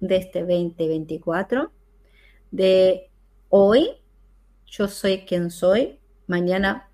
[0.00, 1.70] de este 2024,
[2.50, 3.08] de
[3.50, 4.02] hoy,
[4.66, 6.90] yo soy quien soy, mañana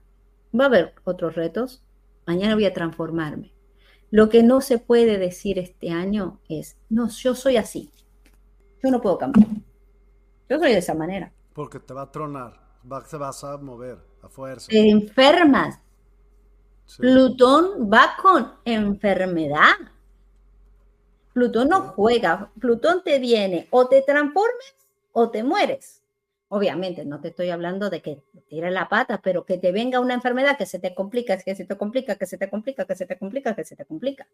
[0.54, 1.82] va a haber otros retos,
[2.26, 3.55] mañana voy a transformarme.
[4.10, 7.90] Lo que no se puede decir este año es, no, yo soy así.
[8.82, 9.48] Yo no puedo cambiar.
[10.48, 11.32] Yo soy de esa manera.
[11.52, 12.60] Porque te va a tronar,
[13.10, 14.68] te vas a mover a fuerza.
[14.68, 15.80] Te enfermas.
[16.98, 19.74] Plutón va con enfermedad.
[21.32, 22.50] Plutón no juega.
[22.60, 24.74] Plutón te viene o te transformes
[25.12, 26.02] o te mueres.
[26.48, 30.14] Obviamente, no te estoy hablando de que tire la pata, pero que te venga una
[30.14, 33.06] enfermedad que se te complica, que se te complica, que se te complica, que se
[33.06, 34.28] te complica, que se te complica.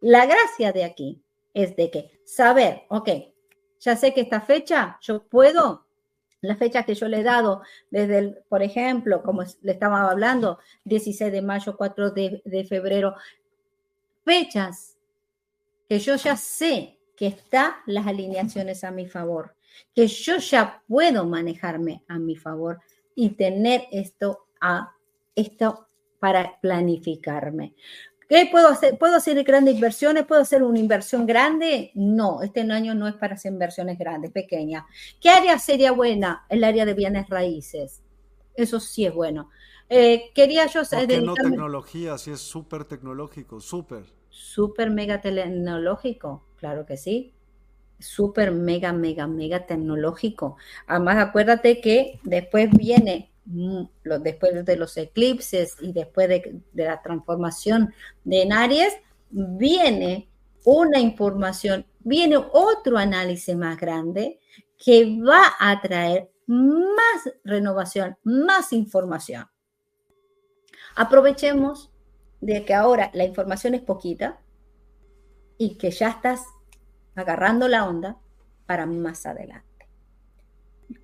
[0.00, 1.22] La gracia de aquí
[1.52, 3.08] es de que saber, ok,
[3.80, 5.84] ya sé que esta fecha yo puedo
[6.44, 10.58] las fechas que yo le he dado, desde el, por ejemplo, como le estaba hablando,
[10.84, 13.14] 16 de mayo, 4 de, de febrero,
[14.24, 14.96] fechas
[15.88, 19.54] que yo ya sé que están las alineaciones a mi favor,
[19.94, 22.80] que yo ya puedo manejarme a mi favor
[23.14, 24.94] y tener esto, a,
[25.34, 25.88] esto
[26.18, 27.74] para planificarme.
[28.28, 28.98] ¿Qué puedo hacer?
[28.98, 30.24] ¿Puedo hacer grandes inversiones?
[30.24, 31.92] ¿Puedo hacer una inversión grande?
[31.94, 34.84] No, este año no es para hacer inversiones grandes, pequeñas.
[35.20, 36.46] ¿Qué área sería buena?
[36.48, 38.02] El área de bienes raíces.
[38.54, 39.50] Eso sí es bueno.
[39.88, 42.16] Eh, quería yo ¿Por qué no tecnología?
[42.16, 44.04] Si es súper tecnológico, súper.
[44.30, 47.34] Súper mega tecnológico, claro que sí.
[47.98, 50.56] Súper mega, mega, mega tecnológico.
[50.86, 53.82] Además, acuérdate que después viene Mm,
[54.22, 57.92] después de los eclipses y después de, la transformación
[58.24, 58.94] de Aries,
[59.30, 60.28] viene
[60.64, 64.40] una información, viene otro análisis más grande
[64.78, 69.46] que va a traer más renovación, más información.
[70.96, 71.90] Aprovechemos
[72.40, 74.40] de que ahora la información es poquita
[75.58, 76.40] y que ya estás
[77.14, 78.16] agarrando la onda
[78.66, 79.88] para más adelante.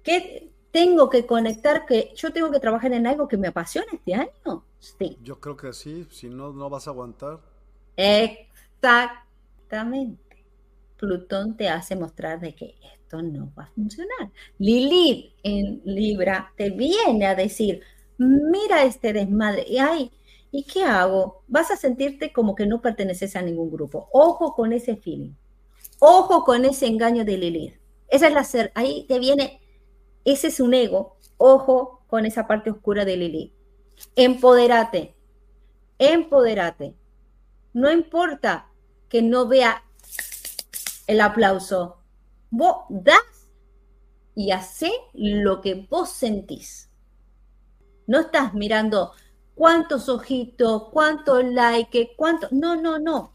[0.03, 4.15] ¿Qué, tengo que conectar, que yo tengo que trabajar en algo que me apasiona este
[4.15, 4.65] año.
[4.79, 5.19] Sí.
[5.23, 7.41] Yo creo que sí, si no, no vas a aguantar.
[7.97, 10.45] Exactamente.
[10.97, 14.31] Plutón te hace mostrar de que esto no va a funcionar.
[14.59, 17.83] Lilith en Libra te viene a decir,
[18.19, 20.13] mira este desmadre, y ay,
[20.51, 21.43] ¿y qué hago?
[21.49, 24.09] Vas a sentirte como que no perteneces a ningún grupo.
[24.13, 25.33] Ojo con ese feeling.
[26.01, 27.81] Ojo con ese engaño de Lilith.
[28.09, 29.61] Esa es la ser, ahí te viene
[30.25, 31.17] ese es un ego.
[31.39, 33.55] Ojo con esa parte oscura de Lili.
[34.17, 35.17] Empodérate.
[35.99, 36.97] Empodérate.
[37.73, 38.71] No importa
[39.09, 39.85] que no vea
[41.07, 41.99] el aplauso.
[42.51, 43.49] Vos das
[44.35, 46.91] y hace lo que vos sentís.
[48.07, 49.13] No estás mirando
[49.55, 52.49] cuántos ojitos, cuántos likes, cuánto.
[52.51, 53.35] No, no, no.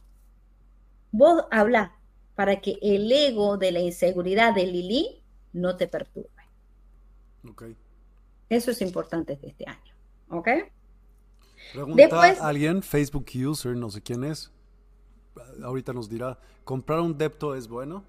[1.12, 1.96] Vos habla
[2.36, 5.22] para que el ego de la inseguridad de Lili
[5.53, 6.30] no te perturbe.
[8.49, 9.94] Eso es importante de este año.
[10.30, 10.49] ¿Ok?
[11.74, 14.52] Pregunta alguien, Facebook user, no sé quién es.
[15.64, 18.03] Ahorita nos dirá, ¿comprar un depto es bueno?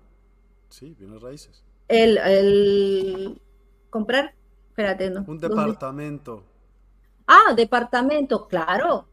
[0.68, 1.64] Sí, bienes raíces.
[1.88, 3.40] El,
[3.90, 4.34] comprar,
[4.68, 5.24] espérate, no.
[5.26, 6.44] Un departamento.
[7.26, 9.06] Ah, departamento, claro.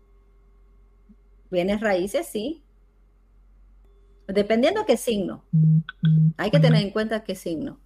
[1.49, 2.63] Bienes raíces, sí.
[4.27, 5.43] Dependiendo qué signo.
[6.37, 7.79] Hay que tener en cuenta qué signo.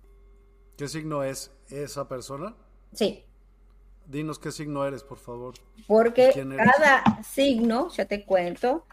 [0.78, 2.56] ¿Qué signo es esa persona?
[2.94, 3.24] Sí.
[4.06, 5.56] Dinos qué signo eres, por favor.
[5.88, 8.86] Porque cada signo, ya te cuento,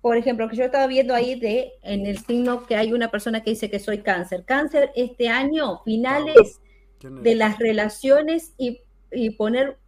[0.00, 3.42] por ejemplo, que yo estaba viendo ahí de en el signo que hay una persona
[3.42, 4.44] que dice que soy cáncer.
[4.44, 6.60] Cáncer este año, finales
[7.00, 9.78] de las relaciones y, y, poner,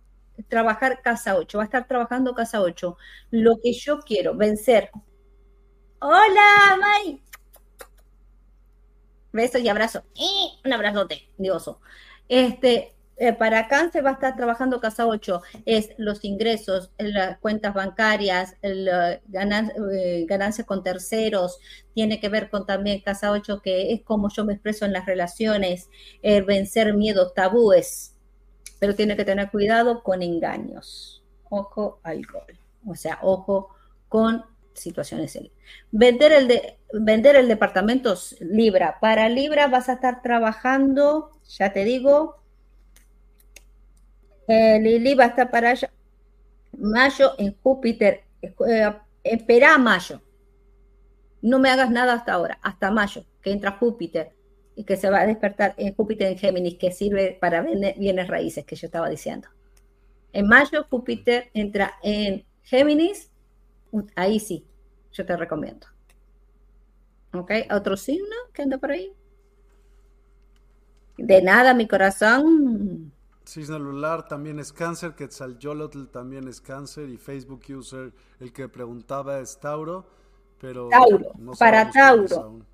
[0.48, 2.96] trabajar casa 8, va a estar trabajando casa 8.
[3.30, 4.90] Lo que yo quiero, vencer.
[6.06, 7.18] Hola, May.
[9.32, 10.02] Besos y abrazo.
[10.14, 11.80] Y un abrazote, dioso.
[12.28, 17.72] Este, eh, para cáncer va a estar trabajando casa 8, es los ingresos, las cuentas
[17.72, 21.58] bancarias, eh, ganancias con terceros,
[21.94, 25.06] tiene que ver con también casa 8, que es como yo me expreso en las
[25.06, 25.88] relaciones,
[26.22, 28.14] vencer miedos, tabúes,
[28.78, 31.24] pero tiene que tener cuidado con engaños.
[31.48, 32.58] Ojo al gol.
[32.86, 33.70] O sea, ojo
[34.10, 34.44] con
[34.74, 35.38] situaciones.
[35.90, 38.98] Vender el, de, vender el departamento Libra.
[39.00, 42.44] Para Libra vas a estar trabajando, ya te digo,
[44.48, 45.90] eh, Lili va a estar para allá.
[46.78, 48.24] Mayo en Júpiter.
[48.42, 48.92] Eh,
[49.22, 50.20] espera mayo.
[51.40, 54.32] No me hagas nada hasta ahora, hasta mayo, que entra Júpiter
[54.76, 58.64] y que se va a despertar en Júpiter en Géminis, que sirve para bienes raíces,
[58.64, 59.48] que yo estaba diciendo.
[60.32, 63.30] En mayo, Júpiter entra en Géminis
[64.16, 64.66] ahí sí,
[65.12, 65.86] yo te recomiendo.
[67.32, 67.50] ¿Ok?
[67.72, 69.12] ¿Otro signo que anda por ahí?
[71.16, 73.12] De nada, mi corazón.
[73.46, 79.38] Cisne celular también es cáncer, Quetzalcóatl también es cáncer y Facebook user, el que preguntaba
[79.38, 80.06] es Tauro,
[80.58, 82.64] pero Tauro, para Tauro.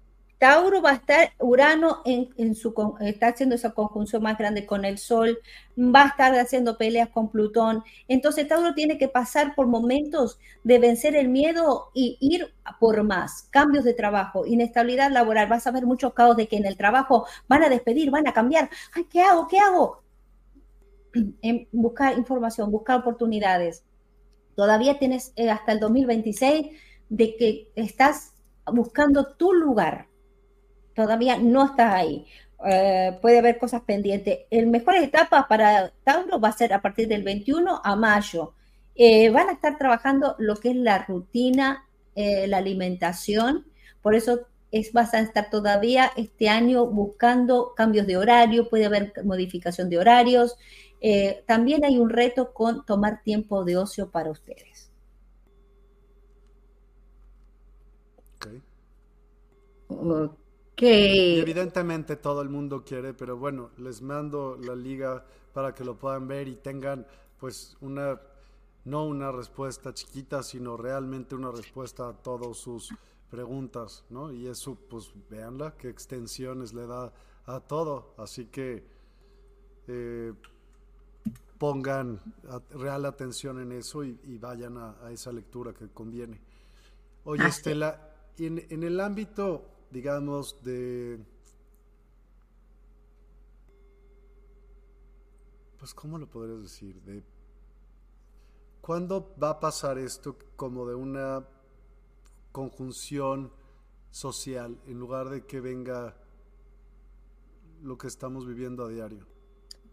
[0.40, 4.96] Tauro va a estar, Urano en, su, está haciendo esa conjunción más grande con el
[4.96, 5.38] Sol,
[5.76, 7.84] va a estar haciendo peleas con Plutón.
[8.08, 13.48] Entonces Tauro tiene que pasar por momentos de vencer el miedo y ir por más,
[13.50, 15.46] cambios de trabajo, inestabilidad laboral.
[15.46, 18.32] Vas a ver muchos caos de que en el trabajo van a despedir, van a
[18.32, 18.70] cambiar.
[19.10, 19.46] ¿qué hago?
[19.46, 20.02] ¿Qué hago?
[21.42, 23.84] En buscar información, buscar oportunidades.
[24.56, 26.68] Todavía tienes eh, hasta el 2026
[27.10, 28.32] de que estás
[28.64, 30.09] buscando tu lugar
[30.94, 32.26] todavía no estás ahí.
[32.66, 34.40] Eh, puede haber cosas pendientes.
[34.50, 38.54] El mejor etapa para Tauro va a ser a partir del 21 a mayo.
[38.94, 43.66] Eh, van a estar trabajando lo que es la rutina, eh, la alimentación.
[44.02, 49.12] Por eso es, vas a estar todavía este año buscando cambios de horario, puede haber
[49.24, 50.56] modificación de horarios.
[51.46, 54.90] también hay un reto con tomar tiempo de ocio para ustedes.
[60.80, 60.86] Ok.
[60.86, 66.26] evidentemente todo el mundo quiere, pero bueno, les mando la liga para que lo puedan
[66.26, 67.06] ver y tengan
[67.38, 68.18] pues una,
[68.86, 72.94] no una respuesta chiquita, sino realmente una respuesta a todas sus
[73.30, 74.32] preguntas, ¿no?
[74.32, 77.12] Y eso, pues véanla, qué extensiones le da
[77.44, 78.14] a todo.
[78.16, 78.82] Así que
[79.86, 80.32] eh,
[81.58, 82.18] pongan
[82.70, 86.40] real atención en eso y, vayan a, esa lectura que conviene.
[87.24, 91.18] Oye, Estela, en, en el ámbito digamos, de...
[95.78, 97.00] Pues, ¿cómo lo podrías decir?
[97.02, 97.22] De...
[98.80, 101.44] ¿Cuándo va a pasar esto como de una
[102.52, 103.52] conjunción
[104.10, 106.16] social en lugar de que venga
[107.82, 109.26] lo que estamos viviendo a diario?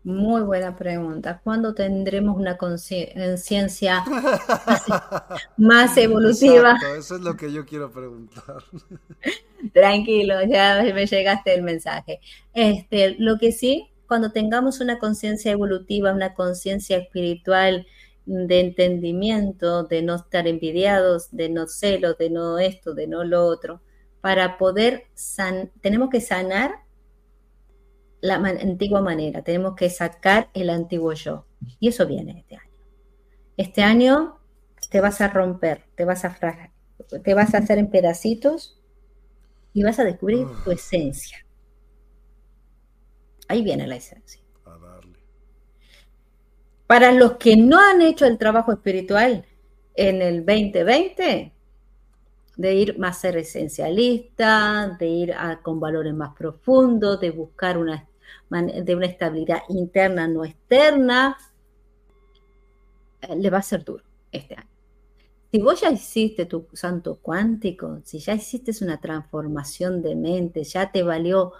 [0.03, 1.41] Muy buena pregunta.
[1.43, 4.05] ¿Cuándo tendremos una conciencia
[5.57, 6.77] más, evolutiva?
[6.97, 8.63] eso es lo que yo quiero preguntar.
[9.73, 12.19] Tranquilo, ya me llegaste el mensaje.
[12.53, 17.87] Este, lo que sí, cuando tengamos una conciencia evolutiva, una conciencia espiritual
[18.25, 23.45] de entendimiento, de no estar envidiados, de no celos, de no esto, de no lo
[23.45, 23.81] otro,
[24.21, 26.71] para poder san tenemos que sanar
[28.19, 31.45] la antigua manera, tenemos que sacar el antiguo yo.
[31.79, 32.71] Y eso viene este año.
[33.55, 34.39] Este año
[34.89, 36.35] te vas a romper, te vas a
[37.23, 38.76] te vas a hacer en pedacitos
[39.77, 41.37] y vas a descubrir tu esencia.
[43.47, 44.41] Ahí viene la esencia.
[46.87, 49.45] Para los que no han hecho el trabajo espiritual
[49.93, 51.53] en el 2020,
[52.55, 58.09] de ir más ser esencialista, de ir con valores más profundos, de buscar una,
[58.49, 61.37] de una estabilidad interna no externa,
[63.21, 64.76] eh, le va a ser duro este año.
[65.57, 70.91] Si vos ya hiciste tu santo cuántico, si ya hiciste una transformación de mente, ya
[70.91, 71.53] te valió,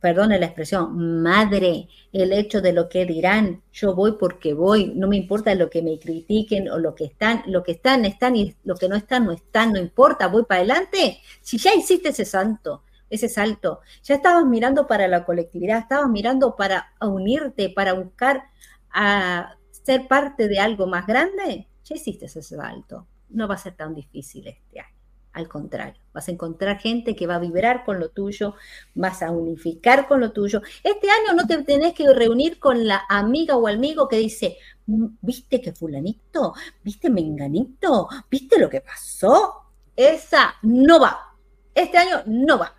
[0.00, 5.06] perdone la expresión, madre, el hecho de lo que dirán, yo voy porque voy, no
[5.06, 8.56] me importa lo que me critiquen o lo que están, lo que están, están y
[8.64, 11.20] lo que no están, no están, no importa, voy para adelante.
[11.40, 16.56] Si ya hiciste ese santo, ese salto, ya estabas mirando para la colectividad, estabas mirando
[16.56, 18.50] para unirte, para buscar
[18.90, 23.74] a ser parte de algo más grande, ya hiciste ese salto no va a ser
[23.74, 24.98] tan difícil este año.
[25.32, 28.54] Al contrario, vas a encontrar gente que va a vibrar con lo tuyo,
[28.94, 30.62] vas a unificar con lo tuyo.
[30.82, 34.56] Este año no te tenés que reunir con la amiga o amigo que dice,
[34.86, 36.54] mm, ¿viste que fulanito?
[36.82, 38.08] ¿Viste menganito?
[38.28, 39.70] ¿Viste lo que pasó?
[39.94, 41.36] Esa no va.
[41.74, 42.74] Este año no va.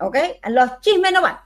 [0.00, 0.16] ¿Ok?
[0.48, 1.36] Los chismes no van.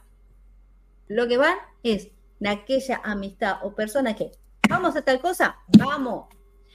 [1.09, 2.11] Lo que van es
[2.47, 4.31] aquella amistad o persona que,
[4.69, 6.27] vamos a tal cosa, vamos,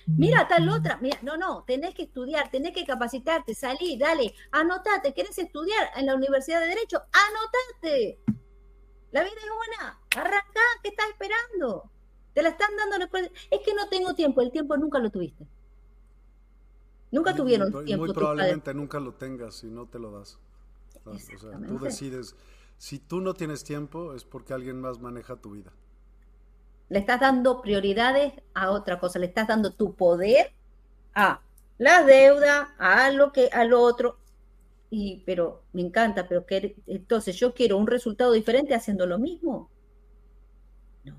[0.08, 5.14] Mira, tal otra, mira, no, no, tenés que estudiar, tenés que capacitarte, salí, dale, anotate,
[5.14, 7.02] ¿querés estudiar en la Universidad de Derecho?
[7.12, 8.20] Anotate.
[9.12, 11.90] La vida es buena, arranca, ¿qué estás esperando?
[12.34, 13.06] Te la están dando
[13.52, 15.48] Es que no tengo tiempo, el tiempo nunca lo tuviste.
[17.12, 18.06] Nunca tuvieron tiempo.
[18.06, 20.40] Muy probablemente nunca lo tengas si no te lo das.
[21.06, 22.36] O sea, tú decides,
[22.78, 25.72] si tú no tienes tiempo es porque alguien más maneja tu vida.
[26.94, 30.52] Le estás dando prioridades a otra cosa, le estás dando tu poder
[31.16, 31.42] a
[31.80, 34.20] la deuda, a lo que, a lo otro.
[34.92, 39.72] Y, pero me encanta, pero que entonces yo quiero un resultado diferente haciendo lo mismo.
[41.04, 41.16] No.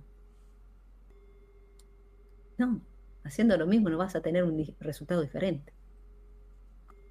[2.56, 2.80] No,
[3.24, 5.72] haciendo lo mismo no vas a tener un resultado diferente.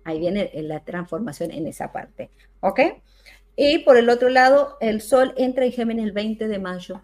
[0.06, 2.32] Ahí viene la transformación en esa parte.
[2.62, 2.80] ¿Ok?
[3.58, 7.02] Y por el otro lado, el Sol entra en Géminis el 20 de mayo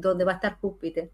[0.00, 1.10] donde va a estar Júpiter.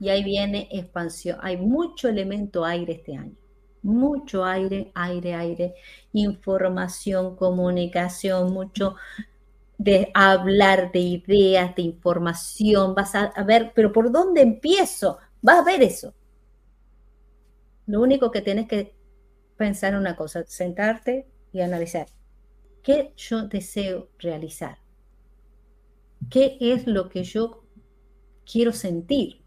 [0.00, 1.38] Y ahí viene expansión.
[1.42, 3.36] Hay mucho elemento aire este año.
[3.82, 5.74] Mucho aire, aire, aire.
[6.12, 8.96] Información, comunicación, mucho
[9.78, 12.94] de hablar de ideas, de información.
[12.94, 15.18] Vas a, ver, pero ¿por dónde empiezo?
[15.42, 16.14] Vas a ver eso.
[17.86, 18.94] Lo único que tienes que
[19.56, 22.06] pensar en una cosa, sentarte y analizar.
[22.82, 24.83] ¿Qué yo deseo realizar?
[26.30, 27.64] ¿Qué es lo que yo
[28.50, 29.42] quiero sentir?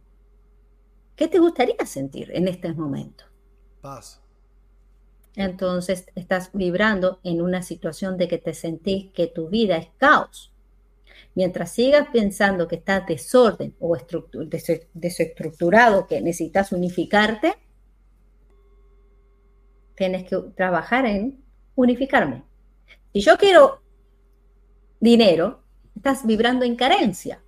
[1.16, 3.26] ¿Qué te gustaría sentir en este momento?
[3.82, 4.22] Paz.
[5.36, 10.52] entonces estás vibrando en una situación de que te sentís que tu vida es caos.
[11.36, 13.96] Mientras sigas pensando que estás desorden o
[14.94, 17.56] desestructurado, que necesitas unificarte,
[19.96, 21.44] tienes que trabajar en
[21.76, 22.44] unificarme.
[23.14, 23.82] Si yo quiero
[25.00, 25.64] dinero,
[25.98, 27.42] estás vibrando en carencia.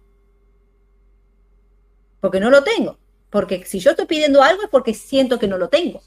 [2.19, 2.97] Porque no lo tengo.
[3.29, 6.01] Porque si yo estoy pidiendo algo es porque siento que no lo tengo.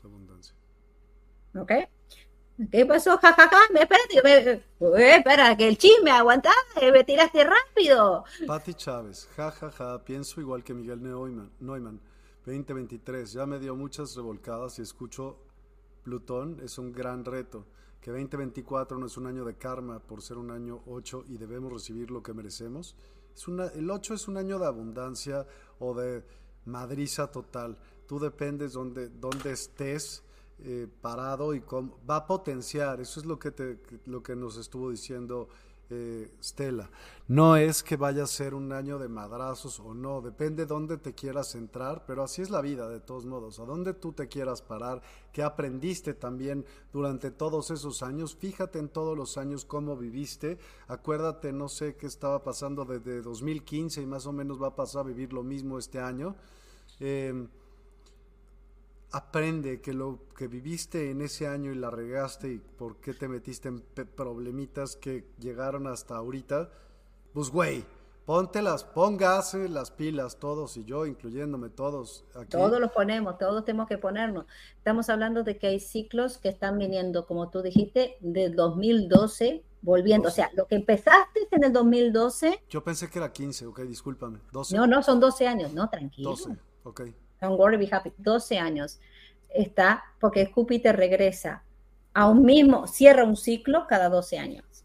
[1.55, 1.73] ¿Ok?
[2.71, 3.17] ¿Qué pasó?
[3.19, 3.59] Ja, ja, ja.
[3.73, 4.37] Me, espérate, me,
[4.99, 6.51] eh, espera, que el chisme aguanta,
[6.81, 8.25] eh, me tiraste rápido.
[8.47, 10.05] Pati Chávez, ja, ja, ja.
[10.05, 12.01] Pienso igual que Miguel Neumann, Neumann.
[12.45, 15.39] 2023, ya me dio muchas revolcadas y escucho
[16.03, 17.67] Plutón, es un gran reto.
[18.01, 21.73] Que 2024 no es un año de karma por ser un año 8 y debemos
[21.73, 22.97] recibir lo que merecemos.
[23.35, 25.47] Es una, el 8 es un año de abundancia
[25.79, 26.25] o de
[26.65, 27.79] madriza total.
[28.07, 30.25] Tú dependes donde, donde estés
[30.59, 33.01] eh, parado y cómo, va a potenciar.
[33.01, 35.49] Eso es lo que, te, lo que nos estuvo diciendo
[35.93, 36.87] eh.
[37.29, 41.15] No es que vaya a ser un año de madrazos o no, depende dónde te
[41.15, 44.61] quieras entrar, pero así es la vida de todos modos, a dónde tú te quieras
[44.61, 45.03] parar,
[45.33, 50.59] qué aprendiste también durante todos esos años, fíjate en todos los años cómo viviste,
[50.89, 55.03] acuérdate, no sé qué estaba pasando desde 2015 y más o menos va a pasar
[55.03, 56.35] a vivir lo mismo este año.
[57.01, 57.47] Eh,
[59.13, 63.29] aprende que lo que viviste en ese año y la regaste y por qué te
[63.29, 63.83] metiste en
[64.17, 66.71] problemitas que llegaron hasta ahorita,
[67.33, 67.85] pues güey,
[68.25, 72.25] ponte las, póngase las pilas todos y yo, incluyéndome todos.
[72.35, 72.51] Aquí.
[72.51, 74.47] Todos los ponemos, todos tenemos que ponernos.
[74.77, 80.29] Estamos hablando de que hay ciclos que están viniendo, como tú dijiste, del 2012 volviendo.
[80.29, 82.63] O sea, lo que empezaste en el 2012.
[82.71, 84.39] Yo pensé que era 15, ok, discúlpame.
[84.53, 84.77] 12.
[84.77, 86.31] No, no, son 12 años, no, tranquilo.
[86.31, 87.03] 12, ok.
[87.43, 88.13] Don't worry, be happy.
[88.19, 89.01] 12 años
[89.53, 91.65] está porque Júpiter regresa
[92.15, 94.85] a un mismo, cierra un ciclo cada 12 años.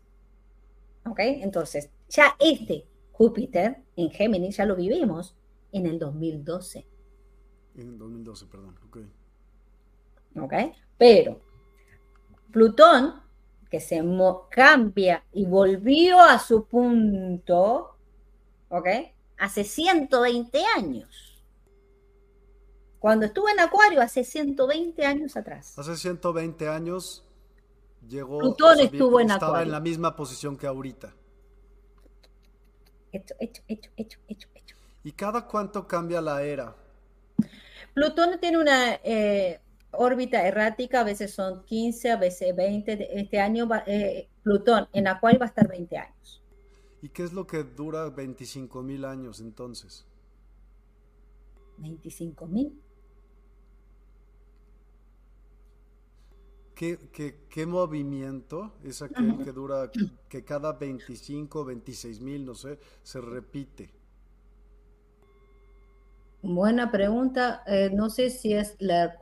[1.05, 1.19] ¿Ok?
[1.19, 5.35] Entonces, ya este Júpiter en Géminis ya lo vivimos
[5.71, 6.85] en el 2012.
[7.75, 8.75] En el 2012, perdón.
[8.87, 8.97] Ok.
[10.41, 10.53] Ok.
[10.97, 11.39] Pero
[12.51, 13.21] Plutón,
[13.69, 14.03] que se
[14.49, 17.95] cambia y volvió a su punto,
[18.69, 18.87] ¿ok?
[19.37, 21.26] Hace 120 años.
[23.07, 25.79] Cuando estuve en Acuario hace 120 años atrás.
[25.79, 27.23] Hace 120 años
[28.05, 28.39] llegó.
[28.39, 31.13] Plutón estuvo en Estaba en la misma posición que ahorita.
[33.13, 34.75] Hecho, hecho, hecho, hecho, hecho, hecho.
[35.05, 36.75] ¿Y cada cuánto cambia la era?
[37.93, 39.61] Plutón tiene una eh,
[39.91, 43.21] órbita errática, a veces son 15, a veces 20.
[43.21, 46.43] Este año eh, Plutón en Acuario va a estar 20 años.
[47.01, 50.05] ¿Y qué es lo que dura 25 mil años entonces?
[51.77, 52.81] 25 mil.
[56.77, 59.89] ¿Qué, movimiento es aquel que dura,
[60.29, 63.89] que cada 25, 26 mil, no sé, se repite?
[66.43, 67.63] Buena pregunta.
[67.65, 69.17] Eh, no sé si es la,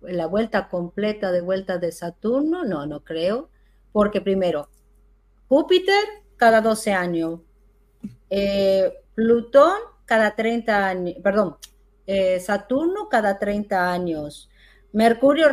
[0.00, 2.64] la, vuelta completa de vuelta de Saturno.
[2.64, 3.50] No, no creo.
[3.92, 4.70] Porque primero,
[5.46, 6.02] Júpiter
[6.38, 7.40] cada 12 años.
[8.30, 11.16] Eh, Plutón cada 30 años.
[11.22, 11.56] Perdón,
[12.06, 14.48] eh, Saturno cada 30 años.
[14.92, 15.48] Mercurio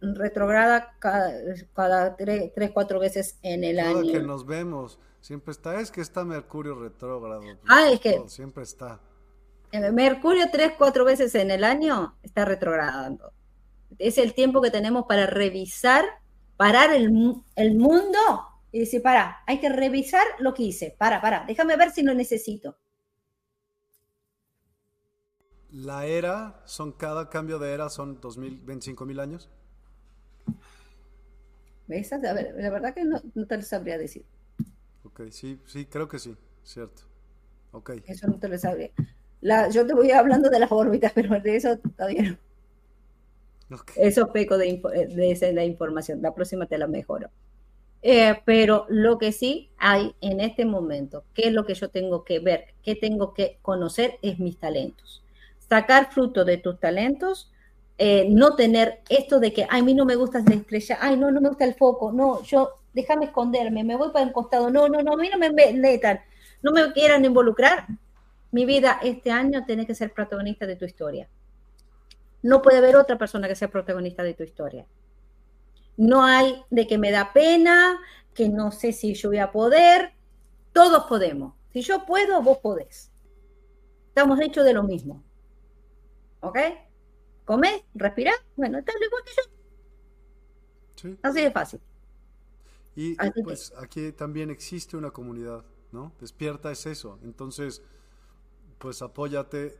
[0.00, 4.12] retrograda cada, tres, cuatro veces en el Cada año.
[4.12, 7.42] que nos vemos, siempre está, es que está Mercurio retrógrado.
[7.68, 8.22] Ah, es que.
[8.26, 9.00] siempre está.
[9.92, 13.32] Mercurio tres, cuatro veces en el año está retrogradando.
[13.98, 16.04] Es el tiempo que tenemos para revisar,
[16.56, 18.18] parar el, el mundo
[18.72, 20.94] y decir, para, hay que revisar lo que hice.
[20.98, 22.76] Para, para, déjame ver si lo necesito.
[25.76, 29.50] La era, son cada cambio de era son 2000, 25 mil años.
[31.86, 32.10] ¿Ves?
[32.14, 34.24] A ver, la verdad que no, te lo sabría decir.
[35.04, 37.02] Ok, sí, sí, creo que sí, cierto.
[37.72, 37.90] Ok.
[38.06, 38.90] Eso no te lo sabría.
[39.42, 42.38] La, yo te voy hablando de las órbitas, pero de eso todavía
[43.68, 43.76] no.
[43.96, 44.80] Eso peco de,
[45.10, 46.22] de, la información.
[46.22, 47.28] La próxima te la mejoro.
[48.00, 52.24] Eh, pero lo que sí hay en este momento, qué es lo que yo tengo
[52.24, 55.22] que ver, qué tengo que conocer, es mis talentos
[55.68, 57.52] sacar fruto de tus talentos,
[57.98, 61.16] eh, no tener esto de que, ay, a mí no me gusta la estrella, ay,
[61.16, 64.70] no, no me gusta el foco, no, yo, déjame esconderme, me voy para el costado,
[64.70, 66.20] no, no, no, a mí no me metan,
[66.62, 67.86] no me quieran involucrar.
[68.52, 71.28] Mi vida este año tiene que ser protagonista de tu historia.
[72.42, 74.86] No puede haber otra persona que sea protagonista de tu historia.
[75.96, 77.98] No hay de que me da pena,
[78.34, 80.12] que no sé si yo voy a poder.
[80.72, 81.54] Todos podemos.
[81.72, 83.10] Si yo puedo, vos podés.
[84.08, 85.22] Estamos hechos de lo mismo.
[86.46, 86.58] ¿Ok?
[87.44, 87.84] ¿Come?
[87.94, 88.32] ¿Respira?
[88.56, 89.32] Bueno, está igual que
[91.10, 91.16] yo.
[91.22, 91.80] Así de fácil.
[92.94, 96.12] Y pues aquí también existe una comunidad, ¿no?
[96.20, 97.18] Despierta es eso.
[97.22, 97.82] Entonces,
[98.78, 99.78] pues apóyate,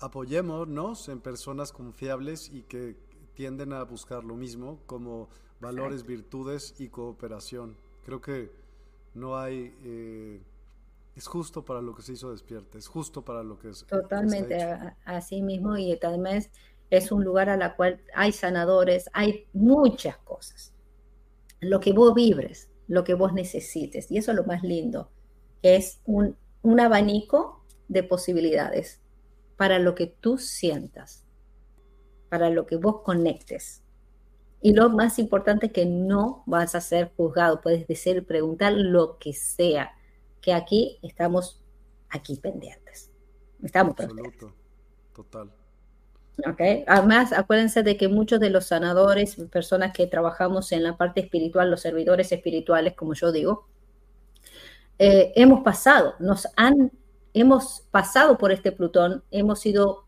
[0.00, 2.96] apoyémonos en personas confiables y que
[3.34, 5.28] tienden a buscar lo mismo como
[5.60, 7.76] valores, virtudes y cooperación.
[8.04, 8.50] Creo que
[9.14, 9.74] no hay...
[9.82, 10.42] Eh,
[11.20, 13.86] es justo para lo que se hizo despierta, es justo para lo que es.
[13.86, 14.58] Totalmente,
[15.04, 16.44] así mismo, y también
[16.90, 20.74] es un lugar a la cual hay sanadores, hay muchas cosas
[21.60, 24.10] lo que vos vibres, lo que vos necesites.
[24.10, 25.10] Y eso es lo más lindo,
[25.62, 26.36] es un,
[26.80, 29.00] abanico de posibilidades
[29.56, 31.26] para lo que tú sientas,
[32.28, 33.82] para lo que vos conectes.
[34.62, 39.18] Y lo más importante es que no vas a ser juzgado, puedes decir, preguntar lo
[39.18, 39.92] que sea,
[40.40, 41.60] que aquí estamos
[42.08, 43.10] aquí pendientes.
[43.62, 44.54] Estamos Absoluto,
[45.14, 45.52] total.
[46.86, 51.70] Además, acuérdense de que muchos de los sanadores, personas que trabajamos en la parte espiritual,
[51.70, 53.66] los servidores espirituales, como yo digo,
[54.98, 56.92] eh, hemos pasado, nos han,
[57.34, 60.04] hemos pasado por este Plutón, hemos sido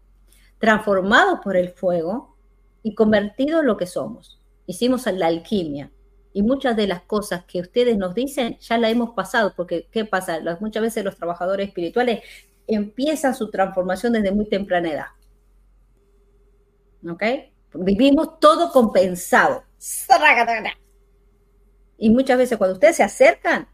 [0.59, 2.37] transformados por el fuego
[2.83, 4.41] y convertidos en lo que somos.
[4.67, 5.91] Hicimos la alquimia.
[6.33, 10.05] Y muchas de las cosas que ustedes nos dicen ya la hemos pasado, porque ¿qué
[10.05, 10.39] pasa?
[10.61, 12.23] muchas veces los trabajadores espirituales
[12.67, 15.07] empiezan su transformación desde muy temprana edad
[17.11, 17.23] ¿ok?
[17.75, 19.65] Vivimos todo compensado.
[21.99, 23.69] Y muchas veces cuando ustedes se acercan,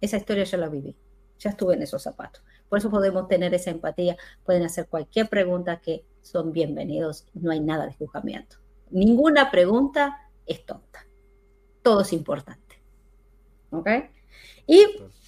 [0.00, 0.96] esa historia ya la viví,
[1.38, 2.42] ya estuve en esos zapatos.
[2.68, 7.60] Por eso podemos tener esa empatía, pueden hacer cualquier pregunta que son bienvenidos, no hay
[7.60, 8.56] nada de juzgamiento.
[8.90, 11.06] Ninguna pregunta es tonta,
[11.82, 12.82] todo es importante.
[13.70, 13.88] ¿Ok?
[14.66, 14.84] Y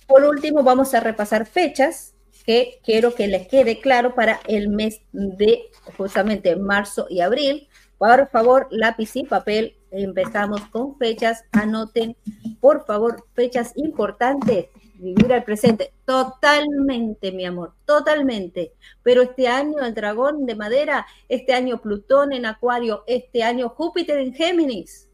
[0.06, 2.14] por último vamos a repasar fechas
[2.44, 7.68] que quiero que les quede claro para el mes de justamente marzo y abril.
[7.98, 9.76] Por favor, lápiz y papel.
[9.90, 11.44] Empezamos con fechas.
[11.52, 12.16] Anoten,
[12.60, 14.66] por favor, fechas importantes.
[14.94, 15.92] Vivir al presente.
[16.04, 18.72] Totalmente, mi amor, totalmente.
[19.02, 24.18] Pero este año el dragón de madera, este año Plutón en Acuario, este año Júpiter
[24.18, 25.09] en Géminis.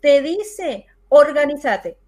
[0.00, 1.98] Te dice, organízate,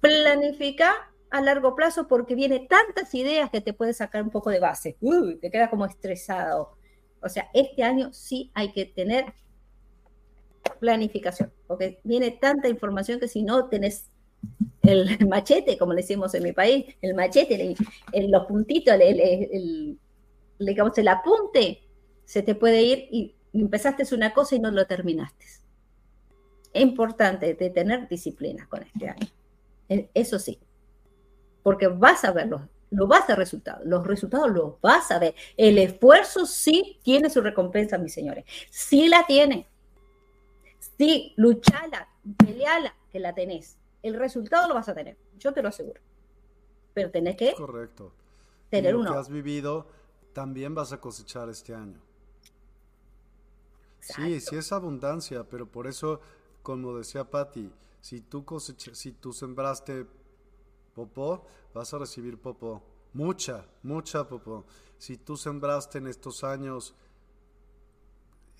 [0.00, 4.60] planifica a largo plazo porque viene tantas ideas que te puede sacar un poco de
[4.60, 4.96] base.
[5.00, 6.76] Uy, te queda como estresado.
[7.22, 9.32] O sea, este año sí hay que tener
[10.78, 14.10] planificación, porque viene tanta información que si no tenés
[14.82, 17.74] el machete, como le decimos en mi país, el machete,
[18.12, 19.98] el, los puntitos, el,
[20.58, 21.82] digamos, el apunte,
[22.24, 25.44] se te puede ir y empezaste una cosa y no lo terminaste.
[26.72, 29.26] Es importante de tener disciplina con este año.
[30.14, 30.58] Eso sí,
[31.62, 35.34] porque vas a verlo, lo vas a resultados, los resultados los vas a ver.
[35.56, 39.68] El esfuerzo sí tiene su recompensa, mis señores, sí la tiene.
[40.96, 43.78] Sí, luchala, peleala, que la tenés.
[44.02, 46.00] El resultado lo vas a tener, yo te lo aseguro.
[46.94, 48.12] Pero tenés que Correcto.
[48.70, 49.12] tener uno.
[49.12, 49.86] que has vivido
[50.32, 52.00] también vas a cosechar este año.
[54.00, 56.20] Sí, sí es abundancia, pero por eso,
[56.62, 57.70] como decía Patti,
[58.00, 60.06] si tú si tú sembraste
[60.94, 62.82] popó, vas a recibir popó.
[63.12, 64.64] Mucha, mucha popó.
[64.98, 66.94] Si tú sembraste en estos años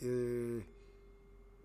[0.00, 0.66] eh,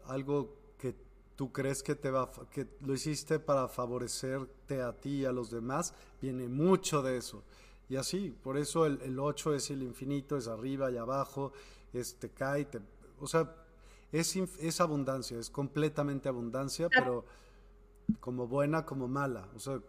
[0.05, 0.95] algo que
[1.35, 5.49] tú crees que te va que lo hiciste para favorecerte a ti y a los
[5.49, 7.43] demás, viene mucho de eso.
[7.87, 11.53] Y así, por eso el, el 8 es el infinito, es arriba y abajo,
[11.93, 12.81] es te cae, te,
[13.19, 13.64] o sea,
[14.19, 17.25] es, es abundancia, es completamente abundancia, pero
[18.19, 19.47] como buena como mala.
[19.55, 19.79] O sea,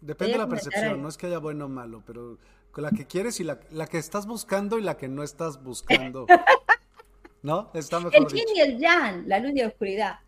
[0.00, 2.38] Depende de la percepción, no es que haya bueno o malo, pero
[2.76, 6.26] la que quieres y la, que estás buscando y la que no estás buscando.
[7.42, 7.70] ¿No?
[7.74, 10.18] Está mejor el yin y el yang, la luz y la oscuridad.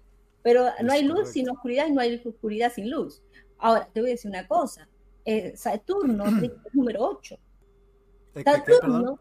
[0.43, 3.23] Pero no hay luz sin oscuridad y no hay oscuridad sin luz.
[3.59, 4.89] Ahora, te voy a decir una cosa.
[5.25, 7.37] Eh, Saturno es el número 8.
[8.45, 9.19] Saturno,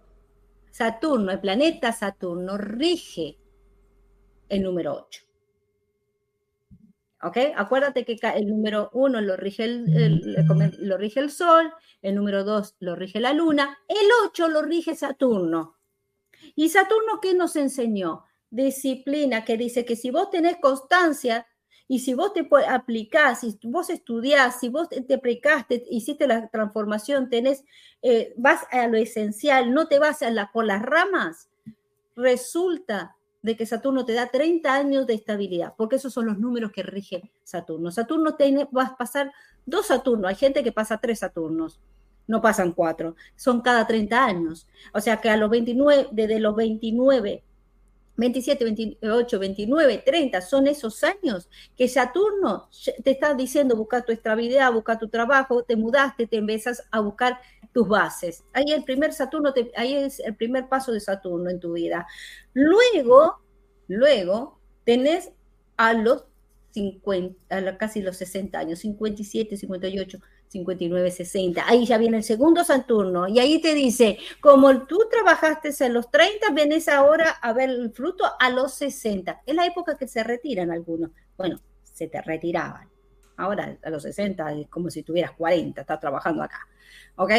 [0.71, 3.37] Saturno, el planeta Saturno rige
[4.49, 5.29] el número 8.
[7.23, 7.37] ¿ok?
[7.55, 10.35] Acuérdate que el número uno lo rige el,
[10.79, 11.71] lo rige el Sol,
[12.01, 15.75] el número dos lo rige la Luna, el ocho lo rige Saturno.
[16.55, 18.25] ¿Y Saturno qué nos enseñó?
[18.49, 21.45] Disciplina, que dice que si vos tenés constancia
[21.87, 27.29] y si vos te aplicás, si vos estudiás, si vos te aplicaste, hiciste la transformación,
[27.29, 27.63] tenés,
[28.01, 31.49] eh, vas a lo esencial, no te vas a la, por las ramas,
[32.15, 36.71] resulta de que Saturno te da 30 años de estabilidad, porque esos son los números
[36.71, 37.91] que rige Saturno.
[37.91, 39.31] Saturno tiene, vas a pasar
[39.65, 41.79] dos Saturnos, hay gente que pasa tres Saturnos,
[42.27, 44.67] no pasan cuatro, son cada 30 años.
[44.93, 47.43] O sea que a los 29, desde los 29
[48.19, 52.69] 27, 28, 29, 30, son esos años que Saturno
[53.03, 57.39] te está diciendo buscar tu estabilidad, buscar tu trabajo, te mudaste, te empiezas a buscar
[57.73, 58.43] tus bases.
[58.53, 62.07] Ahí el primer Saturno, ahí es el primer paso de Saturno en tu vida.
[62.53, 63.39] Luego,
[63.87, 65.31] luego tenés
[65.77, 66.25] a los
[66.71, 71.67] 50, a casi los 60 años, 57, 58, 59, 60.
[71.67, 76.09] Ahí ya viene el segundo Saturno y ahí te dice, como tú trabajaste en los
[76.11, 79.41] 30, vienes ahora a ver el fruto a los 60.
[79.45, 81.11] Es la época que se retiran algunos.
[81.37, 82.89] Bueno, se te retiraban.
[83.37, 86.67] Ahora a los 60 es como si tuvieras 40, estás trabajando acá.
[87.15, 87.31] ¿Ok?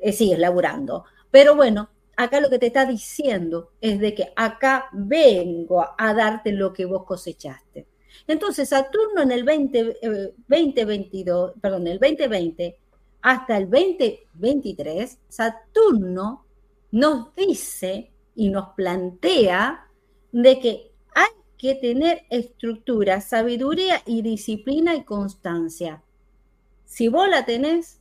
[0.00, 1.04] Eh, sigues laburando.
[1.30, 6.52] Pero bueno, acá lo que te está diciendo es de que acá vengo a darte
[6.52, 7.86] lo que vos cosechaste.
[8.28, 10.00] Entonces, Saturno en el 20,
[10.46, 12.78] 2022, eh, perdón, el 2020
[13.22, 16.44] hasta el 2023, Saturno
[16.92, 19.88] nos dice y nos plantea
[20.30, 26.02] de que hay que tener estructura, sabiduría y disciplina y constancia.
[26.84, 27.98] Si vos la tenés,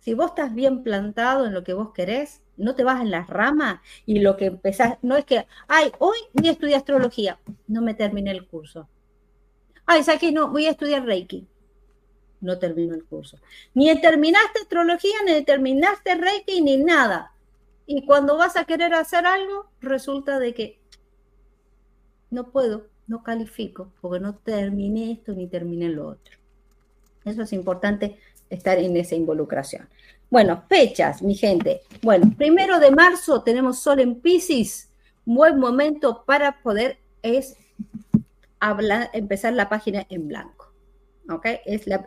[0.00, 3.28] si vos estás bien plantado en lo que vos querés, no te vas en las
[3.28, 7.38] ramas y lo que empezás, no es que, ay, hoy ni estudié astrología,
[7.68, 8.88] no me terminé el curso
[9.86, 10.32] Ay, ¿sabes qué?
[10.32, 11.46] No, voy a estudiar Reiki.
[12.40, 13.38] No termino el curso.
[13.74, 17.32] Ni terminaste astrología, ni terminaste Reiki, ni nada.
[17.86, 20.78] Y cuando vas a querer hacer algo, resulta de que
[22.30, 26.36] no puedo, no califico, porque no terminé esto ni terminé lo otro.
[27.24, 29.88] Eso es importante estar en esa involucración.
[30.30, 31.82] Bueno, fechas, mi gente.
[32.02, 34.88] Bueno, primero de marzo tenemos Sol en Pisces.
[35.24, 37.56] Buen momento para poder es
[39.12, 40.72] empezar la página en blanco.
[41.28, 41.46] ¿Ok?
[41.64, 42.06] Es, la,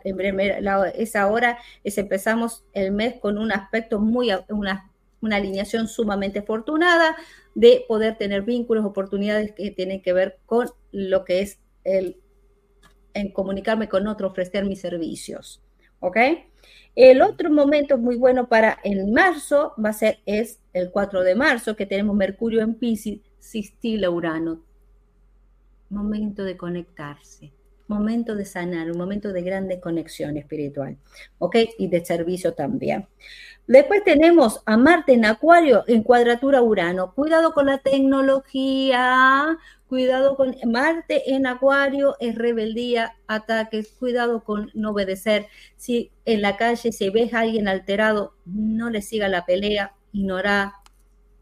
[0.94, 4.90] es ahora, es empezamos el mes con un aspecto muy, una,
[5.22, 7.16] una alineación sumamente afortunada
[7.54, 12.18] de poder tener vínculos, oportunidades que tienen que ver con lo que es el
[13.14, 15.62] en comunicarme con otro, ofrecer mis servicios.
[16.00, 16.18] ¿Ok?
[16.96, 21.34] El otro momento muy bueno para el marzo va a ser es el 4 de
[21.34, 24.62] marzo, que tenemos Mercurio en Pisces, Sistila Urano
[25.94, 27.52] momento de conectarse,
[27.86, 30.96] momento de sanar, un momento de grande conexión espiritual,
[31.38, 31.56] ¿ok?
[31.78, 33.06] Y de servicio también.
[33.66, 37.14] Después tenemos a Marte en Acuario en cuadratura Urano.
[37.14, 39.56] Cuidado con la tecnología,
[39.88, 45.46] cuidado con Marte en Acuario es rebeldía, ataques, cuidado con no obedecer.
[45.76, 50.74] Si en la calle se ves a alguien alterado, no le siga la pelea, ignora.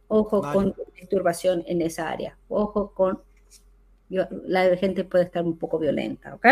[0.06, 2.36] Ojo con disturbación en esa área.
[2.48, 3.22] Ojo con
[4.46, 6.46] la gente puede estar un poco violenta, ¿ok?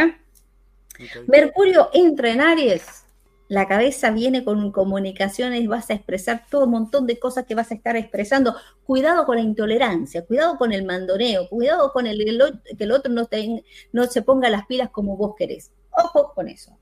[1.26, 3.04] Mercurio entra en Aries,
[3.50, 7.72] la cabeza viene con comunicaciones, vas a expresar todo un montón de cosas que vas
[7.72, 8.54] a estar expresando.
[8.84, 12.18] Cuidado con la intolerancia, cuidado con el mandoneo, cuidado con el,
[12.78, 13.28] que el otro no,
[13.90, 15.72] no se ponga las pilas como vos querés.
[15.90, 16.78] Ojo con eso.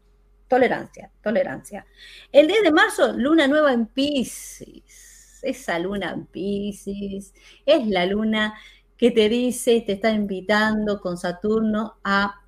[0.47, 1.87] Tolerancia, tolerancia.
[2.33, 5.41] El 10 de marzo, luna nueva en Pisces.
[5.43, 7.33] Esa luna en Pisces
[7.65, 8.59] es la luna
[8.99, 12.43] que te dice, te está invitando con Saturno a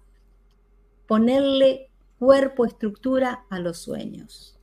[1.07, 4.59] ponerle cuerpo, estructura a los sueños.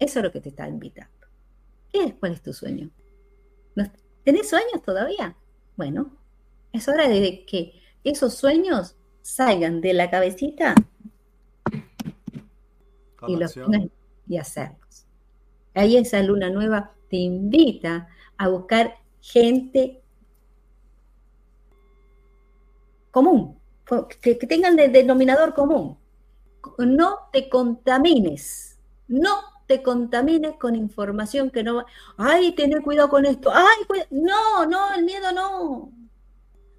[0.00, 1.28] Eso es lo que te está invitando.
[1.92, 2.14] ¿Qué es?
[2.14, 2.90] ¿Cuál es tu sueño?
[4.24, 5.36] ¿Tenés sueños todavía?
[5.76, 6.16] Bueno,
[6.72, 10.74] es hora de que esos sueños salgan de la cabecita
[13.26, 13.56] y, los,
[14.28, 15.06] y hacerlos.
[15.74, 20.01] Ahí esa luna nueva te invita a buscar gente
[23.12, 23.60] común,
[24.20, 25.98] que, tengan el denominador común.
[26.78, 31.86] No te contamines, no te contamines con información que no va.
[32.16, 33.52] Ay, tener cuidado con esto.
[33.54, 35.92] Ay, no, no, el miedo no.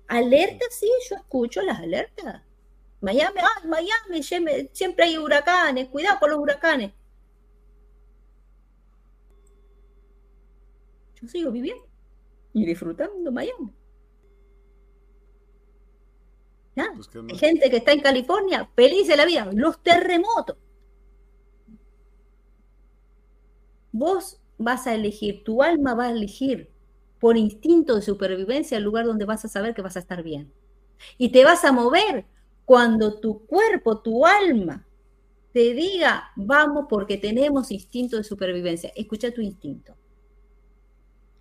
[0.07, 2.41] Alerta, sí, yo escucho las alertas.
[3.01, 6.91] Miami, ay, Miami, siempre hay huracanes, cuidado con los huracanes.
[11.21, 11.85] Yo sigo viviendo
[12.53, 13.71] y disfrutando Miami.
[16.75, 20.57] Pues Hay gente que está en California, feliz de la vida, los terremotos.
[23.91, 26.71] Vos vas a elegir, tu alma va a elegir
[27.19, 30.51] por instinto de supervivencia el lugar donde vas a saber que vas a estar bien.
[31.17, 32.25] Y te vas a mover
[32.65, 34.87] cuando tu cuerpo, tu alma,
[35.51, 38.91] te diga, vamos porque tenemos instinto de supervivencia.
[38.95, 39.95] Escucha tu instinto.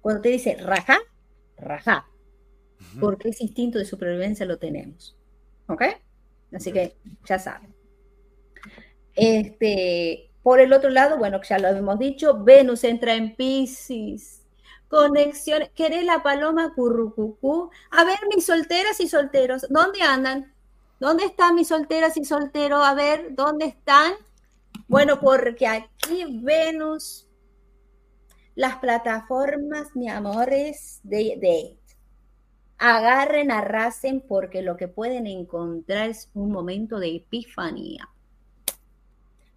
[0.03, 0.99] Cuando te dice, raja,
[1.57, 2.07] raja,
[3.01, 5.17] porque ese instinto de supervivencia lo tenemos.
[5.73, 5.83] ¿Ok?
[6.55, 7.75] Así que ya saben.
[9.15, 14.43] Este, por el otro lado, bueno, ya lo hemos dicho, Venus entra en Pisces
[14.93, 15.71] conexiones.
[15.75, 17.71] ¿Querés la paloma currucucú?
[17.91, 20.53] A ver, mis solteras y solteros, ¿dónde andan?
[21.01, 22.85] ¿Dónde están mis solteras y solteros?
[22.85, 24.13] A ver, ¿dónde están?
[24.89, 27.27] Bueno, porque aquí Venus,
[28.55, 31.79] las plataformas, mi amores, de, de
[32.83, 38.09] agarren, arrasen, porque lo que pueden encontrar es un momento de epifanía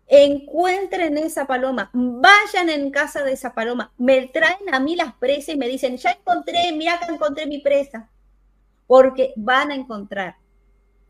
[0.07, 5.55] encuentren esa paloma, vayan en casa de esa paloma, me traen a mí las presas
[5.55, 8.09] y me dicen, ya encontré, mira que encontré mi presa,
[8.87, 10.35] porque van a encontrar.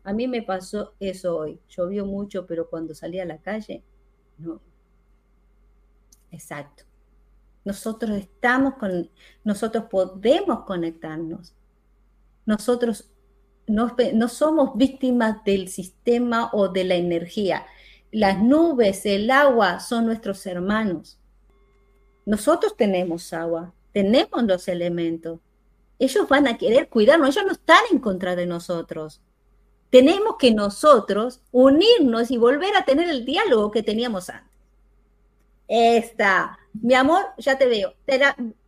[0.04, 3.82] A mí me pasó eso hoy, llovió mucho, pero cuando salí a la calle,
[4.38, 4.60] no.
[6.30, 6.84] Exacto.
[7.64, 9.10] Nosotros estamos con,
[9.42, 11.55] nosotros podemos conectarnos.
[12.46, 13.10] Nosotros
[13.66, 17.66] no, no somos víctimas del sistema o de la energía
[18.16, 21.18] las nubes, el agua son nuestros hermanos.
[22.24, 25.40] Nosotros tenemos agua, tenemos los elementos.
[25.98, 29.20] Ellos van a querer cuidarnos, ellos no están en contra de nosotros.
[29.90, 34.50] Tenemos que nosotros unirnos y volver a tener el diálogo que teníamos antes.
[35.68, 37.92] Esta, mi amor, ya te veo.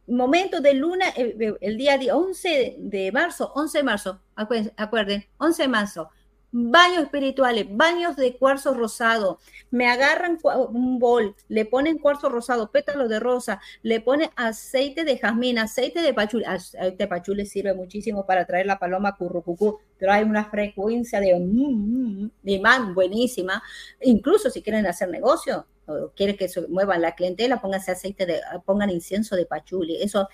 [0.09, 5.69] Momento de luna, eh, el día 11 de marzo, 11 de marzo, acuerden, 11 de
[5.69, 6.11] marzo,
[6.51, 9.39] baños espirituales, baños de cuarzo rosado.
[9.71, 10.39] Me agarran
[10.71, 16.01] un bol, le ponen cuarzo rosado, pétalos de rosa, le ponen aceite de jazmín, aceite
[16.01, 16.45] de pachuli.
[16.45, 19.79] Aceite de pachuli sirve muchísimo para traer la paloma currucucú.
[19.99, 23.63] Trae una frecuencia de, mm, mm, de imán buenísima.
[24.01, 25.67] Incluso si quieren hacer negocio
[26.15, 30.03] quieren que se muevan la clientela, pónganse aceite de, pongan incienso de pachuli.
[30.03, 30.29] Eso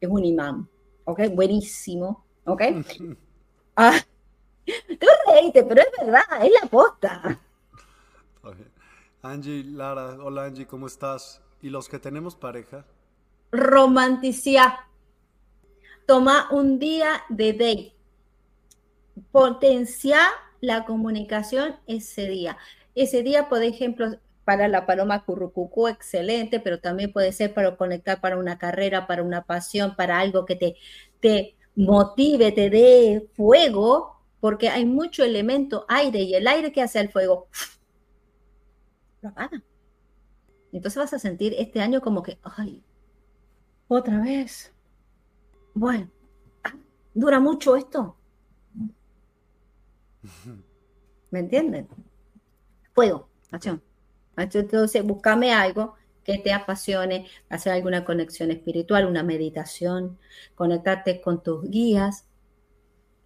[0.00, 0.68] es un imán.
[1.04, 1.22] ¿Ok?
[1.34, 2.24] Buenísimo.
[2.44, 2.62] ¿Ok?
[4.64, 7.40] Tú reíste, pero es verdad, es la posta.
[9.22, 11.40] Angie, Lara, hola Angie, ¿cómo estás?
[11.60, 12.84] ¿Y los que tenemos pareja?
[13.52, 14.86] Romanticia.
[16.06, 17.94] Toma un día de date.
[19.30, 20.18] Potencia
[20.60, 22.56] la comunicación ese día.
[22.94, 28.20] Ese día, por ejemplo, para la paloma currucucú, excelente, pero también puede ser para conectar
[28.20, 30.76] para una carrera, para una pasión, para algo que te,
[31.20, 34.11] te motive, te dé fuego,
[34.42, 37.46] porque hay mucho elemento aire y el aire que hace el fuego
[39.20, 39.62] lo apaga.
[40.72, 42.82] Entonces vas a sentir este año como que, ay,
[43.86, 44.74] otra vez.
[45.74, 46.10] Bueno,
[47.14, 48.16] ¿dura mucho esto?
[51.30, 51.86] ¿Me entienden?
[52.94, 53.80] Fuego, acción.
[54.36, 55.94] Entonces, búscame algo
[56.24, 60.18] que te apasione, hacer alguna conexión espiritual, una meditación,
[60.56, 62.26] conectarte con tus guías,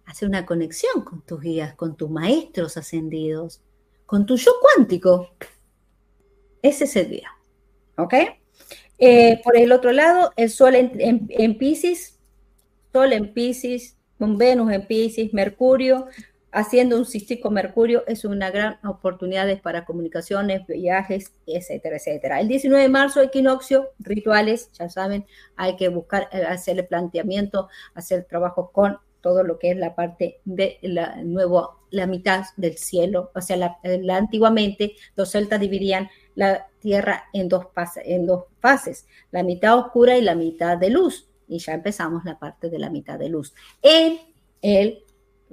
[0.07, 3.61] hacer una conexión con tus guías, con tus maestros ascendidos,
[4.05, 5.29] con tu yo cuántico.
[6.61, 7.29] Ese es el día.
[7.97, 8.13] ¿Ok?
[8.97, 12.17] Eh, por el otro lado, el Sol en, en, Pisces,
[12.91, 16.07] Sol en Pisces, Venus en Pisces, Mercurio,
[16.51, 22.39] haciendo un cístico Mercurio, es una gran oportunidad para comunicaciones, viajes, etcétera, etcétera.
[22.39, 25.25] El 19 de marzo, equinoccio, rituales, ya saben,
[25.55, 29.95] hay que buscar, eh, hacer el planteamiento, hacer trabajo con todo lo que es la
[29.95, 33.77] parte de la nuevo, la mitad del cielo, o sea, la,
[34.15, 37.67] antiguamente los celtas dividían la tierra en dos,
[38.03, 42.37] en dos fases, la mitad oscura y la mitad de luz, y ya empezamos la
[42.37, 43.53] parte de la mitad de luz.
[43.81, 44.19] En
[44.61, 45.03] el,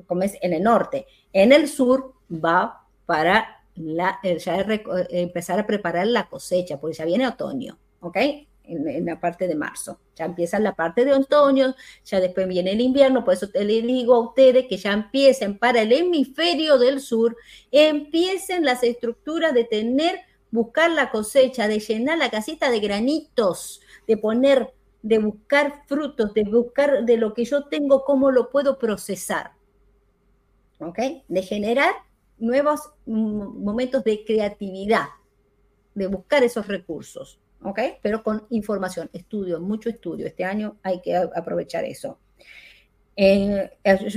[0.07, 4.67] como es, en el norte, en el sur va para la, ya
[5.11, 8.17] empezar a preparar la cosecha, porque ya viene otoño, ¿ok?
[8.67, 9.99] En, la parte de marzo.
[10.17, 11.75] Ya empieza la parte de otoño,
[12.05, 15.83] ya después viene el invierno, por eso les digo a ustedes que ya empiecen para
[15.83, 17.37] el hemisferio del sur,
[17.71, 20.21] empiecen las estructuras de tener,
[20.51, 24.73] buscar la cosecha, de llenar la casita de granitos, de poner,
[25.03, 29.53] de buscar frutos, de buscar de lo que yo tengo, cómo lo puedo procesar.
[30.79, 30.99] ¿Ok?
[31.29, 31.95] De generar
[32.39, 35.07] nuevos momentos de creatividad,
[35.95, 37.41] de buscar esos recursos.
[37.65, 37.81] ¿Ok?
[38.03, 40.27] Pero con información, estudio, mucho estudio.
[40.27, 42.19] Este año hay que aprovechar eso.
[43.17, 43.71] Eh,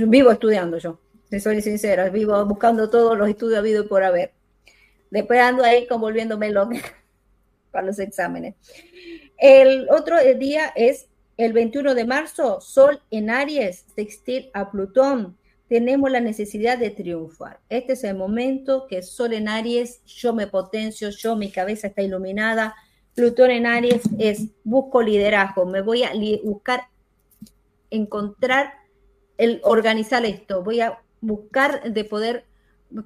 [0.06, 1.00] vivo estudiando yo,
[1.40, 4.32] soy sincera, vivo buscando todos los estudios habido y por haber.
[5.10, 6.80] Después ando ahí convolviéndome loca
[7.70, 8.54] para los exámenes.
[9.38, 15.38] El otro día es el 21 de marzo, Sol en Aries, textil a Plutón.
[15.68, 17.60] Tenemos la necesidad de triunfar.
[17.68, 22.02] Este es el momento que Sol en Aries, yo me potencio, yo mi cabeza está
[22.02, 22.74] iluminada,
[23.18, 26.12] Plutón en Aries es busco liderazgo, me voy a
[26.44, 26.82] buscar
[27.90, 28.74] encontrar
[29.38, 32.44] el organizar esto, voy a buscar de poder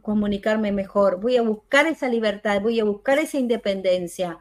[0.03, 4.39] comunicarme mejor, voy a buscar esa libertad, voy a buscar esa independencia.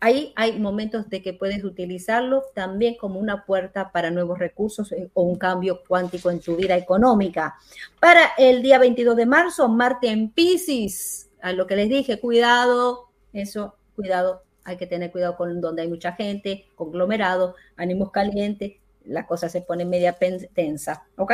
[0.00, 5.08] ahí hay momentos de que puedes utilizarlo también como una puerta para nuevos recursos eh,
[5.14, 7.54] o un cambio cuántico en tu vida económica.
[7.98, 13.08] Para el día 22 de marzo, Marte en Pisces, a lo que les dije, cuidado,
[13.32, 18.74] eso, cuidado, hay que tener cuidado con donde hay mucha gente, conglomerado, ánimos calientes,
[19.04, 20.16] la cosa se pone media
[20.54, 21.32] tensa, ¿ok?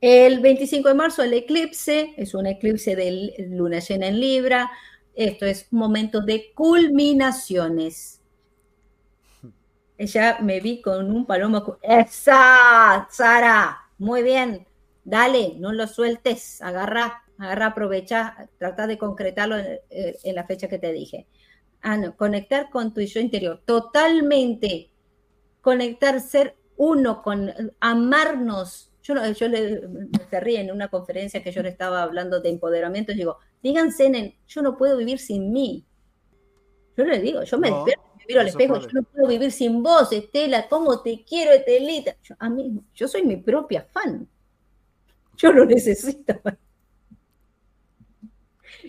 [0.00, 4.70] El 25 de marzo el eclipse, es un eclipse de luna llena en Libra,
[5.14, 8.20] esto es un momento de culminaciones.
[9.96, 11.78] Ella me vi con un palomo.
[11.82, 13.08] ¡Esa!
[13.10, 14.68] Sara, muy bien.
[15.02, 16.62] Dale, no lo sueltes.
[16.62, 21.26] Agarra, agarra, aprovecha, trata de concretarlo en, la fecha que te dije.
[21.82, 23.62] Ah, no, conectar con tu yo interior.
[23.64, 24.90] Totalmente.
[25.60, 28.92] Conectar, ser uno con amarnos.
[29.02, 29.88] Yo, yo le,
[30.30, 34.38] me ríe en una conferencia que yo le estaba hablando de empoderamiento y digo, Díganse,
[34.46, 35.84] yo no puedo vivir sin mí.
[36.96, 39.82] Yo le digo, yo me despierto, me miro al espejo, yo no puedo vivir sin
[39.82, 42.16] vos, Estela, ¿cómo te quiero, Estelita?
[42.22, 44.28] Yo, a mí, yo soy mi propia fan.
[45.36, 46.40] Yo lo necesito.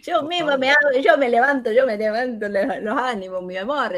[0.02, 3.94] Yo misma me hago, yo me levanto, yo me levanto los ánimos, mi amor.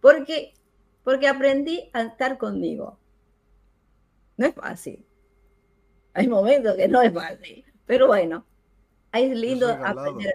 [0.00, 0.54] Porque,
[1.02, 2.98] porque aprendí a estar conmigo.
[4.36, 5.04] No es fácil.
[6.14, 7.64] Hay momentos que no es fácil.
[7.86, 8.44] Pero bueno,
[9.12, 10.34] es lindo aprender.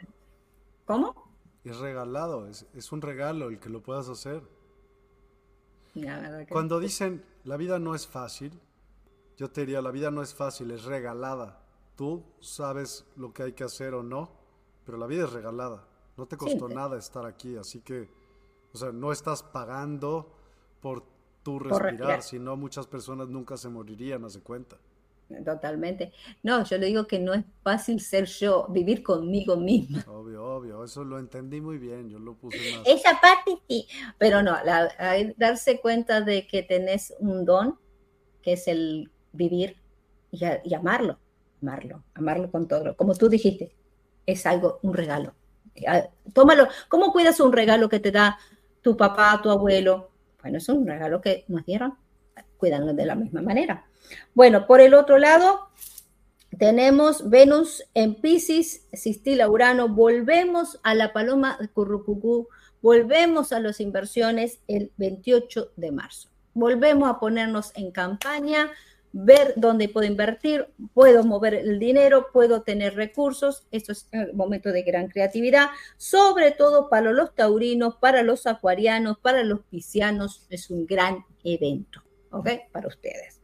[0.86, 1.32] ¿Cómo?
[1.64, 4.42] Es regalado, es, un regalo el que lo puedas hacer.
[6.50, 8.60] Cuando dicen la vida no es fácil,
[9.38, 11.62] yo te diría la vida no es fácil, es regalada.
[11.96, 14.32] Tú sabes lo que hay que hacer o no,
[14.92, 15.86] pero la vida es regalada.
[16.18, 18.10] No te costó nada estar aquí, así que,
[18.74, 20.30] o sea, no estás pagando
[20.82, 21.06] por
[21.44, 24.76] tu respirar, si no muchas personas nunca se morirían, hace cuenta.
[25.46, 26.12] Totalmente.
[26.44, 30.04] No, yo le digo que no es fácil ser yo, vivir conmigo misma.
[30.10, 32.86] Obvio, obvio, eso lo entendí muy bien, yo lo puse más.
[32.86, 33.88] Esa parte sí,
[34.18, 34.58] pero no,
[35.38, 37.80] darse cuenta de que tenés un don,
[38.42, 39.78] que es el vivir
[40.32, 41.18] y, amarlo,
[41.62, 42.98] amarlo, amarlo con todo.
[42.98, 43.74] Como tú dijiste,
[44.26, 45.34] es algo, un regalo.
[46.34, 46.68] Tómalo.
[46.90, 48.38] ¿Cómo cuidas un regalo que te da
[48.82, 50.12] tu papá, tu abuelo?
[50.42, 51.96] Bueno, es un regalo que nos dieron.
[52.58, 53.86] Cuídanlo de la misma manera.
[54.34, 55.70] Bueno, por el otro lado,
[56.58, 62.50] tenemos Venus en Pisces, Sistila Urano, volvemos a la paloma de Currucucú,
[62.82, 66.30] volvemos a las inversiones el 28 de marzo.
[66.54, 68.70] Volvemos a ponernos en campaña,
[69.14, 73.68] ver dónde puedo invertir, puedo mover el dinero, puedo tener recursos.
[73.72, 75.68] Esto es un momento de gran creatividad,
[75.98, 80.46] sobre todo para los taurinos, para los acuarianos, para los piscianos.
[80.50, 82.50] Es un gran evento, ¿ok?
[82.72, 83.42] Para ustedes.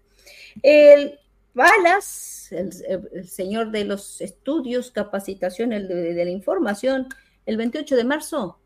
[0.63, 1.19] El
[1.57, 7.07] Balas, el, señor de los estudios, capacitación de, de, la información,
[7.47, 8.59] el 28 de marzo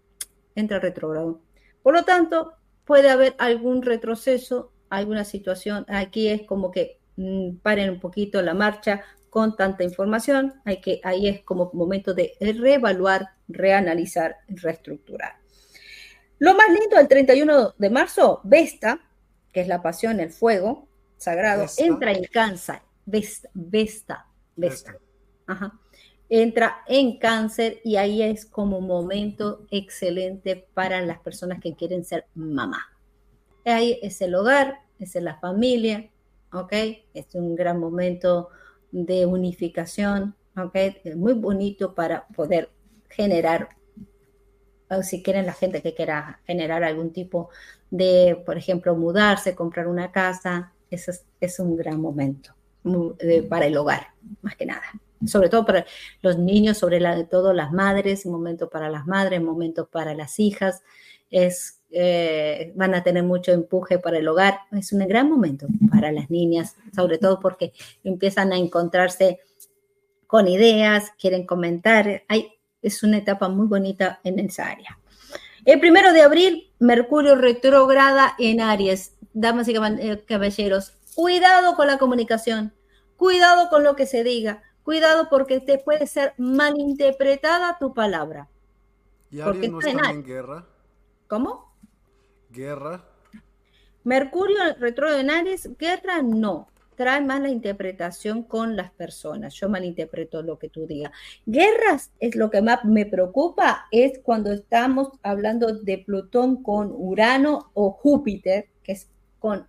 [0.55, 1.39] entra retrogrado.
[1.83, 2.53] Por lo tanto,
[2.83, 5.85] puede haber algún retroceso, alguna situación.
[5.87, 10.61] Aquí es como que mm, paren un poquito la marcha con tanta información.
[10.65, 15.37] Hay que, ahí es como momento de reevaluar, reanalizar, reestructurar.
[16.37, 18.99] Lo más lindo del 31 de marzo, Vesta,
[19.53, 20.87] que es la pasión, el fuego,
[21.17, 24.97] sagrado, entra en cáncer, Vesta, Vesta, Vesta.
[26.29, 32.25] Entra en cáncer y ahí es como momento excelente para las personas que quieren ser
[32.33, 32.87] mamá.
[33.65, 36.09] Ahí es el hogar, es la familia,
[36.53, 36.73] ¿ok?
[37.13, 38.49] Es un gran momento
[38.91, 40.75] de unificación, ¿ok?
[41.03, 42.69] Es muy bonito para poder
[43.09, 43.69] generar,
[44.89, 47.49] o si quieren la gente que quiera generar algún tipo
[47.89, 52.53] de, por ejemplo, mudarse, comprar una casa, ese es, un gran momento
[53.49, 54.07] para el hogar,
[54.41, 54.83] más que nada.
[55.25, 55.85] Sobre todo para
[56.21, 60.81] los niños, sobre todo las madres, momento para las madres, un momento para las hijas.
[61.29, 64.59] Es, eh, van a tener mucho empuje para el hogar.
[64.71, 67.73] Es un gran momento para las niñas, sobre todo porque
[68.03, 69.39] empiezan a encontrarse
[70.27, 72.23] con ideas, quieren comentar.
[72.27, 74.97] Hay, es una etapa muy bonita en esa área.
[75.65, 81.97] El primero de abril, Mercurio retrograda en Aries damas y eh, caballeros, cuidado con la
[81.97, 82.73] comunicación,
[83.17, 88.49] cuidado con lo que se diga, cuidado porque te puede ser malinterpretada tu palabra.
[89.29, 90.65] ¿Y Aries no está en guerra?
[91.27, 91.70] ¿Cómo?
[92.51, 93.03] ¿Guerra?
[94.03, 96.67] Mercurio retro en Aries, guerra no.
[96.95, 99.53] Trae más la interpretación con las personas.
[99.53, 101.11] Yo malinterpreto lo que tú digas.
[101.45, 107.71] Guerras es lo que más me preocupa, es cuando estamos hablando de Plutón con Urano
[107.73, 109.09] o Júpiter, que es
[109.39, 109.67] con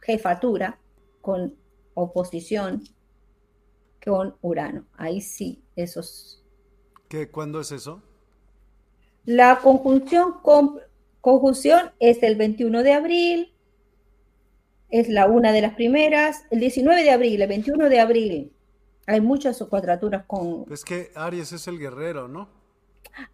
[0.00, 0.78] jefatura,
[1.20, 1.54] con
[1.94, 2.82] oposición,
[4.04, 4.86] con Urano.
[4.96, 6.42] Ahí sí, esos.
[7.08, 8.02] ¿Qué, ¿Cuándo es eso?
[9.24, 10.36] La conjunción,
[11.28, 13.54] conjunción es el 21 de abril,
[14.88, 18.52] es la una de las primeras, el 19 de abril, el 21 de abril.
[19.06, 20.64] Hay muchas cuadraturas con...
[20.70, 22.48] Es que Aries es el guerrero, ¿no?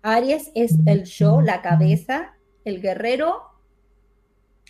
[0.03, 2.35] Aries es el yo, la cabeza,
[2.65, 3.43] el guerrero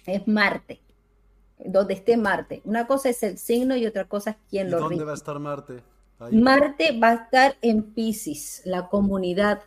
[0.05, 0.83] es Marte,
[1.59, 2.61] donde esté Marte.
[2.67, 5.39] Una cosa es el signo y otra cosa es quién lo ¿Dónde va a estar
[5.39, 5.83] Marte?
[6.31, 9.63] Marte va a estar en Pisces, la comunidad.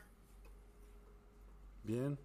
[1.84, 2.20] Bien.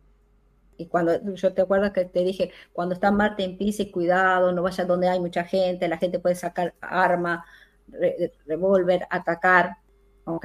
[0.82, 4.62] Y cuando yo te acuerdas que te dije, cuando está Marte en Pisces, cuidado, no
[4.62, 7.44] vayas donde hay mucha gente, la gente puede sacar arma,
[8.46, 9.76] revólver, atacar.
[10.24, 10.44] ¿Ok?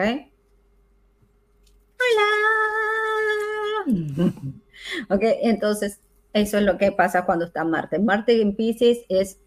[1.99, 3.97] Hola.
[5.09, 6.01] ok, entonces
[6.34, 7.97] eso es lo que pasa cuando está Marte.
[7.97, 9.39] Marte en Pisces es...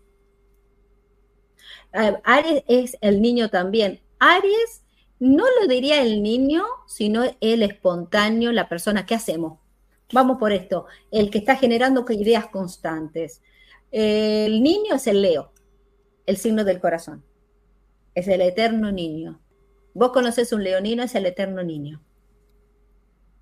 [1.92, 4.00] Eh, Aries es el niño también.
[4.18, 4.82] Aries
[5.20, 9.06] no lo diría el niño, sino el espontáneo, la persona.
[9.06, 9.60] ¿Qué hacemos?
[10.12, 10.87] Vamos por esto.
[11.11, 13.43] El que está generando ideas constantes.
[13.91, 15.53] El niño es el Leo,
[16.27, 17.24] el signo del corazón.
[18.15, 19.41] Es el eterno niño.
[19.95, 22.01] Vos conoces un leonino, es el eterno niño.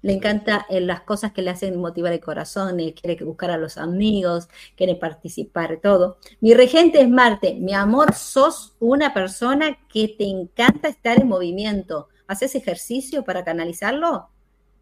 [0.01, 3.59] Le encanta eh, las cosas que le hacen motivar el corazón, eh, quiere buscar a
[3.59, 6.19] los amigos, quiere participar, todo.
[6.41, 7.55] Mi regente es Marte.
[7.55, 12.09] Mi amor, sos una persona que te encanta estar en movimiento.
[12.29, 14.31] ¿Haces ejercicio para canalizarlo?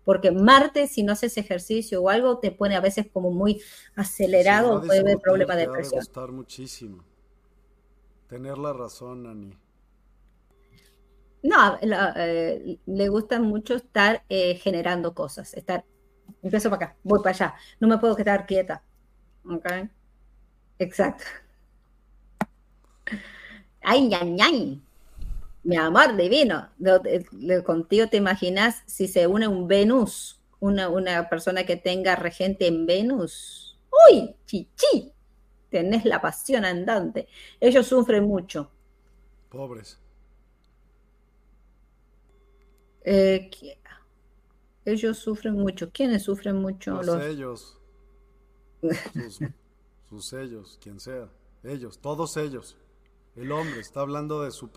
[0.07, 3.61] Porque Marte, si no haces ejercicio o algo, te pone a veces como muy
[3.97, 5.99] acelerado, puede haber problema de depresión.
[5.99, 7.05] gustar muchísimo.
[8.28, 9.59] Tener la razón, Ani.
[11.43, 15.85] No, eh, le gusta mucho estar eh, generando cosas, estar,
[16.41, 18.85] empiezo para acá, voy para allá, no me puedo quedar quieta.
[19.45, 19.66] ¿Ok?
[20.78, 21.24] Exacto.
[23.83, 24.86] Ay, ay, ay.
[25.66, 26.70] Mi amor divino.
[27.64, 32.86] contigo te imaginas si se une un Venus, una, una persona que tenga regente en
[32.86, 33.76] Venus.
[34.09, 34.36] ¡Uy!
[34.44, 35.12] Chichi.
[35.68, 37.26] Tenés la pasión andante.
[37.59, 38.70] Ellos sufren mucho.
[39.48, 39.98] Pobres.
[43.02, 43.51] Eh,
[44.84, 45.90] ellos sufren mucho.
[45.90, 47.02] ¿Quiénes sufren mucho?
[47.02, 47.80] Los, ellos.
[50.09, 51.28] sus, ellos, quien sea.
[51.64, 52.76] Ellos, todos ellos.
[53.34, 54.70] El hombre está hablando de su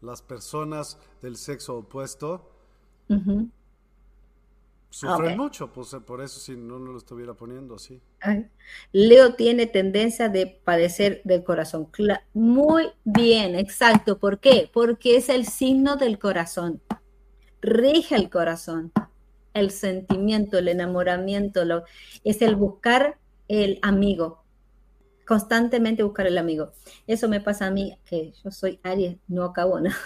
[0.00, 2.50] las personas del sexo opuesto.
[4.90, 8.00] Sufren mucho, pues eh, por eso si no, no lo estuviera poniendo así.
[8.92, 11.88] Leo tiene tendencia de padecer del corazón.
[12.34, 14.18] Muy bien, exacto.
[14.18, 14.70] ¿Por qué?
[14.72, 16.80] Porque es el signo del corazón
[17.60, 18.92] rige el corazón,
[19.54, 21.84] el sentimiento, el enamoramiento, lo,
[22.24, 23.18] es el buscar
[23.48, 24.39] el amigo,
[25.30, 26.72] constantemente buscar el amigo.
[27.06, 29.96] Eso me pasa a mí, que yo soy Aries, no acabo nada.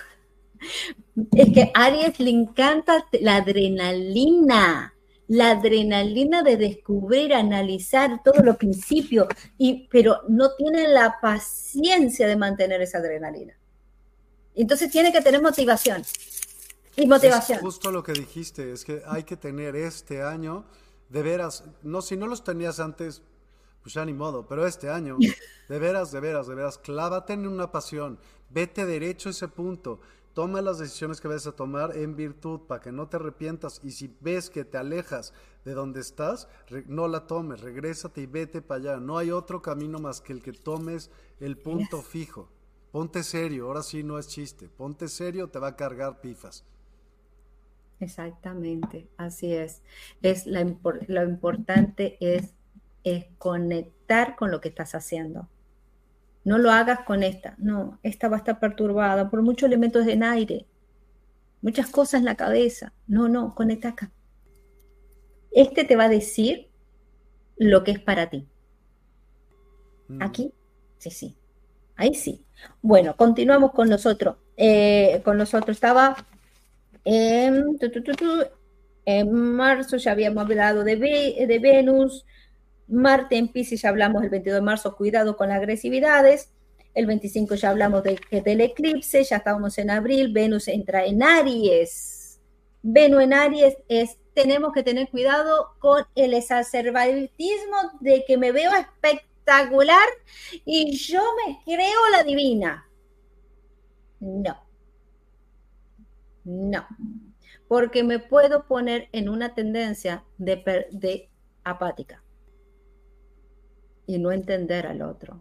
[1.34, 4.94] Es que a Aries le encanta la adrenalina,
[5.28, 12.36] la adrenalina de descubrir, analizar todos los principios, y, pero no tiene la paciencia de
[12.36, 13.54] mantener esa adrenalina.
[14.54, 16.02] Entonces tiene que tener motivación.
[16.96, 17.60] Y motivación.
[17.60, 20.66] justo lo que dijiste, es que hay que tener este año,
[21.08, 23.22] de veras, no, si no los tenías antes,
[23.84, 25.18] pues ya ni modo, pero este año,
[25.68, 30.00] de veras, de veras, de veras, clávate en una pasión, vete derecho a ese punto,
[30.32, 33.90] toma las decisiones que vayas a tomar en virtud para que no te arrepientas y
[33.90, 35.34] si ves que te alejas
[35.66, 36.48] de donde estás,
[36.86, 38.96] no la tomes, regrésate y vete para allá.
[39.00, 42.48] No hay otro camino más que el que tomes el punto fijo.
[42.90, 44.68] Ponte serio, ahora sí no es chiste.
[44.68, 46.64] Ponte serio, te va a cargar pifas.
[48.00, 49.82] Exactamente, así es.
[50.22, 52.54] es la, lo importante es,
[53.04, 55.48] es conectar con lo que estás haciendo.
[56.42, 57.54] No lo hagas con esta.
[57.58, 60.66] No, esta va a estar perturbada por muchos elementos en aire,
[61.62, 62.92] muchas cosas en la cabeza.
[63.06, 64.10] No, no, conecta acá.
[65.52, 66.68] Este te va a decir
[67.56, 68.46] lo que es para ti.
[70.08, 70.22] Mm.
[70.22, 70.52] Aquí,
[70.98, 71.36] sí, sí.
[71.96, 72.44] Ahí sí.
[72.82, 74.36] Bueno, continuamos con nosotros.
[74.56, 76.16] Eh, con nosotros estaba
[77.04, 77.76] en,
[79.32, 82.24] marzo ya habíamos hablado de, de Venus.
[82.88, 86.52] Marte en Pisces ya hablamos el 22 de marzo, cuidado con las agresividades.
[86.94, 90.32] El 25 ya hablamos de, del eclipse, ya estábamos en abril.
[90.32, 92.40] Venus entra en Aries.
[92.82, 98.70] Venus en Aries es, tenemos que tener cuidado con el exacerbatismo de que me veo
[98.72, 100.06] espectacular
[100.64, 102.88] y yo me creo la divina.
[104.20, 104.64] No
[106.44, 106.86] no,
[107.68, 111.30] porque me puedo poner en una tendencia de, de
[111.64, 112.23] apática
[114.06, 115.40] y no entender al otro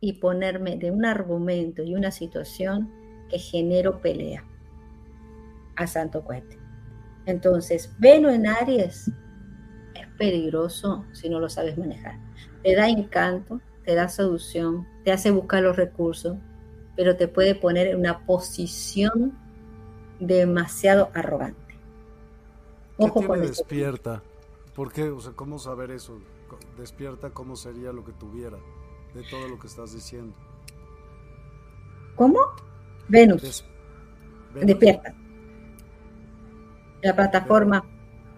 [0.00, 2.90] y ponerme de un argumento y una situación
[3.28, 4.44] que genero pelea
[5.76, 6.58] a santo cuete.
[7.26, 9.10] Entonces, Veno en Aries
[10.22, 12.16] peligroso si no lo sabes manejar.
[12.62, 16.36] Te da encanto, te da seducción, te hace buscar los recursos,
[16.96, 19.36] pero te puede poner en una posición
[20.20, 21.60] demasiado arrogante.
[22.98, 24.22] Ojo con despierta?
[24.76, 25.10] ¿Por qué?
[25.10, 26.20] O sea, ¿cómo saber eso?
[26.76, 28.58] Despierta, ¿cómo sería lo que tuviera
[29.14, 30.34] de todo lo que estás diciendo?
[32.14, 32.38] ¿Cómo?
[33.08, 33.64] Venus.
[34.54, 35.14] Despierta.
[37.02, 37.84] La plataforma.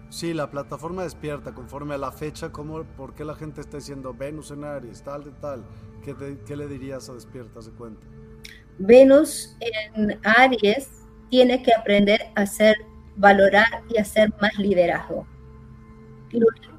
[0.09, 4.13] Sí, la plataforma despierta conforme a la fecha, ¿cómo, ¿por qué la gente está diciendo
[4.13, 5.63] Venus en Aries, tal de tal?
[6.03, 6.15] ¿Qué,
[6.45, 8.05] qué le dirías a despierta, se cuenta?
[8.77, 10.89] Venus en Aries
[11.29, 12.75] tiene que aprender a hacer,
[13.15, 15.25] valorar y hacer más liderazgo.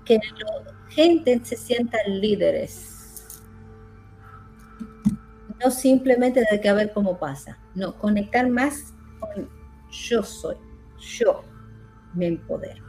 [0.05, 3.39] Que la gente se sienta líderes.
[5.63, 7.59] No simplemente de que a ver cómo pasa.
[7.75, 9.49] No, conectar más con
[9.91, 10.57] yo soy,
[10.99, 11.43] yo
[12.15, 12.85] me empodero.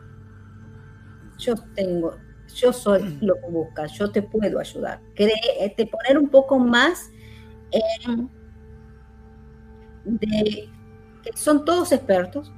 [1.37, 2.15] Yo tengo,
[2.55, 5.01] yo soy lo que buscas, yo te puedo ayudar.
[5.15, 7.11] te poner un poco más
[7.71, 8.29] en
[10.05, 10.69] de
[11.23, 12.53] que son todos expertos,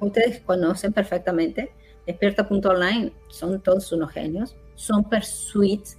[0.00, 1.72] ustedes conocen perfectamente,
[2.06, 5.90] experta.online son todos unos genios, son per suite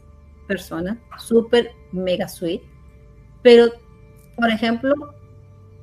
[0.48, 2.66] personas, super mega suite,
[3.44, 3.72] pero
[4.36, 5.14] por ejemplo,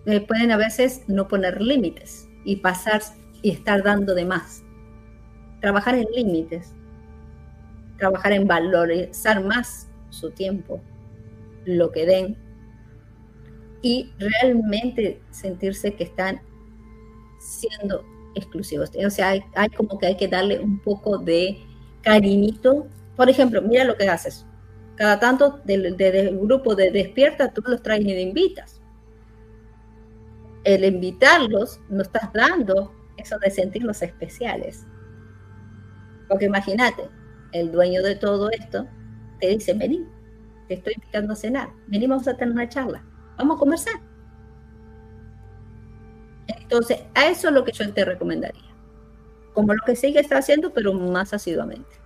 [0.07, 3.01] eh, pueden a veces no poner límites y pasar
[3.41, 4.65] y estar dando de más.
[5.61, 6.75] Trabajar en límites,
[7.99, 10.81] trabajar en valorizar más su tiempo,
[11.66, 12.37] lo que den
[13.81, 16.41] y realmente sentirse que están
[17.39, 18.05] siendo
[18.35, 18.91] exclusivos.
[19.07, 21.59] O sea, hay, como que hay que darle un poco de
[22.09, 22.86] cariñito.
[23.16, 24.47] Por ejemplo, mira lo que haces.
[24.97, 25.94] Cada tanto del,
[26.40, 28.80] grupo de despierta, tú los traes y te invitas.
[30.64, 34.86] El invitarlos, no estás dando eso de sentirlos especiales.
[36.28, 37.09] Porque imagínate,
[37.52, 38.86] el dueño de todo esto
[39.40, 40.05] te dice, vení,
[40.66, 43.02] te estoy invitando a cenar, vení, vamos a tener una charla
[43.36, 43.94] Vamos a conversar.
[46.48, 48.74] Entonces, a eso es lo que yo te recomendaría.
[49.55, 51.98] Como lo que sigue está haciendo, pero más asiduamente.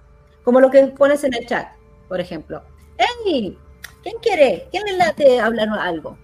[0.45, 1.69] Como lo que pones en el chat,
[2.09, 2.63] por ejemplo.
[2.99, 3.59] ¡Hey!
[4.03, 4.69] ¿Quién quiere?
[4.71, 6.19] ¿Quién le late hablar algo?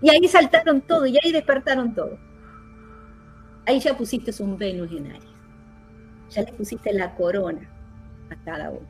[0.00, 2.18] Y ahí saltaron todo, y ahí despertaron todo.
[3.66, 5.24] Ahí ya pusiste un Venus en Aries.
[6.30, 7.68] Ya le pusiste la corona
[8.30, 8.88] a cada uno.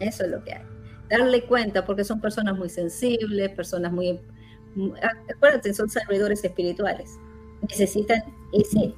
[0.00, 0.72] Eso es lo que hay
[1.12, 4.18] darle cuenta, porque son personas muy sensibles, personas muy,
[5.28, 7.18] acuérdate, son servidores espirituales.
[7.68, 8.22] Necesitan
[8.52, 8.94] ese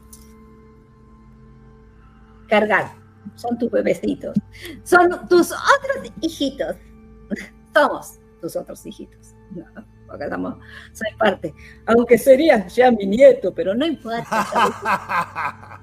[2.48, 2.94] cargar.
[3.34, 4.36] Son tus bebecitos.
[4.82, 6.76] Son tus otros hijitos.
[7.74, 9.34] Somos tus otros hijitos.
[9.50, 9.64] No,
[10.06, 10.56] porque somos,
[10.92, 11.54] soy parte.
[11.86, 14.46] Aunque sería ya mi nieto, pero no importa.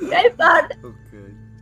[0.00, 0.78] no importa.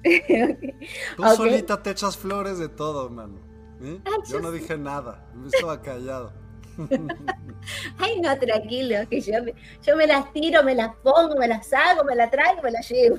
[1.16, 3.40] Tú solita te echas flores de todo, mano.
[3.82, 4.00] ¿eh?
[4.28, 6.32] Yo no dije nada, me estaba callado.
[7.98, 11.72] Ay, no, tranquilo, que yo me, yo me las tiro, me las pongo, me las
[11.72, 13.18] hago, me las traigo, me las llevo.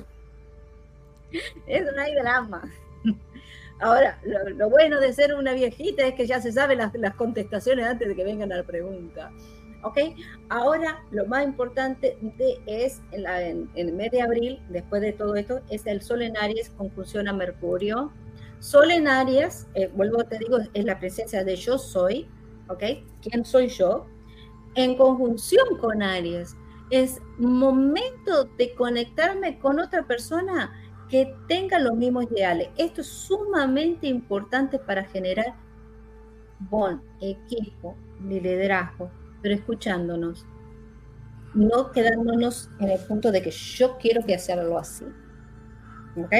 [1.66, 2.62] Eso no hay drama.
[3.80, 7.86] Ahora, lo, bueno de ser una viejita es que ya se saben las, las contestaciones
[7.86, 9.30] antes de que vengan a la pregunta.
[9.82, 9.98] ¿Ok?
[10.48, 12.18] Ahora lo más importante
[12.66, 16.70] es en, el mes de abril, después de todo esto, es el Sol en Aries
[16.70, 18.12] conjunción a Mercurio.
[18.58, 22.28] Sol en Aries, eh, vuelvo te digo, es la presencia de yo soy,
[22.68, 22.82] ¿ok?
[23.22, 24.06] ¿Quién soy yo?
[24.74, 26.56] En conjunción con Aries.
[26.90, 30.72] Es momento de conectarme con otra persona
[31.08, 32.68] que tenga los mismos ideales.
[32.76, 35.54] Esto es sumamente importante para generar
[36.58, 37.96] buen equipo,
[38.26, 39.10] liderazgo,
[39.42, 40.46] pero escuchándonos,
[41.54, 45.04] no quedándonos en el punto de que yo quiero que hacerlo así.
[46.16, 46.34] ¿Ok?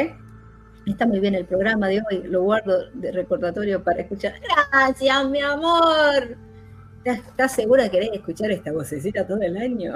[0.88, 4.34] Está muy bien el programa de hoy, lo guardo de recordatorio para escuchar.
[4.72, 6.36] Gracias, mi amor.
[7.04, 9.94] ¿Estás segura de querer escuchar esta vocecita todo el año?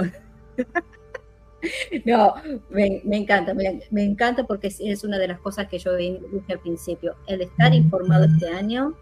[2.05, 2.35] no,
[2.71, 6.61] me, encanta, me, me, encanta porque es una de las cosas que yo dije al
[6.61, 7.17] principio.
[7.27, 8.95] El estar informado este año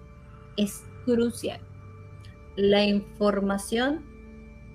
[0.56, 1.60] es crucial
[2.60, 4.04] la información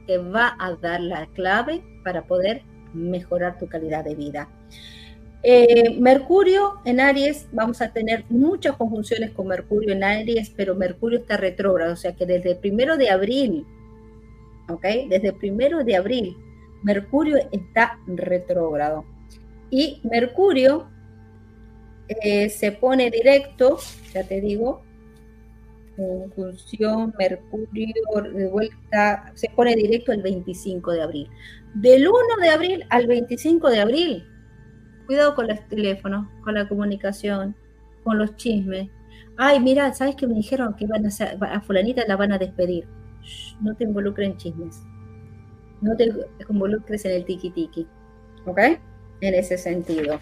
[0.08, 2.64] te va a dar la clave para poder
[2.94, 4.50] mejorar tu calidad de vida.
[5.48, 11.20] Eh, Mercurio en Aries, vamos a tener muchas conjunciones con Mercurio en Aries, pero Mercurio
[11.20, 13.64] está retrógrado, o sea que desde el primero de abril,
[14.70, 14.82] ¿ok?
[15.08, 16.36] Desde el primero de abril,
[16.82, 19.06] Mercurio está retrógrado.
[19.70, 20.88] Y Mercurio
[22.08, 23.78] eh, se pone directo,
[24.16, 24.82] ya te digo,
[25.96, 27.94] conjunción Mercurio
[28.34, 31.30] de vuelta, se pone directo el 25 de abril.
[31.76, 34.26] Del 1 de abril al 25 de abril
[35.06, 37.56] Cuidado con los teléfonos, con la comunicación,
[38.04, 38.90] con los chismes.
[39.38, 42.38] Ay, mira, ¿sabes que me dijeron que van a, hacer, a fulanita la van a
[42.38, 42.88] despedir?
[43.62, 44.82] no te involucres en chismes.
[45.82, 46.12] No te
[46.50, 47.88] involucres en el tiki tiki.
[48.46, 48.60] ¿Ok?
[49.22, 50.20] En ese sentido.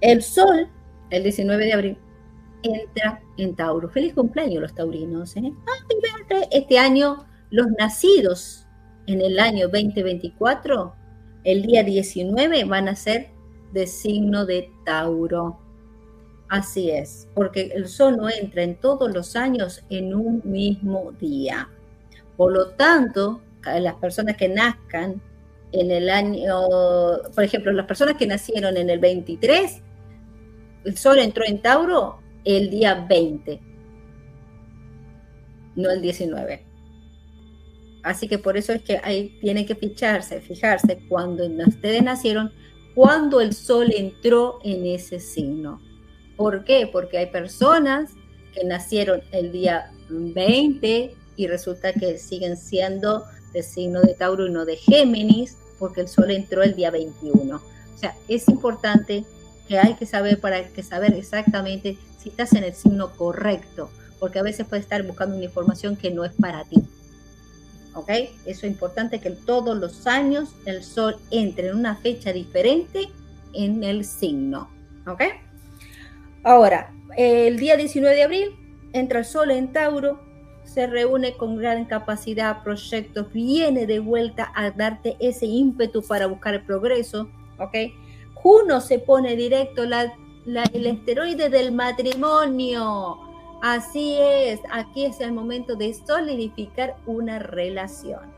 [0.00, 0.68] El sol,
[1.10, 1.98] el 19 de abril,
[2.62, 3.88] entra en Tauro.
[3.88, 5.36] Feliz cumpleaños los taurinos.
[5.36, 5.52] ¿eh?
[6.50, 8.66] Este año, los nacidos
[9.06, 10.94] en el año 2024,
[11.44, 13.30] el día 19, van a ser
[13.72, 15.58] de signo de Tauro.
[16.48, 21.68] Así es, porque el sol no entra en todos los años en un mismo día.
[22.36, 25.20] Por lo tanto, las personas que nazcan
[25.72, 26.66] en el año,
[27.34, 29.82] por ejemplo, las personas que nacieron en el 23,
[30.84, 33.60] el sol entró en Tauro el día 20,
[35.76, 36.66] no el 19.
[38.02, 42.52] Así que por eso es que ahí tienen que ficharse, fijarse cuando ustedes nacieron,
[42.94, 45.80] cuando el sol entró en ese signo.
[46.36, 46.88] ¿Por qué?
[46.90, 48.10] Porque hay personas
[48.54, 54.50] que nacieron el día 20 y resulta que siguen siendo de signo de Tauro y
[54.50, 57.56] no de Géminis, porque el sol entró el día 21.
[57.56, 59.24] O sea, es importante
[59.68, 64.38] que hay que saber para que saber exactamente si estás en el signo correcto, porque
[64.38, 66.82] a veces puedes estar buscando una información que no es para ti.
[67.94, 68.08] ¿Ok?
[68.46, 73.08] Eso es importante que todos los años el sol entre en una fecha diferente
[73.52, 74.70] en el signo.
[75.06, 75.22] ¿Ok?
[76.42, 78.56] Ahora, el día 19 de abril
[78.92, 80.20] entra el sol en Tauro,
[80.64, 86.54] se reúne con gran capacidad, proyectos, viene de vuelta a darte ese ímpetu para buscar
[86.54, 87.28] el progreso.
[87.58, 87.76] ¿Ok?
[88.34, 90.12] Juno se pone directo la
[90.44, 93.31] el esteroide del matrimonio.
[93.62, 98.32] Así es, aquí es el momento de solidificar una relación.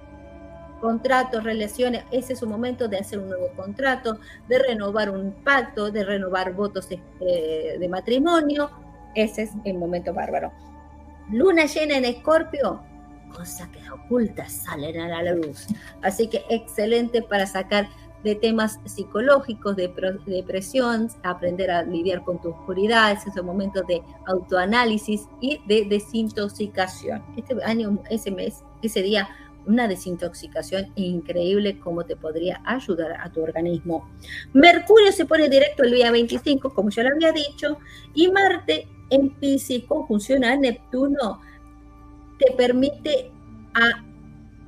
[0.82, 4.18] Contratos, relaciones, ese es su momento de hacer un nuevo contrato,
[4.48, 8.70] de renovar un pacto, de renovar votos eh, de matrimonio.
[9.14, 10.52] Ese es el momento bárbaro.
[11.30, 12.82] Luna llena en Escorpio,
[13.34, 15.68] cosas que ocultas salen a la luz.
[16.02, 17.88] Así que excelente para sacar
[18.24, 19.92] de temas psicológicos, de
[20.26, 27.22] depresión, aprender a lidiar con tu oscuridad, esos momentos de autoanálisis y de desintoxicación.
[27.36, 29.28] Este año, ese mes, ese día,
[29.66, 34.08] una desintoxicación increíble como te podría ayudar a tu organismo.
[34.54, 37.78] Mercurio se pone directo el día 25, como ya lo había dicho,
[38.14, 41.40] y Marte en Pisces conjunción a Neptuno
[42.38, 43.30] te permite
[43.74, 44.02] a,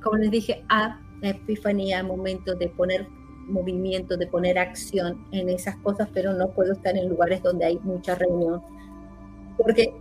[0.01, 3.07] como les dije, a la epifanía, momento de poner
[3.47, 7.79] movimiento, de poner acción en esas cosas, pero no puedo estar en lugares donde hay
[7.83, 8.61] mucha reunión,
[9.57, 9.93] porque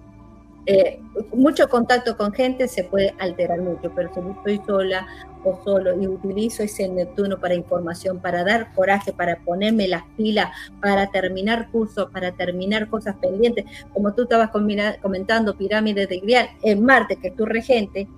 [0.68, 1.00] eh,
[1.33, 5.07] mucho contacto con gente se puede alterar mucho, pero si estoy sola
[5.44, 10.49] o solo y utilizo ese Neptuno para información, para dar coraje, para ponerme las pilas,
[10.81, 16.84] para terminar cursos, para terminar cosas pendientes, como tú estabas comentando, pirámides de Grial, en
[16.84, 18.08] Marte, que es tu regente,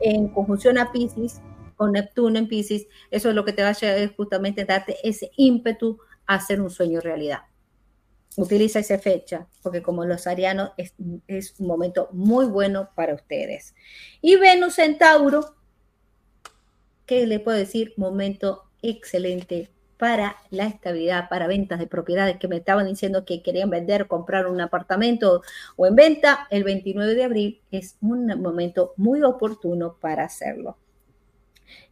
[0.00, 1.40] en conjunción a Pisces,
[1.76, 5.98] con Neptuno en Pisces, eso es lo que te va a justamente darte ese ímpetu
[6.26, 7.40] a hacer un sueño realidad.
[8.36, 10.94] Utiliza esa fecha, porque como los arianos es,
[11.28, 13.74] es un momento muy bueno para ustedes.
[14.20, 15.54] Y Venus en Tauro,
[17.06, 17.94] ¿qué le puedo decir?
[17.96, 23.70] Momento excelente para la estabilidad, para ventas de propiedades que me estaban diciendo que querían
[23.70, 25.42] vender, comprar un apartamento
[25.76, 30.76] o en venta, el 29 de abril es un momento muy oportuno para hacerlo.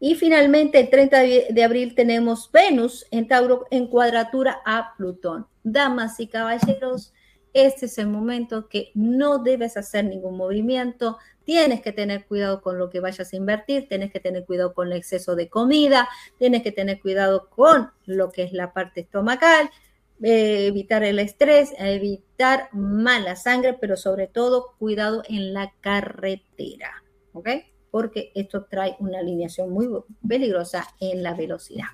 [0.00, 5.46] Y finalmente, el 30 de abril tenemos Venus en Tauro en cuadratura a Plutón.
[5.62, 7.12] Damas y caballeros,
[7.54, 12.78] este es el momento que no debes hacer ningún movimiento, tienes que tener cuidado con
[12.78, 16.62] lo que vayas a invertir, tienes que tener cuidado con el exceso de comida, tienes
[16.62, 19.70] que tener cuidado con lo que es la parte estomacal,
[20.22, 27.02] eh, evitar el estrés, evitar mala sangre, pero sobre todo cuidado en la carretera,
[27.32, 27.48] ¿ok?
[27.92, 29.86] Porque esto trae una alineación muy
[30.26, 31.88] peligrosa en la velocidad.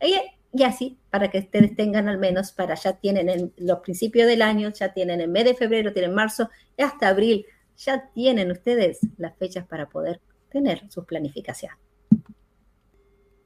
[0.00, 4.70] Y, así, para que ustedes tengan al menos, para ya tienen los principios del año,
[4.70, 6.48] ya tienen el mes de febrero, tienen marzo,
[6.78, 7.44] y hasta abril,
[7.76, 11.72] ya tienen ustedes las fechas para poder tener su planificación.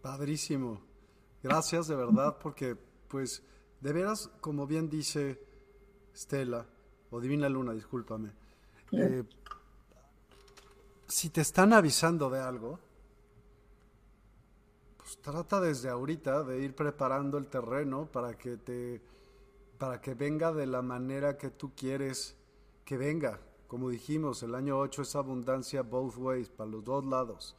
[0.01, 0.81] Padrísimo.
[1.43, 2.77] Gracias de verdad, porque
[3.09, 3.43] pues
[3.81, 5.41] de veras, como bien dice
[6.15, 6.65] Stella,
[7.11, 8.31] o Divina Luna, discúlpame,
[8.93, 9.25] eh,
[11.13, 12.79] si te están avisando de algo,
[14.97, 19.03] pues trata desde ahorita de ir preparando el terreno para que te
[19.77, 22.37] para que venga de la manera que tú quieres
[22.85, 23.41] que venga.
[23.67, 27.57] Como dijimos, el año 8 es abundancia both ways, para los dos lados.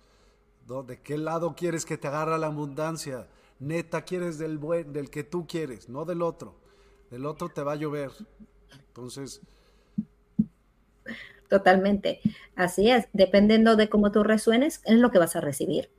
[0.88, 3.28] ¿De qué lado quieres que te agarre la abundancia?
[3.60, 6.56] neta quieres del buen, del que tú quieres, no del otro.
[7.12, 8.12] Del otro te va a llover.
[8.88, 9.42] Entonces.
[11.54, 12.20] Totalmente.
[12.56, 13.10] Así es.
[13.14, 15.92] Dependiendo de cómo tú resuenes, es lo que vas a recibir.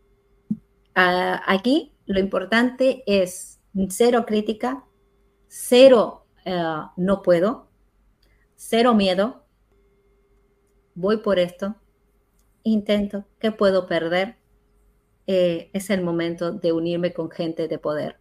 [0.96, 4.84] Ah, aquí lo importante es cero crítica,
[5.46, 6.60] cero eh,
[6.96, 7.68] no puedo,
[8.56, 9.44] cero miedo,
[10.96, 11.76] voy por esto,
[12.64, 14.38] intento, ¿qué puedo perder?
[15.28, 18.18] Eh, es el momento de unirme con gente de poder.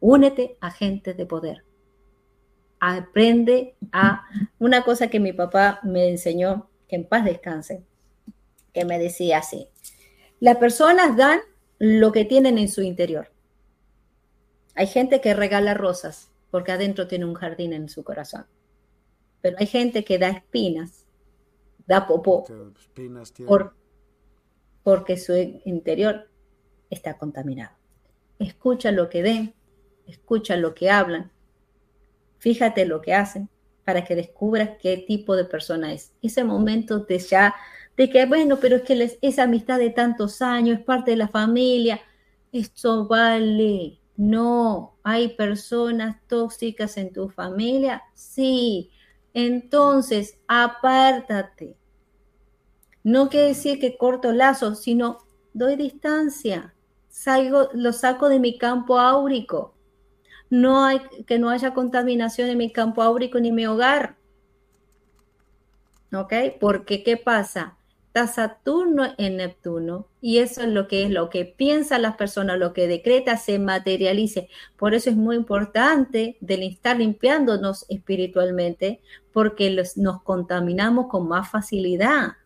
[0.00, 1.65] Únete a gente de poder.
[2.80, 4.24] Aprende a
[4.58, 7.82] una cosa que mi papá me enseñó, que en paz descanse,
[8.72, 9.68] que me decía así,
[10.40, 11.40] las personas dan
[11.78, 13.30] lo que tienen en su interior.
[14.74, 18.46] Hay gente que regala rosas porque adentro tiene un jardín en su corazón.
[19.40, 21.04] Pero hay gente que da espinas,
[21.86, 22.44] da popó,
[24.82, 26.28] porque su interior
[26.90, 27.76] está contaminado.
[28.38, 29.54] Escucha lo que ven,
[30.06, 31.30] escucha lo que hablan,
[32.38, 33.48] fíjate lo que hacen
[33.84, 36.12] para que descubras qué tipo de persona es.
[36.22, 37.54] Ese momento de ya
[37.96, 41.28] de que, bueno, pero es que esa amistad de tantos años es parte de la
[41.28, 42.00] familia,
[42.52, 44.00] esto vale.
[44.16, 48.90] No, hay personas tóxicas en tu familia, sí.
[49.32, 51.76] Entonces, apártate.
[53.04, 55.18] No quiere decir que corto lazos, sino
[55.52, 56.74] doy distancia.
[57.08, 59.75] Salgo, lo saco de mi campo áurico.
[60.50, 64.16] No hay que no haya contaminación en mi campo áurico ni mi hogar.
[66.12, 66.32] ¿Ok?
[66.60, 67.76] Porque ¿qué pasa?
[68.26, 72.72] Saturno en Neptuno y eso es lo que es lo que piensan las personas, lo
[72.72, 74.48] que decreta se materialice.
[74.78, 79.00] Por eso es muy importante del estar limpiándonos espiritualmente
[79.32, 82.36] porque nos contaminamos con más facilidad.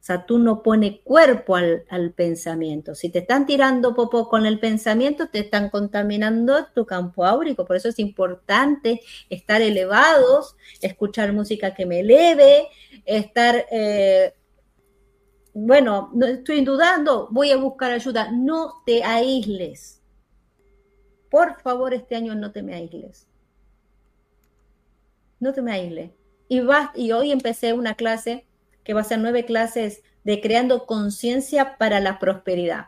[0.00, 2.94] Saturno pone cuerpo al, al, pensamiento.
[2.94, 7.66] Si te están tirando popo con el pensamiento, te están contaminando tu campo áurico.
[7.66, 12.68] Por eso es importante estar elevados, escuchar música que me eleve,
[13.04, 14.32] estar eh,
[15.60, 18.30] bueno, no estoy dudando, voy a buscar ayuda.
[18.30, 20.00] No te aísles.
[21.30, 23.26] Por favor, este año no te me aísles.
[25.40, 26.12] No te me aísles.
[26.48, 26.60] Y,
[26.94, 28.46] y hoy empecé una clase
[28.88, 32.86] que va a ser nueve clases de creando conciencia para la prosperidad.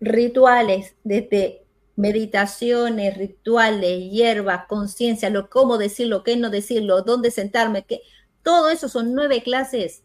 [0.00, 1.64] Rituales, desde
[1.96, 8.02] meditaciones, rituales, hierbas, conciencia, lo cómo decirlo, qué no decirlo, dónde sentarme, qué,
[8.42, 10.02] todo eso son nueve clases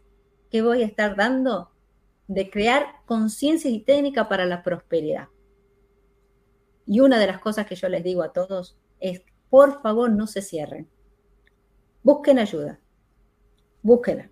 [0.49, 1.71] que voy a estar dando
[2.29, 5.27] de crear conciencia y técnica para la prosperidad.
[6.87, 10.27] Y una de las cosas que yo les digo a todos es, por favor, no
[10.27, 10.87] se cierren.
[12.03, 12.79] Busquen ayuda.
[13.81, 14.29] Búsquenla.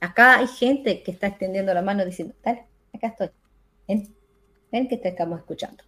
[0.00, 3.30] Acá hay gente que está extendiendo la mano diciendo, dale, acá estoy.
[3.86, 4.14] Ven,
[4.70, 5.82] ven que te estamos escuchando.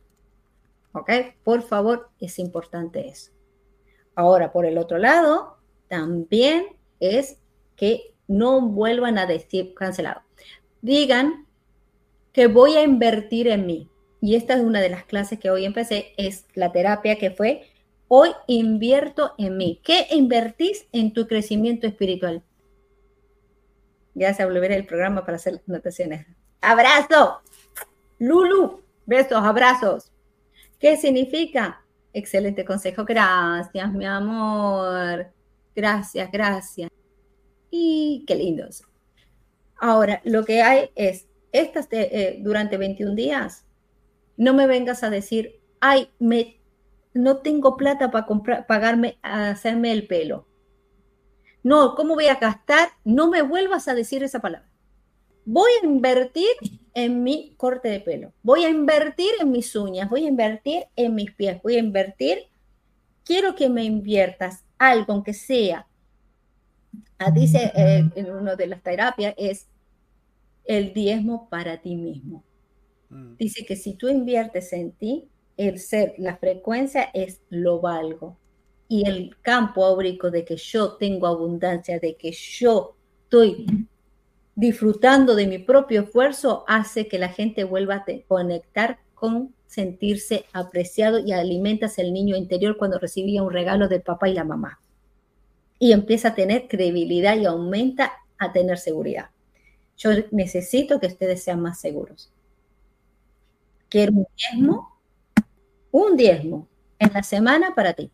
[0.92, 1.10] ¿Ok?
[1.44, 3.30] Por favor, es importante eso.
[4.14, 5.58] Ahora, por el otro lado,
[5.88, 6.66] también
[6.98, 7.38] es
[7.76, 10.22] que no vuelvan a decir cancelado.
[10.82, 11.46] Digan
[12.32, 13.88] que voy a invertir en mí.
[14.20, 17.62] Y esta es una de las clases que hoy empecé, es la terapia que fue,
[18.08, 19.80] hoy invierto en mí.
[19.82, 22.42] ¿Qué invertís en tu crecimiento espiritual?
[24.14, 26.26] Ya se volverá el programa para hacer las anotaciones.
[26.60, 27.40] Abrazo.
[28.18, 30.12] Lulu, besos, abrazos.
[30.78, 31.82] ¿Qué significa?
[32.12, 33.04] Excelente consejo.
[33.04, 35.26] Gracias, mi amor.
[35.74, 36.90] Gracias, gracias.
[37.70, 38.82] Y qué lindos.
[39.78, 43.64] Ahora, lo que hay es, estas eh, durante 21 días,
[44.36, 46.60] no me vengas a decir, ay, me,
[47.14, 50.46] no tengo plata para comprar, pagarme, hacerme el pelo.
[51.62, 52.88] No, ¿cómo voy a gastar?
[53.04, 54.68] No me vuelvas a decir esa palabra.
[55.44, 56.50] Voy a invertir
[56.94, 58.32] en mi corte de pelo.
[58.42, 60.08] Voy a invertir en mis uñas.
[60.08, 61.60] Voy a invertir en mis pies.
[61.62, 62.38] Voy a invertir.
[63.24, 65.86] Quiero que me inviertas algo, aunque sea
[67.18, 69.68] Ah, dice eh, en una de las terapias, es
[70.64, 72.44] el diezmo para ti mismo.
[73.10, 73.36] Mm.
[73.36, 78.38] Dice que si tú inviertes en ti, el ser, la frecuencia es lo valgo.
[78.90, 83.88] Y el campo áurico de que yo tengo abundancia, de que yo estoy
[84.54, 91.18] disfrutando de mi propio esfuerzo, hace que la gente vuelva a conectar con sentirse apreciado
[91.20, 94.80] y alimentas el niño interior cuando recibía un regalo del papá y la mamá
[95.82, 99.30] y empieza a tener credibilidad y aumenta a tener seguridad.
[99.96, 102.30] Yo necesito que ustedes sean más seguros.
[103.88, 104.98] Quiero un diezmo,
[105.90, 108.10] un diezmo en la semana para ti.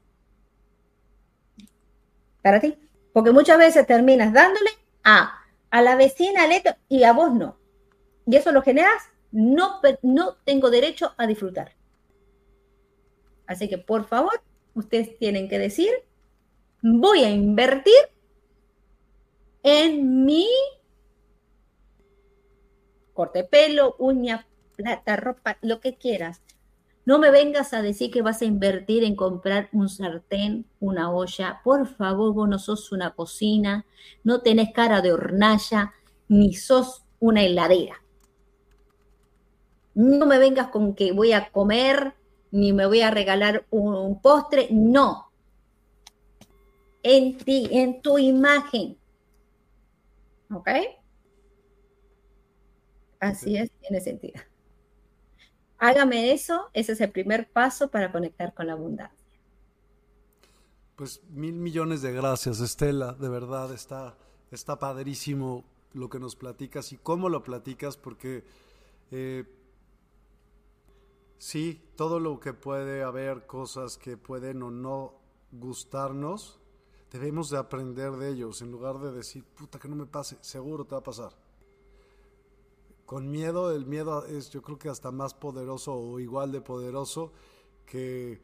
[2.46, 2.78] Para ti.
[3.12, 4.70] Porque muchas veces terminas dándole
[5.02, 6.42] a, a la vecina
[6.88, 7.58] y a vos no.
[8.24, 9.02] Y eso lo generas
[9.32, 11.72] no, no tengo derecho a disfrutar.
[13.48, 14.40] Así que por favor,
[14.74, 15.90] ustedes tienen que decir,
[16.82, 17.98] voy a invertir
[19.64, 20.46] en mi
[23.12, 26.42] corte pelo, uña, plata, ropa, lo que quieras.
[27.06, 31.60] No me vengas a decir que vas a invertir en comprar un sartén, una olla.
[31.62, 33.86] Por favor, vos no sos una cocina,
[34.24, 35.94] no tenés cara de hornalla,
[36.26, 38.02] ni sos una heladera.
[39.94, 42.14] No me vengas con que voy a comer,
[42.50, 44.66] ni me voy a regalar un, postre.
[44.72, 45.30] No.
[47.04, 48.98] En ti, en tu imagen.
[50.52, 50.68] ¿Ok?
[53.20, 54.40] Así es, tiene sentido.
[55.78, 59.26] Hágame eso, ese es el primer paso para conectar con la abundancia.
[60.96, 64.16] Pues mil millones de gracias, Estela, de verdad está,
[64.50, 68.44] está padrísimo lo que nos platicas y cómo lo platicas, porque
[69.10, 69.44] eh,
[71.36, 75.14] sí, todo lo que puede haber, cosas que pueden o no
[75.52, 76.58] gustarnos,
[77.10, 80.86] debemos de aprender de ellos, en lugar de decir, puta, que no me pase, seguro
[80.86, 81.45] te va a pasar.
[83.06, 87.32] Con miedo, el miedo es yo creo que hasta más poderoso o igual de poderoso
[87.86, 88.40] que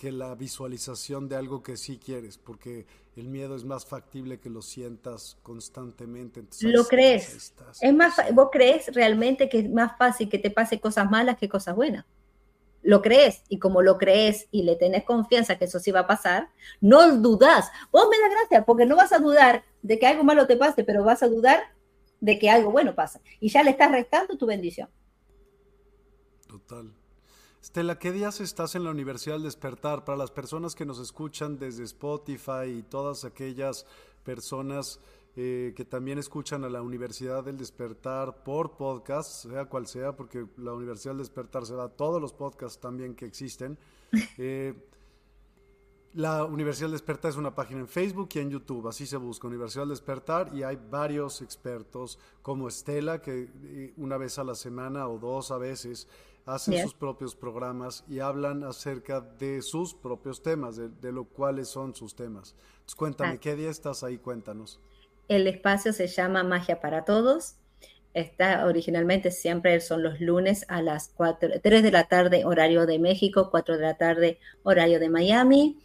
[0.00, 4.48] que la visualización de algo que sí quieres, porque el miedo es más factible que
[4.48, 6.42] lo sientas constantemente.
[6.62, 7.52] ¿Lo crees?
[7.82, 11.50] es más, ¿Vos crees realmente que es más fácil que te pase cosas malas que
[11.50, 12.06] cosas buenas?
[12.82, 16.06] Lo crees, y como lo crees y le tenés confianza que eso sí va a
[16.06, 16.48] pasar,
[16.80, 17.70] no dudás.
[17.92, 20.82] Vos me da gracia, porque no vas a dudar de que algo malo te pase,
[20.82, 21.60] pero vas a dudar
[22.20, 23.20] de que algo bueno pasa.
[23.40, 24.88] Y ya le estás restando tu bendición.
[26.46, 26.92] Total.
[27.62, 30.04] Estela, ¿qué días estás en la Universidad del Despertar?
[30.04, 33.84] Para las personas que nos escuchan desde Spotify y todas aquellas
[34.24, 34.98] personas
[35.36, 40.46] eh, que también escuchan a la Universidad del Despertar por podcast, sea cual sea, porque
[40.56, 43.78] la Universidad del Despertar se da todos los podcasts también que existen.
[44.38, 44.74] Eh,
[46.14, 49.46] la Universidad del Despertar es una página en Facebook y en YouTube, así se busca
[49.46, 54.54] Universidad del Despertar y hay varios expertos como Estela que eh, una vez a la
[54.54, 56.08] semana o dos a veces
[56.46, 61.94] hacen sus propios programas y hablan acerca de sus propios temas, de, lo cuáles son
[61.94, 62.54] sus temas.
[62.72, 63.40] Entonces, cuéntame, ah.
[63.40, 64.18] ¿qué día estás ahí?
[64.18, 64.80] Cuéntanos.
[65.28, 67.56] El espacio se llama Magia para Todos.
[68.14, 72.98] Está originalmente siempre son los lunes a las 4, 3 de la tarde, horario de
[72.98, 75.78] México, 4 de la tarde, horario de Miami.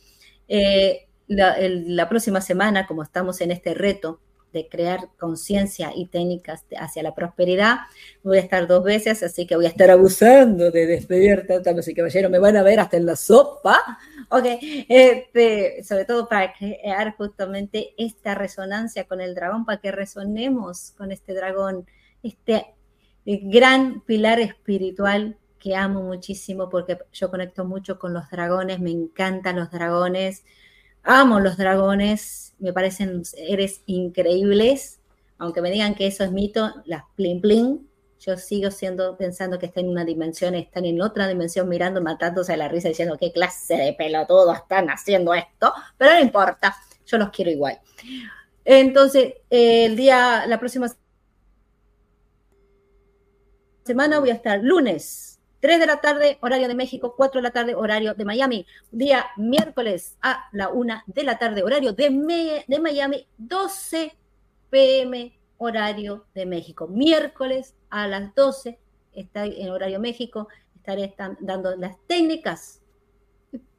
[0.47, 4.19] Eh, la próxima semana, como estamos en este reto
[4.55, 7.79] de crear conciencia y técnicas hacia la prosperidad.
[8.23, 11.43] Voy a estar dos veces, así que voy a estar abusando de despedida,
[11.77, 13.77] así que caballero, me van a ver hasta en la sopa.
[14.29, 14.45] Ok,
[14.87, 21.11] este, sobre todo para crear justamente esta resonancia con el dragón, para que resonemos con
[21.11, 21.85] este dragón,
[22.23, 22.65] este
[23.25, 29.55] gran pilar espiritual que amo muchísimo porque yo conecto mucho con los dragones, me encantan
[29.55, 30.45] los dragones,
[31.01, 34.99] amo los dragones, me parecen seres increíbles,
[35.39, 39.65] aunque me digan que eso es mito, las plin plin, yo sigo siendo pensando que
[39.65, 43.31] están en una dimensión, están en otra dimensión mirando, matándose a la risa, diciendo qué
[43.31, 46.75] clase de pelotudo están haciendo esto, pero no importa,
[47.07, 47.79] yo los quiero igual.
[48.63, 50.89] Entonces, el día, la próxima
[53.83, 55.34] semana voy a estar lunes
[55.65, 58.67] 3 de la tarde, horario de México, 4 de la tarde, horario de Miami.
[58.91, 64.15] Día miércoles a la 1 de la tarde, horario de, de Miami, 12
[64.69, 66.87] pm, horario de México.
[66.87, 68.77] Miércoles a las 12,
[69.13, 72.83] está en horario México, estaré dando las técnicas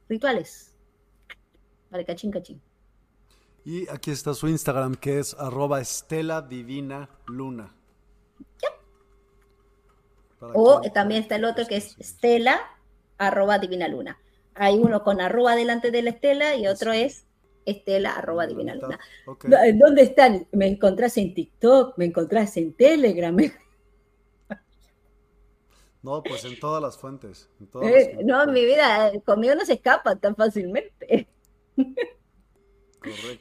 [0.09, 0.75] rituales.
[1.89, 2.61] Vale, cachín, cachín.
[3.63, 7.76] Y aquí está su Instagram, que es arroba Estela Divina Luna.
[10.39, 12.59] O también está el otro que es Estela,
[13.17, 14.19] arroba Divina Luna.
[14.53, 17.25] Hay uno con arroba delante de la Estela y otro es
[17.65, 18.99] Estela, arroba Divina Luna.
[19.75, 20.47] ¿Dónde están?
[20.51, 23.35] Me encontrás en TikTok, me encontrás en Telegram.
[26.03, 27.49] No, pues en todas las fuentes.
[27.83, 31.27] Eh, no, mi vida, conmigo no se escapa tan fácilmente.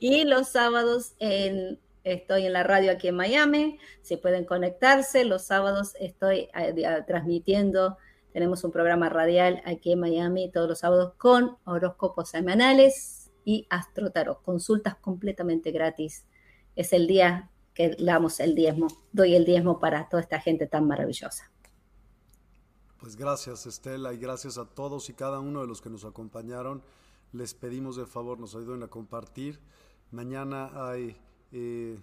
[0.01, 5.25] Y los sábados en Estoy en la radio aquí en Miami, si pueden conectarse.
[5.25, 7.97] Los sábados estoy eh, transmitiendo,
[8.33, 14.41] tenemos un programa radial aquí en Miami todos los sábados con horóscopos semanales y astrotarot,
[14.45, 16.27] consultas completamente gratis.
[16.77, 20.87] Es el día que damos el diezmo, doy el diezmo para toda esta gente tan
[20.87, 21.51] maravillosa.
[23.01, 26.85] Pues gracias Estela y gracias a todos y cada uno de los que nos acompañaron.
[27.33, 29.59] Les pedimos de favor nos ayuden a compartir.
[30.13, 31.17] Mañana hay
[31.53, 31.99] eh,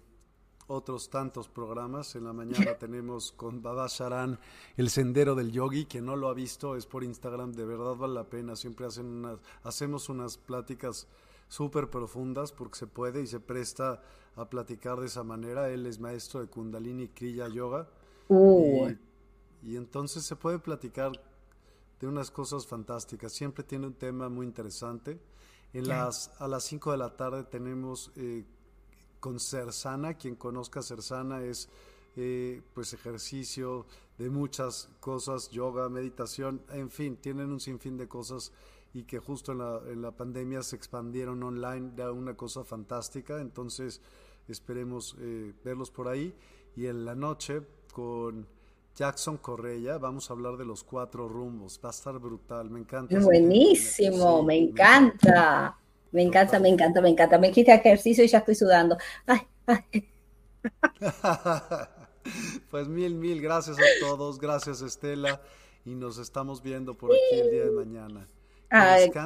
[0.67, 2.15] otros tantos programas.
[2.15, 4.39] En la mañana tenemos con Baba Sharan
[4.77, 8.13] El Sendero del Yogi, que no lo ha visto, es por Instagram, de verdad vale
[8.13, 8.55] la pena.
[8.55, 11.07] Siempre hacen unas, hacemos unas pláticas
[11.47, 14.01] súper profundas porque se puede y se presta
[14.35, 15.69] a platicar de esa manera.
[15.69, 17.87] Él es maestro de Kundalini Kriya Yoga.
[18.27, 18.89] Uh.
[19.61, 21.11] Y, y entonces se puede platicar
[21.99, 23.31] de unas cosas fantásticas.
[23.31, 25.19] Siempre tiene un tema muy interesante.
[25.73, 28.45] En las, a las 5 de la tarde tenemos eh,
[29.23, 31.69] con Cersana, quien conozca Cersana es
[32.17, 33.85] eh, pues ejercicio
[34.17, 38.51] de muchas cosas, yoga, meditación, en fin, tienen un sinfín de cosas
[38.93, 43.39] y que justo en la, en la pandemia se expandieron online, da una cosa fantástica,
[43.39, 44.01] entonces
[44.49, 46.35] esperemos eh, verlos por ahí
[46.75, 47.61] y en la noche
[47.93, 48.45] con
[48.93, 53.17] Jackson Correia vamos a hablar de los cuatro rumbos, va a estar brutal, me encanta.
[53.21, 55.21] Buenísimo, me encanta.
[55.21, 55.82] Me encanta,
[56.59, 57.37] me encanta, me encanta.
[57.37, 58.97] Me quita ejercicio y ya estoy sudando.
[62.71, 64.39] Pues mil, mil gracias a todos.
[64.39, 65.41] Gracias, Estela.
[65.83, 68.25] Y nos estamos viendo por aquí el día de mañana.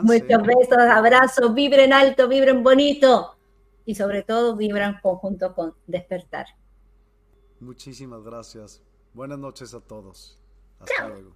[0.02, 3.38] muchos besos, abrazos, vibren alto, vibren bonito.
[3.86, 6.48] Y sobre todo, vibran conjunto con despertar.
[7.60, 8.82] Muchísimas gracias.
[9.14, 10.40] Buenas noches a todos.
[10.80, 11.36] Hasta luego.